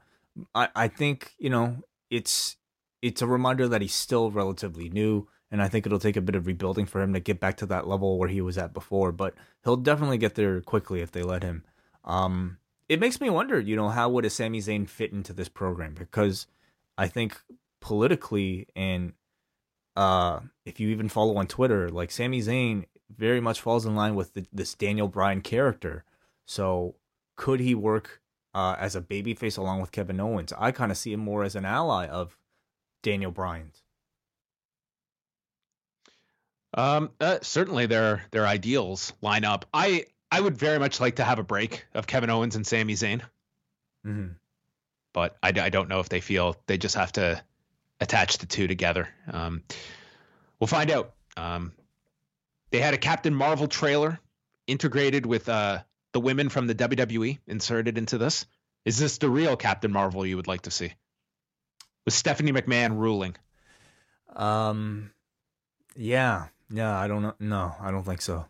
I 0.55 0.69
I 0.77 0.89
think, 0.89 1.33
you 1.39 1.49
know, 1.49 1.79
it's 2.11 2.57
it's 3.03 3.23
a 3.23 3.27
reminder 3.27 3.69
that 3.69 3.83
he's 3.83 3.95
still 3.95 4.31
relatively 4.31 4.89
new 4.89 5.29
and 5.51 5.61
I 5.61 5.69
think 5.69 5.85
it'll 5.85 5.99
take 5.99 6.17
a 6.17 6.21
bit 6.21 6.37
of 6.37 6.47
rebuilding 6.47 6.87
for 6.87 7.03
him 7.03 7.13
to 7.13 7.21
get 7.21 7.41
back 7.41 7.57
to 7.59 7.67
that 7.67 7.89
level 7.89 8.19
where 8.19 8.29
he 8.29 8.41
was 8.41 8.57
at 8.57 8.73
before, 8.73 9.11
but 9.11 9.35
he'll 9.65 9.77
definitely 9.77 10.19
get 10.19 10.37
there 10.37 10.61
quickly 10.61 11.01
if 11.01 11.11
they 11.11 11.23
let 11.23 11.43
him. 11.43 11.65
Um, 12.05 12.59
it 12.89 13.01
makes 13.01 13.21
me 13.21 13.31
wonder, 13.31 13.59
you 13.59 13.75
know, 13.75 13.89
how 13.89 14.09
would 14.11 14.25
a 14.25 14.31
Sami 14.31 14.61
Zayn 14.61 14.89
fit 14.89 15.13
into 15.13 15.33
this 15.33 15.49
program? 15.49 15.95
Because 15.95 16.47
I 16.97 17.09
think 17.09 17.41
politically 17.81 18.69
and 18.77 19.13
uh, 19.97 20.41
if 20.65 20.79
you 20.79 20.89
even 20.89 21.09
follow 21.09 21.37
on 21.37 21.47
Twitter, 21.47 21.89
like 21.89 22.11
Sami 22.11 22.41
Zayn 22.41 22.85
very 23.15 23.41
much 23.41 23.61
falls 23.61 23.87
in 23.87 23.97
line 23.97 24.15
with 24.15 24.35
the, 24.35 24.47
this 24.53 24.75
Daniel 24.75 25.09
Bryan 25.09 25.41
character. 25.41 26.05
So 26.47 26.95
could 27.37 27.59
he 27.61 27.75
work 27.75 28.21
uh, 28.55 28.77
as 28.79 28.95
a 28.95 29.01
babyface 29.01 29.59
along 29.59 29.81
with 29.81 29.91
Kevin 29.91 30.21
Owens? 30.21 30.53
I 30.57 30.71
kind 30.71 30.93
of 30.93 30.99
see 30.99 31.13
him 31.13 31.21
more 31.21 31.43
as 31.43 31.57
an 31.57 31.65
ally 31.65 32.07
of 32.07 32.37
Daniel 33.03 33.31
Bryan's. 33.31 33.83
Um, 36.73 37.11
uh, 37.21 37.39
certainly 37.43 37.87
their 37.87 38.23
their 38.31 38.47
ideals 38.47 39.13
line 39.21 39.45
up. 39.45 39.67
I 39.75 40.07
I 40.31 40.41
would 40.41 40.57
very 40.57 40.79
much 40.79 41.01
like 41.01 41.17
to 41.17 41.25
have 41.25 41.39
a 41.39 41.43
break 41.43 41.85
of 41.95 42.07
Kevin 42.07 42.31
Owens 42.31 42.55
and 42.57 42.67
Sami 42.67 42.95
Zayn, 42.95 43.23
Mm-hmm. 44.07 44.35
but 45.13 45.37
I, 45.43 45.49
I 45.49 45.69
don't 45.71 45.89
know 45.89 46.01
if 46.01 46.09
they 46.09 46.21
feel 46.21 46.57
they 46.67 46.79
just 46.79 46.95
have 46.95 47.13
to 47.13 47.43
attach 48.01 48.39
the 48.39 48.47
two 48.47 48.69
together. 48.69 49.09
Um, 49.31 49.63
we'll 50.61 50.69
find 50.69 50.91
out. 50.91 51.15
Um, 51.37 51.73
they 52.71 52.79
had 52.81 52.95
a 52.95 52.99
Captain 52.99 53.35
Marvel 53.35 53.67
trailer 53.67 54.21
integrated 54.69 55.27
with 55.27 55.49
uh, 55.49 55.81
the 56.13 56.21
women 56.21 56.49
from 56.49 56.69
the 56.69 56.75
WWE 56.75 57.39
inserted 57.49 57.99
into 57.99 58.17
this. 58.17 58.47
Is 58.85 58.97
this 58.97 59.19
the 59.19 59.29
real 59.29 59.57
Captain 59.57 59.91
Marvel 59.91 60.25
you 60.25 60.37
would 60.37 60.47
like 60.47 60.63
to 60.63 60.71
see? 60.71 60.93
With 62.05 62.15
Stephanie 62.15 62.53
McMahon 62.53 62.99
ruling. 62.99 63.37
Um, 64.35 65.11
yeah, 65.97 66.47
yeah. 66.71 66.97
I 66.97 67.09
don't 67.09 67.23
know. 67.23 67.35
No, 67.39 67.75
I 67.81 67.91
don't 67.91 68.05
think 68.05 68.23
so. 68.23 68.47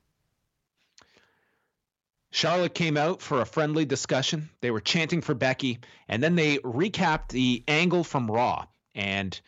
Charlotte 2.33 2.75
came 2.75 2.97
out 2.97 3.23
for 3.23 3.41
a 3.41 3.45
friendly 3.45 3.85
discussion. 3.85 4.51
They 4.61 4.71
were 4.71 4.81
chanting 4.81 5.21
for 5.21 5.35
Becky, 5.35 5.81
and 6.09 6.23
then 6.23 6.37
they 6.37 6.59
recapped 6.59 7.29
the 7.29 7.65
angle 7.67 8.05
from 8.05 8.31
Raw. 8.31 8.67
And 8.95 9.39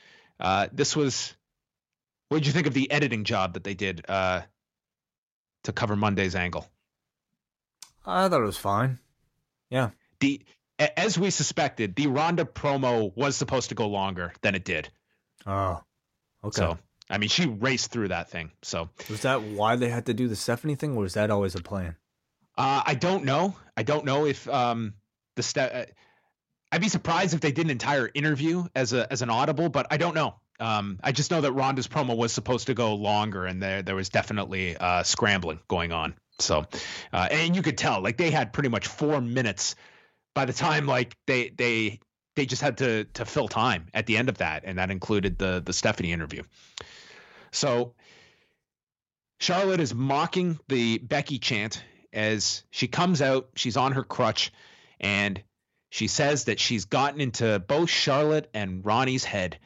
uh, 0.41 0.67
this 0.73 0.97
was, 0.97 1.33
what 2.29 2.39
did 2.39 2.47
you 2.49 2.53
think 2.53 2.67
of 2.67 2.75
the 2.75 2.91
editing 2.91 3.23
job 3.23 3.55
that 3.55 3.63
they 3.63 3.75
did 3.75 4.05
uh, 4.09 4.43
to 5.63 5.73
cover 5.73 5.95
Monday's 5.95 6.35
angle? 6.35 6.67
I 8.05 8.29
thought 8.29 8.43
it 8.43 8.47
was 8.47 8.57
fine. 8.57 8.99
Yeah. 9.71 9.91
The 10.19 10.43
as 10.97 11.19
we 11.19 11.31
suspected, 11.31 11.95
the 11.97 12.07
Ronda 12.07 12.45
promo 12.45 13.15
was 13.17 13.37
supposed 13.37 13.71
to 13.71 13.75
go 13.75 13.89
longer 13.89 14.33
than 14.43 14.55
it 14.55 14.65
did. 14.65 14.89
Oh, 15.47 15.83
okay. 16.45 16.57
So 16.57 16.79
I 17.13 17.19
mean, 17.19 17.29
she 17.29 17.47
raced 17.47 17.91
through 17.91 18.09
that 18.09 18.31
thing. 18.31 18.53
So 18.63 18.89
was 19.11 19.23
that 19.23 19.43
why 19.43 19.77
they 19.77 19.91
had 19.91 20.07
to 20.07 20.15
do 20.15 20.29
the 20.29 20.37
Stephanie 20.37 20.77
thing, 20.77 20.97
or 20.97 21.03
was 21.03 21.15
that 21.15 21.31
always 21.31 21.55
a 21.55 21.63
plan? 21.63 21.97
Uh, 22.57 22.83
I 22.87 22.95
don't 22.95 23.25
know. 23.25 23.55
I 23.77 23.83
don't 23.83 24.05
know 24.05 24.27
if 24.27 24.49
um, 24.49 24.95
the 25.37 25.43
step. 25.43 25.73
Uh, 25.75 25.93
I'd 26.71 26.81
be 26.81 26.89
surprised 26.89 27.35
if 27.35 27.41
they 27.41 27.53
did 27.53 27.67
an 27.67 27.71
entire 27.71 28.11
interview 28.15 28.65
as 28.75 28.95
a 28.95 29.11
as 29.13 29.21
an 29.21 29.29
audible, 29.29 29.69
but 29.69 29.89
I 29.91 29.99
don't 29.99 30.15
know. 30.15 30.37
Um, 30.59 31.01
I 31.03 31.13
just 31.13 31.31
know 31.31 31.41
that 31.41 31.53
Ronda's 31.53 31.89
promo 31.89 32.17
was 32.17 32.33
supposed 32.33 32.69
to 32.69 32.75
go 32.75 32.95
longer, 32.95 33.45
and 33.45 33.63
there 33.63 33.83
there 33.83 33.95
was 33.95 34.09
definitely 34.09 34.77
uh, 34.77 35.03
scrambling 35.03 35.61
going 35.69 35.93
on. 35.93 36.15
So, 36.39 36.65
uh, 37.13 37.29
and 37.31 37.55
you 37.55 37.63
could 37.63 37.77
tell 37.77 38.01
like 38.01 38.17
they 38.17 38.31
had 38.31 38.55
pretty 38.55 38.71
much 38.71 38.87
four 38.87 39.21
minutes 39.21 39.75
by 40.35 40.45
the 40.45 40.53
time 40.53 40.87
like 40.87 41.17
they 41.27 41.51
they 41.51 42.01
they 42.37 42.47
just 42.47 42.63
had 42.63 42.79
to 42.79 43.05
to 43.05 43.25
fill 43.25 43.49
time 43.49 43.87
at 43.95 44.07
the 44.07 44.17
end 44.17 44.29
of 44.29 44.39
that, 44.39 44.65
and 44.65 44.79
that 44.79 44.91
included 44.91 45.39
the 45.39 45.63
the 45.65 45.73
Stephanie 45.73 46.13
interview. 46.13 46.43
So 47.51 47.95
Charlotte 49.41 49.81
is 49.81 49.95
mocking 49.95 50.59
the 50.69 50.99
Becky 50.99 51.39
chant 51.39 51.83
as 52.13 52.63
she 52.71 52.89
comes 52.89 53.21
out. 53.21 53.51
She's 53.57 53.77
on 53.77 53.93
her 53.93 54.05
crutch 54.05 54.53
and 55.01 55.43
she 55.91 56.07
says 56.07 56.45
that 56.45 56.59
she's 56.59 56.87
gotten 56.87 57.21
into 57.21 57.59
both 57.59 57.91
Charlotte 57.91 58.49
and 58.55 58.85
Ronda's 58.85 59.25
head. 59.25 59.59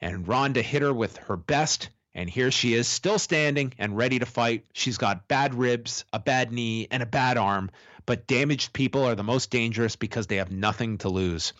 And 0.00 0.26
Ronda 0.26 0.62
hit 0.62 0.82
her 0.82 0.92
with 0.92 1.16
her 1.18 1.36
best. 1.36 1.90
And 2.14 2.30
here 2.30 2.50
she 2.50 2.74
is, 2.74 2.86
still 2.86 3.18
standing 3.18 3.74
and 3.78 3.96
ready 3.96 4.20
to 4.20 4.26
fight. 4.26 4.64
She's 4.72 4.96
got 4.96 5.26
bad 5.26 5.54
ribs, 5.54 6.04
a 6.12 6.20
bad 6.20 6.52
knee, 6.52 6.86
and 6.90 7.02
a 7.02 7.06
bad 7.06 7.36
arm. 7.36 7.70
But 8.06 8.26
damaged 8.26 8.72
people 8.72 9.04
are 9.04 9.14
the 9.14 9.22
most 9.22 9.50
dangerous 9.50 9.96
because 9.96 10.26
they 10.26 10.36
have 10.36 10.50
nothing 10.50 10.98
to 10.98 11.08
lose. 11.08 11.52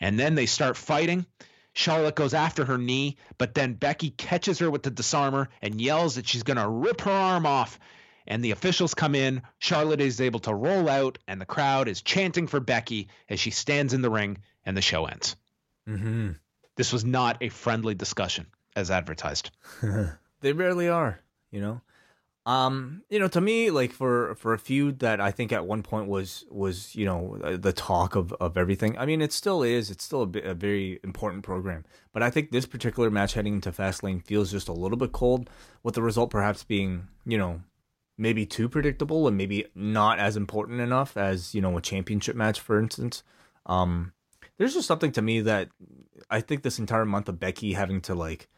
And 0.00 0.18
then 0.18 0.34
they 0.34 0.46
start 0.46 0.76
fighting. 0.76 1.26
Charlotte 1.72 2.16
goes 2.16 2.34
after 2.34 2.64
her 2.64 2.78
knee, 2.78 3.16
but 3.36 3.54
then 3.54 3.74
Becky 3.74 4.10
catches 4.10 4.58
her 4.58 4.70
with 4.70 4.82
the 4.82 4.90
disarmer 4.90 5.48
and 5.62 5.80
yells 5.80 6.16
that 6.16 6.26
she's 6.26 6.42
going 6.42 6.56
to 6.56 6.68
rip 6.68 7.02
her 7.02 7.10
arm 7.10 7.46
off. 7.46 7.78
And 8.26 8.44
the 8.44 8.50
officials 8.50 8.94
come 8.94 9.14
in. 9.14 9.42
Charlotte 9.58 10.00
is 10.00 10.20
able 10.20 10.40
to 10.40 10.54
roll 10.54 10.88
out, 10.88 11.18
and 11.26 11.40
the 11.40 11.46
crowd 11.46 11.88
is 11.88 12.02
chanting 12.02 12.46
for 12.46 12.60
Becky 12.60 13.08
as 13.28 13.40
she 13.40 13.50
stands 13.50 13.94
in 13.94 14.02
the 14.02 14.10
ring, 14.10 14.38
and 14.66 14.76
the 14.76 14.82
show 14.82 15.06
ends. 15.06 15.36
Mm-hmm. 15.88 16.32
This 16.76 16.92
was 16.92 17.04
not 17.04 17.38
a 17.42 17.48
friendly 17.48 17.94
discussion 17.94 18.46
as 18.76 18.90
advertised. 18.90 19.50
they 20.40 20.52
rarely 20.52 20.88
are, 20.88 21.20
you 21.50 21.60
know. 21.60 21.80
Um, 22.48 23.02
you 23.10 23.18
know, 23.18 23.28
to 23.28 23.42
me, 23.42 23.70
like 23.70 23.92
for 23.92 24.34
for 24.36 24.54
a 24.54 24.58
feud 24.58 25.00
that 25.00 25.20
I 25.20 25.30
think 25.30 25.52
at 25.52 25.66
one 25.66 25.82
point 25.82 26.08
was 26.08 26.46
was 26.50 26.96
you 26.96 27.04
know 27.04 27.36
the 27.58 27.74
talk 27.74 28.16
of 28.16 28.32
of 28.40 28.56
everything. 28.56 28.96
I 28.96 29.04
mean, 29.04 29.20
it 29.20 29.34
still 29.34 29.62
is. 29.62 29.90
It's 29.90 30.02
still 30.02 30.22
a, 30.22 30.38
a 30.38 30.54
very 30.54 30.98
important 31.04 31.42
program. 31.42 31.84
But 32.10 32.22
I 32.22 32.30
think 32.30 32.50
this 32.50 32.64
particular 32.64 33.10
match 33.10 33.34
heading 33.34 33.52
into 33.52 33.70
Fastlane 33.70 34.24
feels 34.24 34.50
just 34.50 34.66
a 34.66 34.72
little 34.72 34.96
bit 34.96 35.12
cold, 35.12 35.50
with 35.82 35.94
the 35.94 36.00
result 36.00 36.30
perhaps 36.30 36.64
being 36.64 37.08
you 37.26 37.36
know 37.36 37.60
maybe 38.16 38.46
too 38.46 38.70
predictable 38.70 39.28
and 39.28 39.36
maybe 39.36 39.66
not 39.74 40.18
as 40.18 40.34
important 40.34 40.80
enough 40.80 41.18
as 41.18 41.54
you 41.54 41.60
know 41.60 41.76
a 41.76 41.82
championship 41.82 42.34
match, 42.34 42.60
for 42.60 42.78
instance. 42.78 43.22
Um, 43.66 44.14
there's 44.56 44.72
just 44.72 44.88
something 44.88 45.12
to 45.12 45.20
me 45.20 45.42
that 45.42 45.68
I 46.30 46.40
think 46.40 46.62
this 46.62 46.78
entire 46.78 47.04
month 47.04 47.28
of 47.28 47.38
Becky 47.38 47.74
having 47.74 48.00
to 48.02 48.14
like 48.14 48.48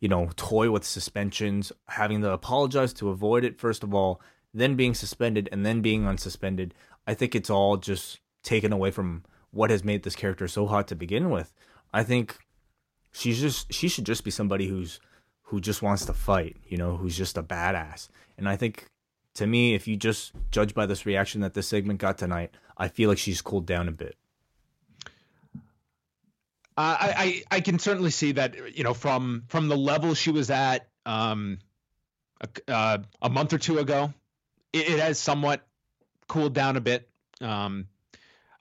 you 0.00 0.08
know, 0.08 0.30
toy 0.36 0.70
with 0.70 0.84
suspensions, 0.84 1.72
having 1.88 2.22
to 2.22 2.32
apologize 2.32 2.92
to 2.94 3.10
avoid 3.10 3.44
it, 3.44 3.60
first 3.60 3.82
of 3.82 3.94
all, 3.94 4.20
then 4.52 4.74
being 4.74 4.94
suspended 4.94 5.48
and 5.52 5.64
then 5.64 5.80
being 5.80 6.04
unsuspended. 6.04 6.72
I 7.06 7.14
think 7.14 7.34
it's 7.34 7.50
all 7.50 7.76
just 7.76 8.20
taken 8.42 8.72
away 8.72 8.90
from 8.90 9.24
what 9.50 9.70
has 9.70 9.84
made 9.84 10.02
this 10.02 10.16
character 10.16 10.48
so 10.48 10.66
hot 10.66 10.88
to 10.88 10.94
begin 10.94 11.30
with. 11.30 11.52
I 11.92 12.02
think 12.02 12.38
she's 13.12 13.40
just 13.40 13.72
she 13.72 13.88
should 13.88 14.06
just 14.06 14.24
be 14.24 14.30
somebody 14.30 14.68
who's 14.68 15.00
who 15.42 15.60
just 15.60 15.82
wants 15.82 16.04
to 16.06 16.12
fight, 16.12 16.56
you 16.66 16.76
know, 16.76 16.96
who's 16.96 17.16
just 17.16 17.36
a 17.36 17.42
badass. 17.42 18.08
And 18.38 18.48
I 18.48 18.56
think 18.56 18.86
to 19.34 19.46
me, 19.46 19.74
if 19.74 19.86
you 19.86 19.96
just 19.96 20.32
judge 20.50 20.74
by 20.74 20.86
this 20.86 21.06
reaction 21.06 21.40
that 21.40 21.54
this 21.54 21.66
segment 21.66 21.98
got 21.98 22.18
tonight, 22.18 22.52
I 22.76 22.88
feel 22.88 23.08
like 23.08 23.18
she's 23.18 23.42
cooled 23.42 23.66
down 23.66 23.88
a 23.88 23.92
bit. 23.92 24.16
Uh, 26.80 26.96
I, 26.98 27.14
I, 27.50 27.56
I 27.56 27.60
can 27.60 27.78
certainly 27.78 28.10
see 28.10 28.32
that 28.32 28.74
you 28.74 28.84
know 28.84 28.94
from 28.94 29.42
from 29.48 29.68
the 29.68 29.76
level 29.76 30.14
she 30.14 30.30
was 30.30 30.50
at 30.50 30.88
um, 31.04 31.58
a, 32.40 32.72
uh, 32.72 32.98
a 33.20 33.28
month 33.28 33.52
or 33.52 33.58
two 33.58 33.78
ago, 33.80 34.14
it, 34.72 34.88
it, 34.88 34.98
has 34.98 35.18
somewhat 35.18 35.66
cooled 36.26 36.54
down 36.54 36.78
a 36.78 36.80
bit. 36.80 37.06
Um, 37.42 37.88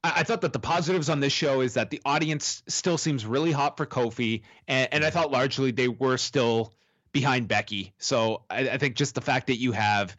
I, 0.03 0.15
I, 0.17 0.23
thought 0.23 0.41
that 0.41 0.51
the 0.51 0.59
positives 0.59 1.07
on 1.09 1.21
this 1.21 1.31
show 1.31 1.61
is 1.61 1.75
that 1.75 1.91
the 1.91 2.01
audience 2.03 2.61
still 2.67 2.97
seems 2.97 3.25
really 3.25 3.53
hot 3.53 3.77
for 3.77 3.85
Kofi, 3.85 4.41
and, 4.67 4.89
and 4.91 5.05
I 5.05 5.11
thought 5.11 5.31
largely 5.31 5.71
they 5.71 5.87
were 5.87 6.17
still 6.17 6.73
behind 7.13 7.47
Becky. 7.47 7.93
So 7.99 8.43
I, 8.49 8.71
I 8.71 8.77
think 8.79 8.95
just 8.97 9.15
the 9.15 9.21
fact 9.21 9.47
that 9.47 9.59
you 9.59 9.71
have 9.71 10.13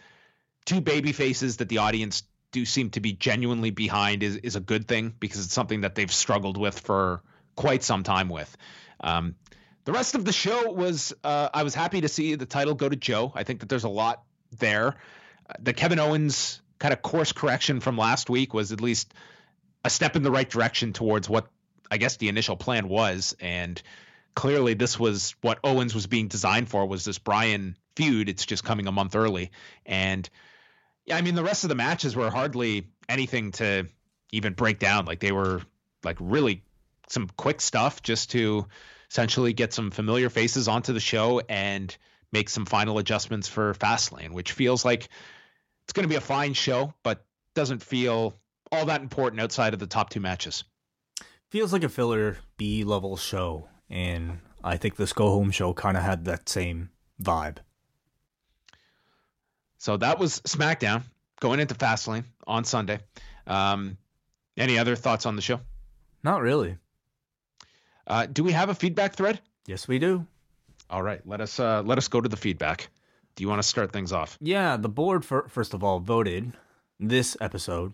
two 0.65 0.81
baby 0.81 1.13
faces 1.13 1.59
that 1.59 1.69
the 1.69 1.79
audience 1.79 2.23
do 2.51 2.65
seem 2.65 2.89
to 2.91 3.01
be 3.01 3.13
genuinely 3.13 3.73
behind 3.73 4.23
is 4.23 4.37
is 4.37 4.57
a 4.57 4.61
good 4.61 4.89
thing 4.89 5.15
because 5.21 5.45
it's 5.45 5.53
something 5.53 5.83
that 5.83 5.97
they've 5.97 6.11
struggled 6.11 6.57
with 6.57 6.81
for 6.81 7.23
quite 7.61 7.83
some 7.83 8.03
time 8.03 8.31
with. 8.31 8.57
Um, 9.01 9.35
the 9.85 9.93
rest 9.93 10.15
of 10.15 10.25
the 10.25 10.33
show 10.33 10.73
was 10.73 11.13
uh, 11.23 11.51
I 11.53 11.63
was 11.63 11.75
happy 11.75 12.01
to 12.01 12.09
see 12.09 12.35
the 12.35 12.47
title 12.47 12.75
go 12.75 12.89
to 12.89 12.97
Joe. 12.97 13.33
I 13.35 13.45
think 13.45 13.61
that 13.61 13.69
there's 13.69 13.85
a 13.85 13.91
lot 13.91 14.23
there. 14.59 14.97
Uh, 15.47 15.53
the 15.61 15.75
Kevin 15.75 15.99
Owens 15.99 16.63
kind 16.79 16.95
of 16.95 17.03
course 17.03 17.33
correction 17.33 17.81
from 17.81 17.99
last 17.99 18.31
week 18.31 18.55
was 18.55 18.73
at 18.73 18.81
least 18.81 19.13
a 19.85 19.91
step 19.91 20.17
in 20.17 20.23
the 20.23 20.31
right 20.31 20.49
direction 20.49 20.95
towards 20.95 21.29
what 21.29 21.49
I 21.91 21.99
guess 21.99 22.17
the 22.17 22.31
initial 22.31 22.57
plan 22.57 22.89
was, 22.89 23.37
and 23.41 23.81
clearly 24.35 24.73
this 24.73 24.99
was 24.99 25.35
what 25.43 25.59
Owens 25.63 25.95
was 25.95 26.07
being 26.07 26.29
designed 26.29 26.71
for 26.71 26.87
was 26.87 27.05
this 27.05 27.19
Bryan 27.19 27.77
feud. 27.95 28.31
It's 28.31 28.47
just 28.47 28.65
coming 28.65 28.87
a 28.87 28.93
month 28.93 29.15
early, 29.15 29.51
and 29.85 30.27
yeah, 31.05 31.17
I 31.17 31.21
mean 31.21 31.35
the 31.35 31.45
rest 31.45 31.65
of 31.65 31.69
the 31.69 31.75
matches 31.75 32.17
were 32.17 32.31
hardly 32.31 32.87
anything 33.07 33.53
to 33.53 33.87
even 34.33 34.55
break 34.55 34.79
down. 34.79 35.05
Like 35.05 35.21
they 35.21 35.33
were 35.33 35.61
like 36.03 36.17
really 36.21 36.63
some 37.11 37.29
quick 37.37 37.61
stuff 37.61 38.03
just 38.03 38.31
to 38.31 38.67
essentially 39.11 39.53
get 39.53 39.73
some 39.73 39.91
familiar 39.91 40.31
faces 40.31 40.69
onto 40.69 40.93
the 40.93 41.01
show 41.01 41.41
and 41.49 41.97
make 42.33 42.49
some 42.49 42.65
final 42.65 42.99
adjustments 42.99 43.49
for 43.49 43.75
Fastlane, 43.75 44.31
which 44.31 44.53
feels 44.53 44.85
like 44.85 45.09
it's 45.83 45.93
going 45.93 46.05
to 46.05 46.09
be 46.09 46.17
a 46.17 46.21
fine 46.21 46.55
show, 46.55 46.95
but 47.03 47.25
doesn't 47.55 47.83
feel 47.83 48.35
all 48.71 48.87
that 48.87 49.03
important 49.03 49.41
outside 49.41 49.75
of 49.75 49.81
the 49.81 49.87
top 49.87 50.11
two 50.11 50.21
matches. 50.21 50.65
Feels 51.51 51.73
like 51.73 51.83
a 51.83 51.89
filler 51.89 52.39
B 52.57 52.85
level 52.85 53.17
show, 53.17 53.69
and 53.89 54.39
I 54.63 54.77
think 54.77 54.95
this 54.95 55.13
go 55.13 55.31
home 55.31 55.51
show 55.51 55.73
kind 55.75 55.97
of 55.97 56.05
had 56.05 56.25
that 56.27 56.49
same 56.49 56.91
vibe. 57.21 57.57
So 59.79 59.97
that 59.97 60.21
was 60.21 60.41
SmackDown 60.43 61.03
going 61.41 61.59
into 61.59 61.75
Fastlane 61.75 62.25
on 62.47 62.65
Sunday. 62.65 63.01
Um, 63.47 63.97
any 64.57 64.79
other 64.79 64.95
thoughts 64.95 65.27
on 65.27 65.35
the 65.35 65.43
show? 65.43 65.59
Not 66.23 66.43
really. 66.43 66.77
Uh, 68.11 68.27
do 68.27 68.43
we 68.43 68.51
have 68.51 68.69
a 68.69 68.75
feedback 68.75 69.15
thread? 69.15 69.41
Yes, 69.69 69.87
we 69.87 70.01
do. 70.01 70.27
All 70.91 71.01
right, 71.01 71.25
let 71.25 71.41
us 71.41 71.61
uh, 71.61 71.83
let 71.83 71.97
us 71.97 72.09
go 72.09 72.21
to 72.21 72.29
the 72.29 72.37
feedback. 72.37 72.91
Do 73.37 73.45
you 73.45 73.49
want 73.49 73.63
to 73.63 73.69
start 73.69 73.93
things 73.93 74.13
off? 74.13 74.37
Yeah, 74.41 74.77
the 74.77 74.89
board 74.89 75.25
for, 75.25 75.49
first 75.49 75.75
of 75.75 75.85
all 75.85 76.01
voted 76.01 76.53
this 76.99 77.37
episode 77.41 77.93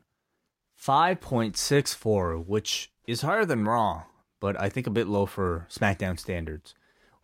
5.64, 0.83 2.47
which 2.47 2.91
is 3.07 3.21
higher 3.21 3.45
than 3.45 3.67
Raw, 3.67 4.05
but 4.41 4.59
I 4.59 4.71
think 4.71 4.87
a 4.87 4.91
bit 4.91 5.07
low 5.07 5.27
for 5.27 5.67
SmackDown 5.71 6.19
standards. 6.19 6.75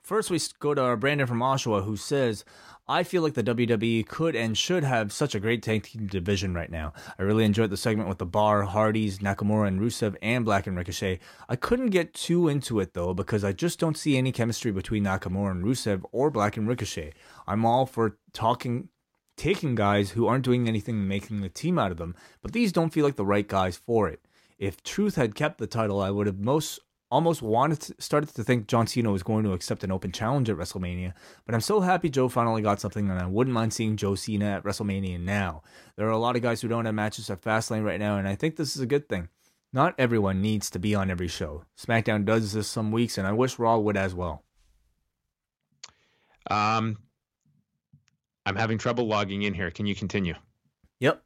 First, 0.02 0.30
we 0.30 0.38
go 0.58 0.74
to 0.74 0.82
our 0.82 0.96
Brandon 0.96 1.26
from 1.26 1.40
Oshawa, 1.40 1.84
who 1.84 1.96
says, 1.96 2.44
I 2.88 3.04
feel 3.04 3.22
like 3.22 3.34
the 3.34 3.44
WWE 3.44 4.06
could 4.08 4.34
and 4.34 4.58
should 4.58 4.82
have 4.82 5.12
such 5.12 5.36
a 5.36 5.40
great 5.40 5.62
tag 5.62 5.84
team 5.84 6.08
division 6.08 6.52
right 6.52 6.70
now. 6.70 6.92
I 7.16 7.22
really 7.22 7.44
enjoyed 7.44 7.70
the 7.70 7.76
segment 7.76 8.08
with 8.08 8.18
the 8.18 8.26
Bar, 8.26 8.62
Hardys, 8.62 9.20
Nakamura, 9.20 9.68
and 9.68 9.80
Rusev, 9.80 10.16
and 10.20 10.44
Black 10.44 10.66
and 10.66 10.76
Ricochet. 10.76 11.20
I 11.48 11.54
couldn't 11.54 11.90
get 11.90 12.12
too 12.12 12.48
into 12.48 12.80
it 12.80 12.94
though 12.94 13.14
because 13.14 13.44
I 13.44 13.52
just 13.52 13.78
don't 13.78 13.96
see 13.96 14.16
any 14.16 14.32
chemistry 14.32 14.72
between 14.72 15.04
Nakamura 15.04 15.52
and 15.52 15.64
Rusev 15.64 16.02
or 16.10 16.30
Black 16.30 16.56
and 16.56 16.66
Ricochet. 16.66 17.12
I'm 17.46 17.64
all 17.64 17.86
for 17.86 18.18
talking 18.32 18.88
taking 19.36 19.74
guys 19.74 20.10
who 20.10 20.26
aren't 20.26 20.44
doing 20.44 20.68
anything 20.68 20.96
and 20.96 21.08
making 21.08 21.40
the 21.40 21.48
team 21.48 21.78
out 21.78 21.90
of 21.90 21.96
them, 21.98 22.14
but 22.42 22.52
these 22.52 22.72
don't 22.72 22.92
feel 22.92 23.04
like 23.04 23.16
the 23.16 23.24
right 23.24 23.48
guys 23.48 23.76
for 23.76 24.08
it. 24.08 24.20
If 24.58 24.82
Truth 24.82 25.14
had 25.14 25.34
kept 25.34 25.58
the 25.58 25.66
title, 25.66 26.00
I 26.00 26.10
would 26.10 26.26
have 26.26 26.38
most 26.38 26.80
almost 27.12 27.42
wanted 27.42 27.80
to, 27.82 27.94
started 27.98 28.34
to 28.34 28.42
think 28.42 28.66
John 28.66 28.86
Cena 28.86 29.12
was 29.12 29.22
going 29.22 29.44
to 29.44 29.52
accept 29.52 29.84
an 29.84 29.92
open 29.92 30.12
challenge 30.12 30.48
at 30.48 30.56
WrestleMania, 30.56 31.12
but 31.44 31.54
I'm 31.54 31.60
so 31.60 31.80
happy 31.80 32.08
Joe 32.08 32.30
finally 32.30 32.62
got 32.62 32.80
something, 32.80 33.10
and 33.10 33.20
I 33.20 33.26
wouldn't 33.26 33.52
mind 33.52 33.74
seeing 33.74 33.96
Joe 33.96 34.14
Cena 34.14 34.46
at 34.46 34.64
WrestleMania 34.64 35.20
now. 35.20 35.62
There 35.96 36.06
are 36.06 36.10
a 36.10 36.18
lot 36.18 36.36
of 36.36 36.42
guys 36.42 36.62
who 36.62 36.68
don't 36.68 36.86
have 36.86 36.94
matches 36.94 37.28
at 37.28 37.42
Fastlane 37.42 37.84
right 37.84 38.00
now, 38.00 38.16
and 38.16 38.26
I 38.26 38.34
think 38.34 38.56
this 38.56 38.74
is 38.74 38.80
a 38.80 38.86
good 38.86 39.10
thing. 39.10 39.28
Not 39.74 39.94
everyone 39.98 40.40
needs 40.40 40.70
to 40.70 40.78
be 40.78 40.94
on 40.94 41.10
every 41.10 41.28
show. 41.28 41.64
SmackDown 41.78 42.24
does 42.24 42.54
this 42.54 42.66
some 42.66 42.90
weeks, 42.90 43.18
and 43.18 43.26
I 43.26 43.32
wish 43.32 43.58
Raw 43.58 43.76
would 43.76 43.96
as 43.98 44.14
well. 44.14 44.42
Um, 46.50 46.96
I'm 48.46 48.56
having 48.56 48.78
trouble 48.78 49.06
logging 49.06 49.42
in 49.42 49.52
here. 49.52 49.70
Can 49.70 49.84
you 49.84 49.94
continue? 49.94 50.34
Yep. 51.00 51.22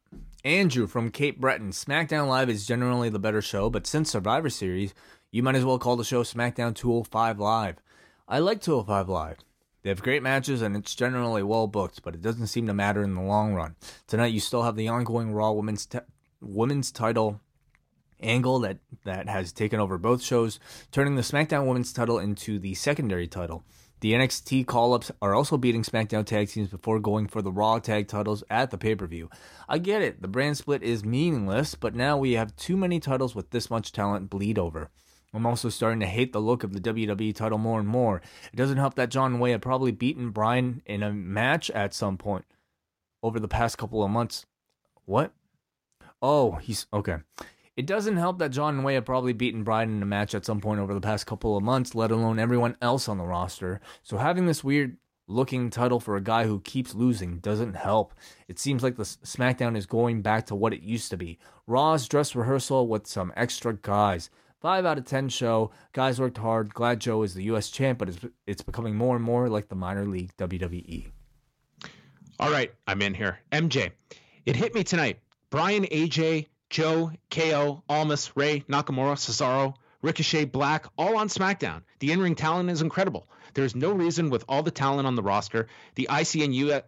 Andrew 0.46 0.86
from 0.86 1.10
Cape 1.10 1.40
Breton. 1.40 1.72
SmackDown 1.72 2.28
Live 2.28 2.48
is 2.48 2.68
generally 2.68 3.08
the 3.08 3.18
better 3.18 3.42
show, 3.42 3.68
but 3.68 3.84
since 3.84 4.12
Survivor 4.12 4.48
Series, 4.48 4.94
you 5.32 5.42
might 5.42 5.56
as 5.56 5.64
well 5.64 5.76
call 5.76 5.96
the 5.96 6.04
show 6.04 6.22
SmackDown 6.22 6.72
205 6.72 7.40
Live. 7.40 7.78
I 8.28 8.38
like 8.38 8.60
205 8.60 9.08
Live. 9.08 9.38
They 9.82 9.88
have 9.88 10.04
great 10.04 10.22
matches 10.22 10.62
and 10.62 10.76
it's 10.76 10.94
generally 10.94 11.42
well 11.42 11.66
booked, 11.66 12.04
but 12.04 12.14
it 12.14 12.22
doesn't 12.22 12.46
seem 12.46 12.68
to 12.68 12.72
matter 12.72 13.02
in 13.02 13.16
the 13.16 13.22
long 13.22 13.54
run. 13.54 13.74
Tonight 14.06 14.32
you 14.32 14.38
still 14.38 14.62
have 14.62 14.76
the 14.76 14.86
ongoing 14.86 15.32
Raw 15.32 15.50
Women's 15.50 15.84
t- 15.84 15.98
Women's 16.40 16.92
title 16.92 17.40
angle 18.22 18.60
that 18.60 18.78
that 19.02 19.28
has 19.28 19.52
taken 19.52 19.80
over 19.80 19.98
both 19.98 20.22
shows, 20.22 20.60
turning 20.92 21.16
the 21.16 21.22
SmackDown 21.22 21.66
Women's 21.66 21.92
title 21.92 22.20
into 22.20 22.60
the 22.60 22.74
secondary 22.74 23.26
title. 23.26 23.64
The 24.06 24.12
NXT 24.12 24.68
call 24.68 24.94
ups 24.94 25.10
are 25.20 25.34
also 25.34 25.58
beating 25.58 25.82
SmackDown 25.82 26.24
tag 26.24 26.48
teams 26.48 26.68
before 26.68 27.00
going 27.00 27.26
for 27.26 27.42
the 27.42 27.50
Raw 27.50 27.80
tag 27.80 28.06
titles 28.06 28.44
at 28.48 28.70
the 28.70 28.78
pay 28.78 28.94
per 28.94 29.04
view. 29.08 29.28
I 29.68 29.78
get 29.78 30.00
it, 30.00 30.22
the 30.22 30.28
brand 30.28 30.56
split 30.56 30.84
is 30.84 31.04
meaningless, 31.04 31.74
but 31.74 31.96
now 31.96 32.16
we 32.16 32.34
have 32.34 32.54
too 32.54 32.76
many 32.76 33.00
titles 33.00 33.34
with 33.34 33.50
this 33.50 33.68
much 33.68 33.90
talent 33.90 34.30
bleed 34.30 34.60
over. 34.60 34.90
I'm 35.34 35.44
also 35.44 35.68
starting 35.70 35.98
to 35.98 36.06
hate 36.06 36.32
the 36.32 36.40
look 36.40 36.62
of 36.62 36.72
the 36.72 36.78
WWE 36.78 37.34
title 37.34 37.58
more 37.58 37.80
and 37.80 37.88
more. 37.88 38.22
It 38.52 38.56
doesn't 38.56 38.76
help 38.76 38.94
that 38.94 39.10
John 39.10 39.40
Wai 39.40 39.50
had 39.50 39.60
probably 39.60 39.90
beaten 39.90 40.30
Bryan 40.30 40.82
in 40.86 41.02
a 41.02 41.12
match 41.12 41.68
at 41.70 41.92
some 41.92 42.16
point 42.16 42.44
over 43.24 43.40
the 43.40 43.48
past 43.48 43.76
couple 43.76 44.04
of 44.04 44.10
months. 44.12 44.46
What? 45.04 45.32
Oh, 46.22 46.52
he's 46.52 46.86
okay. 46.92 47.16
It 47.76 47.86
doesn't 47.86 48.16
help 48.16 48.38
that 48.38 48.52
John 48.52 48.76
and 48.76 48.84
Wai 48.84 48.94
have 48.94 49.04
probably 49.04 49.34
beaten 49.34 49.62
Bryan 49.62 49.96
in 49.96 50.02
a 50.02 50.06
match 50.06 50.34
at 50.34 50.46
some 50.46 50.60
point 50.60 50.80
over 50.80 50.94
the 50.94 51.00
past 51.00 51.26
couple 51.26 51.56
of 51.56 51.62
months, 51.62 51.94
let 51.94 52.10
alone 52.10 52.38
everyone 52.38 52.76
else 52.80 53.08
on 53.08 53.18
the 53.18 53.26
roster. 53.26 53.80
So 54.02 54.16
having 54.16 54.46
this 54.46 54.64
weird 54.64 54.96
looking 55.28 55.70
title 55.70 56.00
for 56.00 56.16
a 56.16 56.22
guy 56.22 56.44
who 56.44 56.60
keeps 56.60 56.94
losing 56.94 57.38
doesn't 57.38 57.74
help. 57.74 58.14
It 58.48 58.58
seems 58.58 58.82
like 58.82 58.96
the 58.96 59.02
SmackDown 59.02 59.76
is 59.76 59.84
going 59.84 60.22
back 60.22 60.46
to 60.46 60.54
what 60.54 60.72
it 60.72 60.82
used 60.82 61.10
to 61.10 61.16
be 61.16 61.38
Raw's 61.66 62.06
dress 62.08 62.34
rehearsal 62.34 62.86
with 62.86 63.06
some 63.06 63.32
extra 63.36 63.74
guys. 63.74 64.30
Five 64.60 64.86
out 64.86 64.98
of 64.98 65.04
ten 65.04 65.28
show. 65.28 65.70
Guys 65.92 66.18
worked 66.18 66.38
hard. 66.38 66.72
Glad 66.72 67.00
Joe 67.00 67.22
is 67.22 67.34
the 67.34 67.44
U.S. 67.44 67.70
champ, 67.70 67.98
but 67.98 68.08
it's, 68.08 68.18
it's 68.46 68.62
becoming 68.62 68.94
more 68.94 69.16
and 69.16 69.24
more 69.24 69.48
like 69.48 69.68
the 69.68 69.74
minor 69.74 70.06
league 70.06 70.34
WWE. 70.38 71.10
All 72.40 72.50
right, 72.50 72.72
I'm 72.86 73.02
in 73.02 73.14
here. 73.14 73.38
MJ, 73.52 73.92
it 74.44 74.56
hit 74.56 74.74
me 74.74 74.82
tonight. 74.82 75.18
Bryan, 75.50 75.84
AJ, 75.84 76.46
Joe, 76.70 77.12
KO, 77.30 77.82
Almas, 77.88 78.32
Rey, 78.34 78.60
Nakamura, 78.68 79.16
Cesaro, 79.16 79.74
Ricochet, 80.02 80.46
Black, 80.46 80.86
all 80.98 81.16
on 81.16 81.28
SmackDown. 81.28 81.82
The 82.00 82.12
in 82.12 82.20
ring 82.20 82.34
talent 82.34 82.70
is 82.70 82.82
incredible. 82.82 83.28
There's 83.54 83.74
no 83.74 83.92
reason, 83.92 84.30
with 84.30 84.44
all 84.48 84.62
the 84.62 84.70
talent 84.70 85.06
on 85.06 85.14
the 85.14 85.22
roster, 85.22 85.68
the 85.94 86.08
IC 86.10 86.42
and 86.42 86.54
U- 86.54 86.82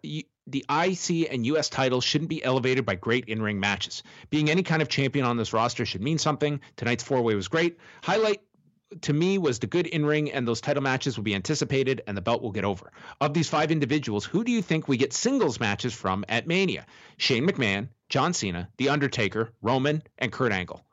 the 0.47 0.65
IC 0.71 1.31
and 1.31 1.47
US 1.47 1.69
titles 1.69 2.05
shouldn't 2.05 2.31
be 2.31 2.43
elevated 2.43 2.87
by 2.87 2.95
great 2.95 3.27
in 3.27 3.43
ring 3.43 3.61
matches. 3.61 4.03
Being 4.31 4.51
any 4.51 4.63
kind 4.63 4.83
of 4.83 4.89
champion 4.89 5.25
on 5.25 5.37
this 5.37 5.53
roster 5.53 5.85
should 5.85 6.03
mean 6.03 6.19
something. 6.19 6.61
Tonight's 6.77 7.05
four 7.05 7.23
way 7.23 7.35
was 7.35 7.49
great. 7.49 7.79
Highlight 8.03 8.41
to 9.03 9.13
me 9.13 9.37
was 9.37 9.59
the 9.59 9.67
good 9.67 9.87
in 9.87 10.07
ring 10.07 10.33
and 10.33 10.49
those 10.49 10.63
title 10.63 10.83
matches 10.83 11.17
will 11.17 11.25
be 11.25 11.35
anticipated 11.35 12.03
and 12.07 12.17
the 12.17 12.23
belt 12.23 12.43
will 12.43 12.53
get 12.53 12.65
over. 12.65 12.91
Of 13.21 13.35
these 13.35 13.49
five 13.49 13.71
individuals, 13.71 14.25
who 14.25 14.45
do 14.45 14.53
you 14.53 14.63
think 14.63 14.89
we 14.89 14.97
get 14.97 15.13
singles 15.13 15.61
matches 15.61 15.93
from 15.93 16.25
at 16.29 16.47
Mania? 16.47 16.87
Shane 17.19 17.47
McMahon, 17.47 17.89
John 18.09 18.33
Cena, 18.33 18.69
The 18.77 18.89
Undertaker, 18.89 19.51
Roman, 19.63 20.03
and 20.19 20.33
Kurt 20.33 20.53
Angle. 20.53 20.85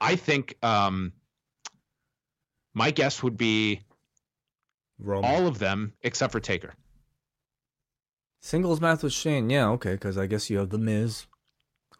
I 0.00 0.16
think 0.16 0.56
um, 0.62 1.12
my 2.74 2.90
guess 2.90 3.22
would 3.22 3.36
be 3.36 3.80
Roman. 4.98 5.30
all 5.30 5.46
of 5.46 5.58
them 5.58 5.94
except 6.02 6.32
for 6.32 6.40
Taker. 6.40 6.74
Singles 8.40 8.80
match 8.80 9.02
with 9.02 9.12
Shane. 9.12 9.50
Yeah, 9.50 9.70
okay, 9.70 9.92
because 9.92 10.16
I 10.16 10.26
guess 10.26 10.48
you 10.50 10.58
have 10.58 10.70
The 10.70 10.78
Miz. 10.78 11.26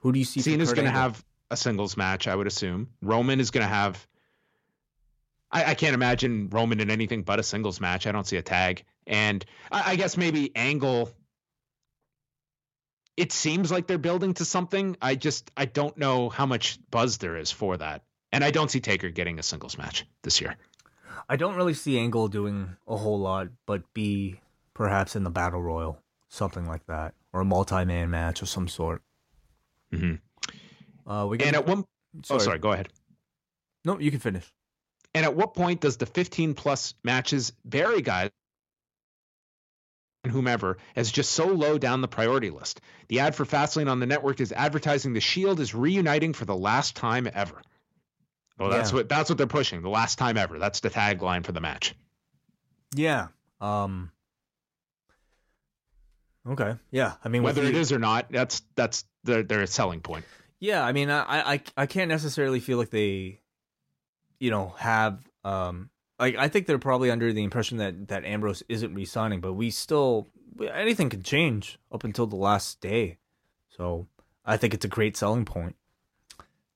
Who 0.01 0.13
do 0.13 0.19
you 0.19 0.25
see? 0.25 0.41
for 0.41 0.51
Cena's 0.51 0.73
going 0.73 0.85
to 0.85 0.93
have 0.93 1.25
a 1.51 1.57
singles 1.57 1.97
match, 1.97 2.29
I 2.29 2.37
would 2.37 2.47
assume. 2.47 2.91
Roman 3.03 3.41
is 3.41 3.51
going 3.51 3.63
to 3.67 3.73
have. 3.73 4.07
I, 5.51 5.71
I 5.71 5.75
can't 5.75 5.95
imagine 5.95 6.49
Roman 6.51 6.81
in 6.81 6.91
anything 6.91 7.23
but 7.23 7.41
a 7.41 7.43
singles 7.43 7.81
match. 7.81 8.07
I 8.07 8.13
don't 8.13 8.27
see 8.27 8.37
a 8.37 8.43
tag, 8.43 8.85
and 9.07 9.45
I, 9.73 9.93
I 9.93 9.97
guess 9.97 10.17
maybe 10.17 10.55
Angle. 10.55 11.11
It 13.17 13.33
seems 13.33 13.71
like 13.71 13.87
they're 13.87 13.99
building 13.99 14.35
to 14.35 14.45
something. 14.45 14.97
I 15.01 15.15
just 15.15 15.51
I 15.57 15.65
don't 15.65 15.97
know 15.97 16.29
how 16.29 16.47
much 16.47 16.79
buzz 16.91 17.19
there 17.19 17.37
is 17.37 17.51
for 17.51 17.77
that, 17.77 18.03
and 18.33 18.45
I 18.45 18.51
don't 18.51 18.71
see 18.71 18.81
Taker 18.81 19.11
getting 19.11 19.39
a 19.39 19.43
singles 19.43 19.79
match 19.79 20.07
this 20.23 20.41
year. 20.41 20.57
I 21.29 21.37
don't 21.37 21.57
really 21.57 21.75
see 21.75 21.99
Angle 21.99 22.29
doing 22.29 22.77
a 22.87 22.97
whole 22.97 23.19
lot, 23.19 23.49
but 23.67 23.93
be 23.95 24.41
perhaps 24.75 25.17
in 25.17 25.25
the 25.25 25.31
battle 25.31 25.63
royal, 25.63 25.99
something 26.29 26.67
like 26.67 26.87
that, 26.87 27.15
or 27.33 27.41
a 27.41 27.45
multi-man 27.45 28.11
match 28.11 28.43
of 28.43 28.49
some 28.49 28.69
sort. 28.69 29.03
Mm-hmm. 29.93 31.11
Uh, 31.11 31.27
we 31.27 31.39
And 31.41 31.57
at 31.57 31.67
one, 31.67 31.85
oh 32.31 32.39
sorry, 32.39 32.59
go 32.59 32.73
ahead. 32.73 32.89
No, 33.85 33.99
you 33.99 34.11
can 34.11 34.21
finish. 34.21 34.53
And 35.15 35.25
at 35.25 35.35
what 35.35 35.55
point 35.55 35.81
does 35.81 35.97
the 35.97 36.07
15 36.07 36.55
plus 36.55 36.95
matches 37.03 37.53
vary 37.65 38.03
guys 38.03 38.31
whomever 40.29 40.79
as 40.95 41.11
just 41.11 41.33
so 41.33 41.47
low 41.47 41.79
down 41.79 42.01
the 42.01 42.09
priority 42.09 42.51
list? 42.51 42.81
The 43.09 43.21
ad 43.21 43.35
for 43.35 43.45
Fastlane 43.45 43.91
on 43.91 44.01
the 44.01 44.07
network 44.07 44.41
is 44.41 44.53
advertising 44.53 45.13
the 45.13 45.21
Shield 45.21 45.61
is 45.61 45.75
reuniting 45.75 46.33
for 46.33 46.45
the 46.45 46.57
last 46.57 46.97
time 46.97 47.29
ever. 47.33 47.61
Well, 48.59 48.71
that's 48.71 48.91
Yeah. 48.91 48.97
what 48.97 49.09
that's 49.09 49.29
what 49.29 49.37
they're 49.39 49.47
pushing. 49.47 49.83
The 49.83 49.89
last 49.91 50.19
time 50.19 50.37
ever. 50.37 50.59
That's 50.59 50.81
the 50.81 50.91
tagline 50.91 51.45
for 51.45 51.53
the 51.53 51.61
match. 51.61 51.95
Yeah. 52.95 53.29
Um. 53.61 54.11
Okay. 56.49 56.77
Yeah. 56.91 57.15
I 57.25 57.29
mean, 57.29 57.43
Whether 57.43 57.63
it 57.65 57.73
the- 57.73 57.79
is 57.81 57.93
or 57.93 57.99
not, 57.99 58.31
that's 58.31 58.63
that's 58.77 59.05
their 59.25 59.43
their 59.43 59.67
selling 59.67 60.01
point. 60.01 60.25
Yeah, 60.59 60.83
I 60.83 60.93
mean, 60.93 61.11
I, 61.11 61.55
I 61.55 61.61
I 61.77 61.87
can't 61.87 62.09
necessarily 62.09 62.61
feel 62.61 62.79
like 62.79 62.89
they, 62.91 63.41
you 64.41 64.51
know, 64.51 64.69
have 64.79 65.21
um 65.45 65.91
like 66.19 66.37
I 66.37 66.49
think 66.49 66.67
they're 66.67 66.79
probably 66.79 67.11
under 67.11 67.33
the 67.33 67.45
impression 67.45 67.79
that 67.79 68.09
that 68.09 68.25
Ambrose 68.25 68.63
isn't 68.69 68.95
re-signing, 68.95 69.41
but 69.41 69.55
we 69.55 69.71
still 69.71 70.29
anything 70.73 71.11
can 71.11 71.23
change 71.23 71.79
up 71.93 72.05
until 72.05 72.27
the 72.27 72.37
last 72.37 72.81
day, 72.81 73.19
so 73.69 74.07
I 74.45 74.57
think 74.57 74.75
it's 74.75 74.85
a 74.85 74.89
great 74.89 75.17
selling 75.17 75.45
point. 75.45 75.77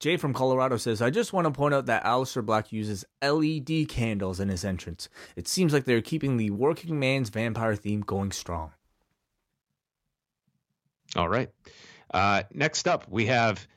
Jay 0.00 0.16
from 0.16 0.32
Colorado 0.32 0.78
says, 0.78 1.02
I 1.02 1.10
just 1.10 1.34
want 1.34 1.44
to 1.44 1.50
point 1.50 1.74
out 1.74 1.84
that 1.86 2.04
Aleister 2.04 2.44
Black 2.44 2.72
uses 2.72 3.04
LED 3.22 3.86
candles 3.90 4.40
in 4.40 4.48
his 4.48 4.64
entrance. 4.64 5.10
It 5.36 5.46
seems 5.46 5.74
like 5.74 5.84
they're 5.84 6.00
keeping 6.00 6.38
the 6.38 6.50
working 6.50 6.98
man's 6.98 7.28
vampire 7.28 7.76
theme 7.76 8.00
going 8.00 8.32
strong. 8.32 8.72
All 11.16 11.28
right. 11.28 11.50
Uh, 12.12 12.44
next 12.54 12.88
up, 12.88 13.10
we 13.10 13.26
have 13.26 13.68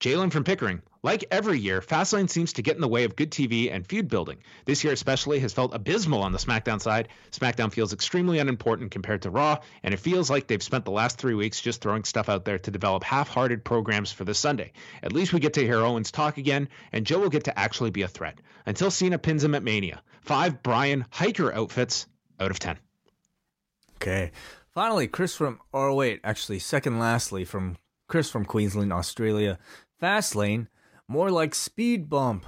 Jalen 0.00 0.30
from 0.30 0.44
Pickering. 0.44 0.82
Like 1.02 1.24
every 1.30 1.58
year, 1.58 1.80
Fastlane 1.80 2.28
seems 2.28 2.52
to 2.54 2.62
get 2.62 2.74
in 2.74 2.82
the 2.82 2.88
way 2.88 3.04
of 3.04 3.16
good 3.16 3.30
TV 3.30 3.72
and 3.72 3.86
feud 3.86 4.08
building. 4.08 4.38
This 4.66 4.84
year, 4.84 4.92
especially, 4.92 5.38
has 5.38 5.54
felt 5.54 5.74
abysmal 5.74 6.22
on 6.22 6.32
the 6.32 6.38
SmackDown 6.38 6.78
side. 6.80 7.08
SmackDown 7.30 7.72
feels 7.72 7.94
extremely 7.94 8.38
unimportant 8.38 8.90
compared 8.90 9.22
to 9.22 9.30
Raw, 9.30 9.60
and 9.82 9.94
it 9.94 10.00
feels 10.00 10.28
like 10.28 10.46
they've 10.46 10.62
spent 10.62 10.84
the 10.84 10.90
last 10.90 11.16
three 11.16 11.32
weeks 11.32 11.62
just 11.62 11.80
throwing 11.80 12.04
stuff 12.04 12.28
out 12.28 12.44
there 12.44 12.58
to 12.58 12.70
develop 12.70 13.02
half 13.02 13.28
hearted 13.28 13.64
programs 13.64 14.12
for 14.12 14.24
this 14.24 14.38
Sunday. 14.38 14.72
At 15.02 15.14
least 15.14 15.32
we 15.32 15.40
get 15.40 15.54
to 15.54 15.64
hear 15.64 15.78
Owens 15.78 16.10
talk 16.10 16.36
again, 16.36 16.68
and 16.92 17.06
Joe 17.06 17.20
will 17.20 17.30
get 17.30 17.44
to 17.44 17.58
actually 17.58 17.90
be 17.90 18.02
a 18.02 18.08
threat. 18.08 18.38
Until 18.66 18.90
Cena 18.90 19.18
pins 19.18 19.42
him 19.42 19.54
at 19.54 19.62
Mania. 19.62 20.02
Five 20.20 20.62
Bryan 20.62 21.06
Hiker 21.10 21.50
outfits 21.50 22.06
out 22.38 22.50
of 22.50 22.58
10. 22.58 22.76
Okay. 23.96 24.32
Finally, 24.74 25.08
Chris 25.08 25.34
from, 25.34 25.60
or 25.72 25.94
wait, 25.94 26.20
actually, 26.24 26.58
second 26.58 26.98
lastly, 26.98 27.46
from 27.46 27.78
Chris 28.06 28.30
from 28.30 28.44
Queensland, 28.44 28.92
Australia. 28.92 29.58
Fastlane, 30.00 30.68
more 31.10 31.30
like 31.32 31.56
speed 31.56 32.08
bump. 32.08 32.46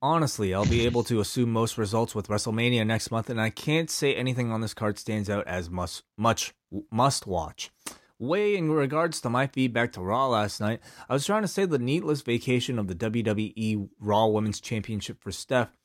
Honestly, 0.00 0.54
I'll 0.54 0.64
be 0.64 0.86
able 0.86 1.04
to 1.04 1.20
assume 1.20 1.52
most 1.52 1.76
results 1.76 2.14
with 2.14 2.28
WrestleMania 2.28 2.86
next 2.86 3.10
month, 3.10 3.28
and 3.28 3.38
I 3.38 3.50
can't 3.50 3.90
say 3.90 4.14
anything 4.14 4.50
on 4.50 4.62
this 4.62 4.72
card 4.72 4.98
stands 4.98 5.28
out 5.28 5.46
as 5.46 5.68
must, 5.68 6.02
much 6.16 6.54
must 6.90 7.26
watch. 7.26 7.70
Wai 8.18 8.56
in 8.56 8.70
regards 8.70 9.20
to 9.20 9.28
my 9.28 9.46
feedback 9.46 9.92
to 9.92 10.00
Raw 10.00 10.28
last 10.28 10.62
night, 10.62 10.80
I 11.10 11.12
was 11.12 11.26
trying 11.26 11.42
to 11.42 11.48
say 11.48 11.66
the 11.66 11.78
needless 11.78 12.22
vacation 12.22 12.78
of 12.78 12.88
the 12.88 12.94
WWE 12.94 13.90
Raw 14.00 14.28
Women's 14.28 14.62
Championship 14.62 15.22
for 15.22 15.30
Steph 15.30 15.76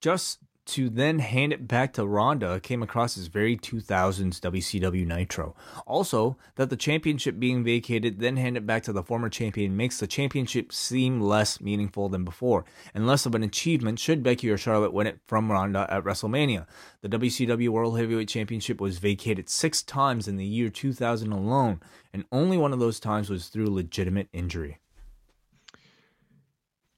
just 0.00 0.40
to 0.68 0.90
then 0.90 1.18
hand 1.18 1.52
it 1.52 1.66
back 1.66 1.94
to 1.94 2.06
Ronda 2.06 2.60
came 2.60 2.82
across 2.82 3.16
as 3.16 3.28
very 3.28 3.56
2000s 3.56 4.38
WCW 4.38 5.06
Nitro. 5.06 5.56
Also, 5.86 6.36
that 6.56 6.68
the 6.68 6.76
championship 6.76 7.38
being 7.38 7.64
vacated, 7.64 8.20
then 8.20 8.36
handed 8.36 8.66
back 8.66 8.82
to 8.82 8.92
the 8.92 9.02
former 9.02 9.30
champion 9.30 9.76
makes 9.78 9.98
the 9.98 10.06
championship 10.06 10.72
seem 10.72 11.22
less 11.22 11.58
meaningful 11.60 12.10
than 12.10 12.22
before, 12.22 12.66
and 12.94 13.06
less 13.06 13.24
of 13.24 13.34
an 13.34 13.42
achievement 13.42 13.98
should 13.98 14.22
Becky 14.22 14.50
or 14.50 14.58
Charlotte 14.58 14.92
win 14.92 15.06
it 15.06 15.20
from 15.26 15.50
Ronda 15.50 15.86
at 15.88 16.04
WrestleMania. 16.04 16.66
The 17.00 17.08
WCW 17.08 17.70
World 17.70 17.98
Heavyweight 17.98 18.28
Championship 18.28 18.78
was 18.78 18.98
vacated 18.98 19.48
six 19.48 19.82
times 19.82 20.28
in 20.28 20.36
the 20.36 20.44
year 20.44 20.68
2000 20.68 21.32
alone, 21.32 21.80
and 22.12 22.26
only 22.30 22.58
one 22.58 22.74
of 22.74 22.78
those 22.78 23.00
times 23.00 23.30
was 23.30 23.48
through 23.48 23.70
legitimate 23.70 24.28
injury. 24.34 24.78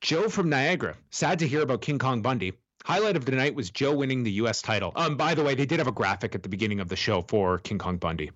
Joe 0.00 0.28
from 0.28 0.48
Niagara. 0.48 0.96
Sad 1.10 1.38
to 1.38 1.46
hear 1.46 1.60
about 1.60 1.82
King 1.82 1.98
Kong 1.98 2.22
Bundy. 2.22 2.54
Highlight 2.84 3.16
of 3.16 3.24
the 3.24 3.32
night 3.32 3.54
was 3.54 3.70
Joe 3.70 3.94
winning 3.94 4.22
the 4.22 4.32
U.S. 4.32 4.62
title. 4.62 4.92
Um, 4.96 5.16
by 5.16 5.34
the 5.34 5.42
way, 5.42 5.54
they 5.54 5.66
did 5.66 5.78
have 5.78 5.88
a 5.88 5.92
graphic 5.92 6.34
at 6.34 6.42
the 6.42 6.48
beginning 6.48 6.80
of 6.80 6.88
the 6.88 6.96
show 6.96 7.22
for 7.22 7.58
King 7.58 7.78
Kong 7.78 7.98
Bundy. 7.98 8.30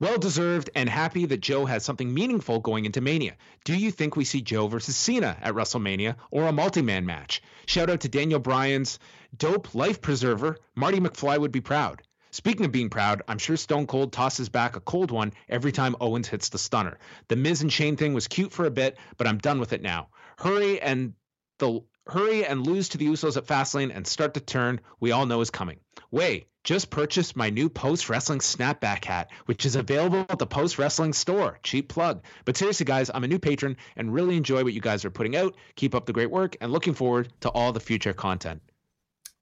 Well 0.00 0.18
deserved 0.18 0.70
and 0.74 0.88
happy 0.88 1.24
that 1.26 1.40
Joe 1.40 1.64
has 1.66 1.84
something 1.84 2.12
meaningful 2.12 2.58
going 2.58 2.84
into 2.84 3.00
Mania. 3.00 3.36
Do 3.64 3.74
you 3.74 3.90
think 3.92 4.16
we 4.16 4.24
see 4.24 4.42
Joe 4.42 4.66
versus 4.66 4.96
Cena 4.96 5.36
at 5.40 5.54
WrestleMania 5.54 6.16
or 6.30 6.46
a 6.46 6.52
multi 6.52 6.82
man 6.82 7.06
match? 7.06 7.42
Shout 7.66 7.88
out 7.88 8.00
to 8.00 8.08
Daniel 8.08 8.40
Bryan's 8.40 8.98
dope 9.36 9.74
life 9.74 10.02
preserver. 10.02 10.58
Marty 10.74 10.98
McFly 10.98 11.38
would 11.38 11.52
be 11.52 11.60
proud. 11.60 12.02
Speaking 12.32 12.66
of 12.66 12.72
being 12.72 12.90
proud, 12.90 13.22
I'm 13.28 13.38
sure 13.38 13.56
Stone 13.56 13.86
Cold 13.86 14.12
tosses 14.12 14.48
back 14.48 14.74
a 14.74 14.80
cold 14.80 15.12
one 15.12 15.32
every 15.48 15.70
time 15.70 15.94
Owens 16.00 16.26
hits 16.26 16.48
the 16.48 16.58
stunner. 16.58 16.98
The 17.28 17.36
Miz 17.36 17.62
and 17.62 17.72
Shane 17.72 17.96
thing 17.96 18.12
was 18.12 18.26
cute 18.26 18.50
for 18.50 18.64
a 18.66 18.72
bit, 18.72 18.98
but 19.16 19.28
I'm 19.28 19.38
done 19.38 19.60
with 19.60 19.72
it 19.72 19.82
now. 19.82 20.08
Hurry 20.36 20.82
and 20.82 21.14
the 21.58 21.80
hurry 22.06 22.44
and 22.44 22.66
lose 22.66 22.90
to 22.90 22.98
the 22.98 23.06
Usos 23.06 23.36
at 23.36 23.46
Fastlane 23.46 23.94
and 23.94 24.06
start 24.06 24.34
the 24.34 24.40
turn 24.40 24.80
we 25.00 25.12
all 25.12 25.26
know 25.26 25.40
is 25.40 25.50
coming. 25.50 25.78
Wai, 26.10 26.44
just 26.64 26.90
purchased 26.90 27.36
my 27.36 27.50
new 27.50 27.68
Post 27.68 28.08
Wrestling 28.08 28.38
snapback 28.38 29.04
hat, 29.04 29.30
which 29.46 29.66
is 29.66 29.76
available 29.76 30.24
at 30.28 30.38
the 30.38 30.46
Post 30.46 30.78
Wrestling 30.78 31.12
store. 31.12 31.58
Cheap 31.62 31.88
plug. 31.88 32.22
But 32.44 32.56
seriously, 32.56 32.84
guys, 32.86 33.10
I'm 33.12 33.24
a 33.24 33.28
new 33.28 33.38
patron 33.38 33.76
and 33.96 34.12
really 34.12 34.36
enjoy 34.36 34.64
what 34.64 34.72
you 34.72 34.80
guys 34.80 35.04
are 35.04 35.10
putting 35.10 35.36
out. 35.36 35.56
Keep 35.76 35.94
up 35.94 36.06
the 36.06 36.12
great 36.12 36.30
work 36.30 36.56
and 36.60 36.72
looking 36.72 36.94
forward 36.94 37.32
to 37.40 37.48
all 37.50 37.72
the 37.72 37.80
future 37.80 38.12
content. 38.12 38.62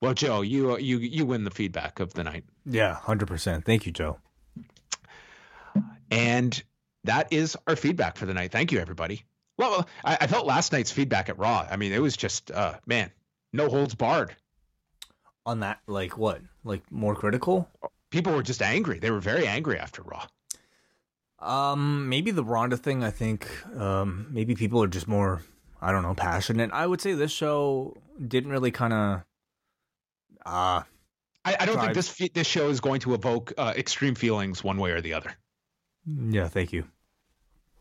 Well, 0.01 0.15
Joe, 0.15 0.41
you 0.41 0.73
uh, 0.73 0.77
you 0.79 0.99
you 0.99 1.25
win 1.27 1.45
the 1.45 1.51
feedback 1.53 2.01
of 2.01 2.13
the 2.15 2.25
night, 2.25 2.45
Yeah, 2.67 2.99
100%. 3.05 3.65
Thank 3.65 3.87
you, 3.87 3.93
Joe. 3.93 4.19
and 6.11 6.61
that 7.05 7.33
is 7.33 7.57
our 7.67 7.77
feedback 7.77 8.17
for 8.17 8.27
the 8.27 8.35
night. 8.35 8.51
Thank 8.53 8.73
you, 8.73 8.81
everybody. 8.81 9.25
Well, 9.71 9.89
I, 10.05 10.19
I 10.23 10.27
felt 10.27 10.47
last 10.47 10.73
night's 10.73 10.91
feedback 10.91 11.29
at 11.29 11.39
Raw. 11.39 11.67
I 11.71 11.77
mean, 11.77 11.93
it 11.93 12.01
was 12.03 12.17
just 12.17 12.51
uh, 12.51 12.75
man, 12.87 13.11
no 13.53 13.69
holds 13.69 13.95
barred. 13.95 14.35
On 15.47 15.61
that, 15.61 15.81
like 15.87 16.19
what? 16.19 16.41
Like 16.65 16.83
more 16.91 17.15
critical? 17.15 17.69
People 18.11 18.33
were 18.35 18.43
just 18.43 18.63
angry. 18.63 18.99
They 18.99 19.11
were 19.11 19.21
very 19.21 19.47
angry 19.47 19.79
after 19.79 20.03
Raw. 20.03 20.27
Um, 21.39 22.09
maybe 22.09 22.31
the 22.31 22.45
Ronda 22.45 22.77
thing. 22.77 23.03
I 23.03 23.11
think 23.11 23.49
um, 23.77 24.29
maybe 24.31 24.55
people 24.55 24.83
are 24.83 24.89
just 24.89 25.09
more 25.09 25.43
I 25.81 25.91
don't 25.91 26.05
know, 26.05 26.15
passionate. 26.15 26.71
I 26.73 26.87
would 26.87 27.01
say 27.01 27.15
this 27.15 27.33
show 27.33 27.97
didn't 28.25 28.51
really 28.51 28.71
kind 28.71 28.93
of. 28.93 29.21
Uh, 30.47 30.83
I, 31.45 31.57
I 31.59 31.67
don't 31.67 31.75
Drive. 31.75 31.95
think 31.95 31.95
this 31.95 32.31
this 32.35 32.47
show 32.47 32.69
is 32.69 32.81
going 32.81 33.01
to 33.01 33.15
evoke 33.15 33.53
uh, 33.59 33.75
extreme 33.77 34.15
feelings 34.15 34.63
one 34.63 34.79
way 34.79 34.93
or 34.93 35.01
the 35.01 35.15
other. 35.15 35.33
yeah, 36.07 36.47
thank 36.47 36.73
you. 36.73 36.85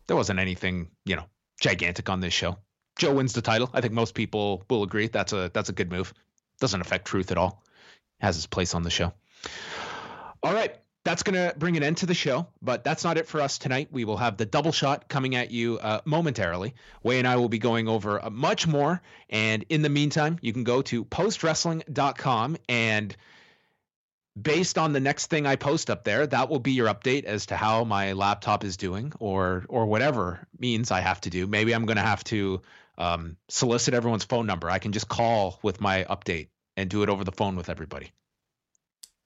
There 0.08 0.16
wasn't 0.16 0.40
anything, 0.40 0.90
you 1.04 1.14
know, 1.14 1.26
gigantic 1.62 2.10
on 2.10 2.20
this 2.20 2.34
show. 2.34 2.58
Joe 2.98 3.14
wins 3.14 3.32
the 3.32 3.40
title. 3.40 3.70
I 3.72 3.80
think 3.80 3.94
most 3.94 4.14
people 4.14 4.64
will 4.68 4.82
agree 4.82 5.06
that's 5.06 5.32
a 5.32 5.50
that's 5.54 5.70
a 5.70 5.72
good 5.72 5.90
move. 5.90 6.12
Doesn't 6.60 6.80
affect 6.80 7.06
Truth 7.06 7.30
at 7.30 7.38
all. 7.38 7.62
Has 8.20 8.36
his 8.36 8.46
place 8.46 8.74
on 8.74 8.82
the 8.82 8.90
show. 8.90 9.14
All 10.42 10.52
right, 10.52 10.76
that's 11.04 11.22
gonna 11.22 11.54
bring 11.56 11.76
an 11.76 11.82
end 11.82 11.98
to 11.98 12.06
the 12.06 12.14
show, 12.14 12.46
but 12.60 12.84
that's 12.84 13.04
not 13.04 13.16
it 13.16 13.26
for 13.26 13.40
us 13.40 13.58
tonight. 13.58 13.88
We 13.90 14.04
will 14.04 14.18
have 14.18 14.36
the 14.36 14.44
double 14.44 14.72
shot 14.72 15.08
coming 15.08 15.34
at 15.34 15.50
you 15.50 15.78
uh, 15.78 16.00
momentarily. 16.04 16.74
Wai 17.02 17.14
and 17.14 17.26
I 17.26 17.36
will 17.36 17.48
be 17.48 17.58
going 17.58 17.88
over 17.88 18.22
uh, 18.22 18.28
much 18.28 18.66
more, 18.66 19.00
and 19.30 19.64
in 19.68 19.82
the 19.82 19.88
meantime, 19.88 20.38
you 20.42 20.52
can 20.52 20.64
go 20.64 20.82
to 20.82 21.04
postwrestling.com 21.04 22.56
and 22.68 23.16
based 24.40 24.78
on 24.78 24.92
the 24.92 25.00
next 25.00 25.26
thing 25.28 25.46
I 25.46 25.56
post 25.56 25.90
up 25.90 26.04
there, 26.04 26.26
that 26.26 26.48
will 26.48 26.58
be 26.60 26.72
your 26.72 26.88
update 26.88 27.24
as 27.24 27.46
to 27.46 27.56
how 27.56 27.84
my 27.84 28.12
laptop 28.12 28.64
is 28.64 28.76
doing, 28.76 29.12
or 29.18 29.64
or 29.68 29.86
whatever 29.86 30.46
means 30.58 30.90
I 30.90 31.00
have 31.00 31.20
to 31.22 31.30
do. 31.30 31.46
Maybe 31.46 31.74
I'm 31.74 31.84
going 31.86 31.96
to 31.96 32.02
have 32.02 32.24
to 32.24 32.62
um, 32.98 33.36
solicit 33.48 33.94
everyone's 33.94 34.24
phone 34.24 34.46
number. 34.46 34.70
I 34.70 34.78
can 34.78 34.92
just 34.92 35.08
call 35.08 35.58
with 35.62 35.80
my 35.80 36.04
update 36.04 36.48
and 36.76 36.88
do 36.90 37.02
it 37.02 37.08
over 37.08 37.24
the 37.24 37.32
phone 37.32 37.56
with 37.56 37.68
everybody. 37.68 38.12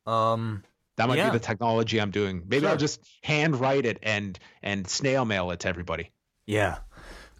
Um, 0.06 0.62
That 0.96 1.08
might 1.08 1.18
Yeah. 1.18 1.30
be 1.30 1.38
the 1.38 1.44
technology 1.44 2.00
I'm 2.00 2.10
doing. 2.10 2.44
Maybe 2.46 2.60
Sure. 2.62 2.70
I'll 2.70 2.76
just 2.78 3.00
hand 3.22 3.60
write 3.60 3.84
it 3.84 3.98
and 4.02 4.38
and 4.62 4.88
snail 4.88 5.24
mail 5.26 5.50
it 5.50 5.60
to 5.60 5.68
everybody. 5.68 6.10
Yeah. 6.46 6.78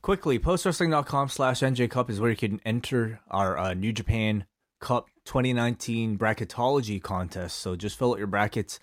Quickly, 0.03 0.39
postwrestling.com 0.39 1.31
slash 1.31 1.61
NJ 1.63 1.89
Cup 1.91 2.11
is 2.11 2.21
where 2.21 2.31
you 2.31 2.37
can 2.37 2.61
enter 2.67 3.21
our 3.31 3.57
uh, 3.57 3.75
New 3.75 3.93
Japan 3.93 4.45
Cup 4.81 5.09
2019 5.25 6.19
bracketology 6.19 7.03
contest. 7.03 7.59
So 7.59 7.77
just 7.77 7.99
fill 7.99 8.13
out 8.13 8.19
your 8.19 8.27
brackets 8.27 8.79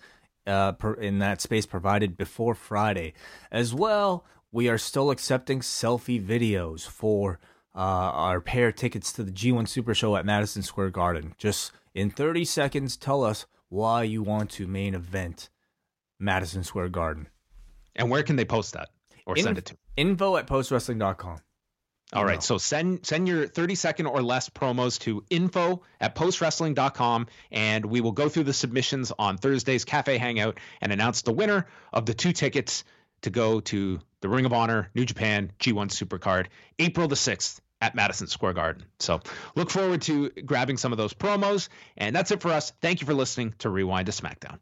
uh, 0.47 0.73
per, 0.73 0.93
in 0.93 1.19
that 1.19 1.41
space 1.41 1.65
provided 1.65 2.17
before 2.17 2.55
Friday. 2.55 3.13
As 3.51 3.73
well, 3.73 4.25
we 4.51 4.69
are 4.69 4.77
still 4.77 5.11
accepting 5.11 5.59
selfie 5.59 6.23
videos 6.23 6.87
for 6.87 7.39
uh, 7.75 7.79
our 7.79 8.41
pair 8.41 8.71
tickets 8.71 9.11
to 9.13 9.23
the 9.23 9.31
G1 9.31 9.67
Super 9.67 9.93
Show 9.95 10.15
at 10.15 10.25
Madison 10.25 10.61
Square 10.61 10.91
Garden. 10.91 11.33
Just 11.37 11.71
in 11.93 12.09
30 12.09 12.45
seconds, 12.45 12.97
tell 12.97 13.23
us 13.23 13.45
why 13.69 14.03
you 14.03 14.21
want 14.21 14.51
to 14.51 14.67
main 14.67 14.93
event 14.93 15.49
Madison 16.19 16.63
Square 16.63 16.89
Garden. 16.89 17.27
And 17.95 18.09
where 18.09 18.23
can 18.23 18.35
they 18.35 18.45
post 18.45 18.73
that 18.73 18.89
or 19.25 19.35
In- 19.35 19.43
send 19.43 19.57
it 19.57 19.65
to? 19.65 19.77
Info 19.95 20.37
at 20.37 20.47
postwrestling.com. 20.47 21.37
All 22.13 22.23
right. 22.23 22.43
So 22.43 22.59
send 22.59 23.05
send 23.05 23.27
your 23.27 23.47
30 23.47 23.75
second 23.75 24.05
or 24.05 24.21
less 24.21 24.47
promos 24.49 24.99
to 24.99 25.23
info 25.29 25.81
at 25.99 26.15
postwrestling.com 26.15 27.27
and 27.51 27.85
we 27.85 28.01
will 28.01 28.11
go 28.11 28.29
through 28.29 28.43
the 28.43 28.53
submissions 28.53 29.11
on 29.17 29.37
Thursday's 29.37 29.83
Cafe 29.83 30.17
Hangout 30.17 30.59
and 30.79 30.91
announce 30.91 31.23
the 31.23 31.33
winner 31.33 31.65
of 31.91 32.05
the 32.05 32.13
two 32.13 32.31
tickets 32.31 32.83
to 33.23 33.31
go 33.31 33.61
to 33.61 33.99
the 34.21 34.29
Ring 34.29 34.45
of 34.45 34.53
Honor 34.53 34.91
New 34.93 35.05
Japan 35.05 35.51
G1 35.59 35.89
Supercard 35.89 36.47
April 36.77 37.07
the 37.07 37.15
6th 37.15 37.59
at 37.81 37.95
Madison 37.95 38.27
Square 38.27 38.53
Garden. 38.53 38.85
So 38.99 39.19
look 39.55 39.69
forward 39.69 40.03
to 40.03 40.29
grabbing 40.29 40.77
some 40.77 40.93
of 40.93 40.97
those 40.97 41.13
promos. 41.13 41.67
And 41.97 42.15
that's 42.15 42.31
it 42.31 42.41
for 42.41 42.51
us. 42.51 42.71
Thank 42.81 43.01
you 43.01 43.07
for 43.07 43.13
listening 43.13 43.55
to 43.59 43.69
Rewind 43.69 44.05
to 44.05 44.13
SmackDown. 44.13 44.59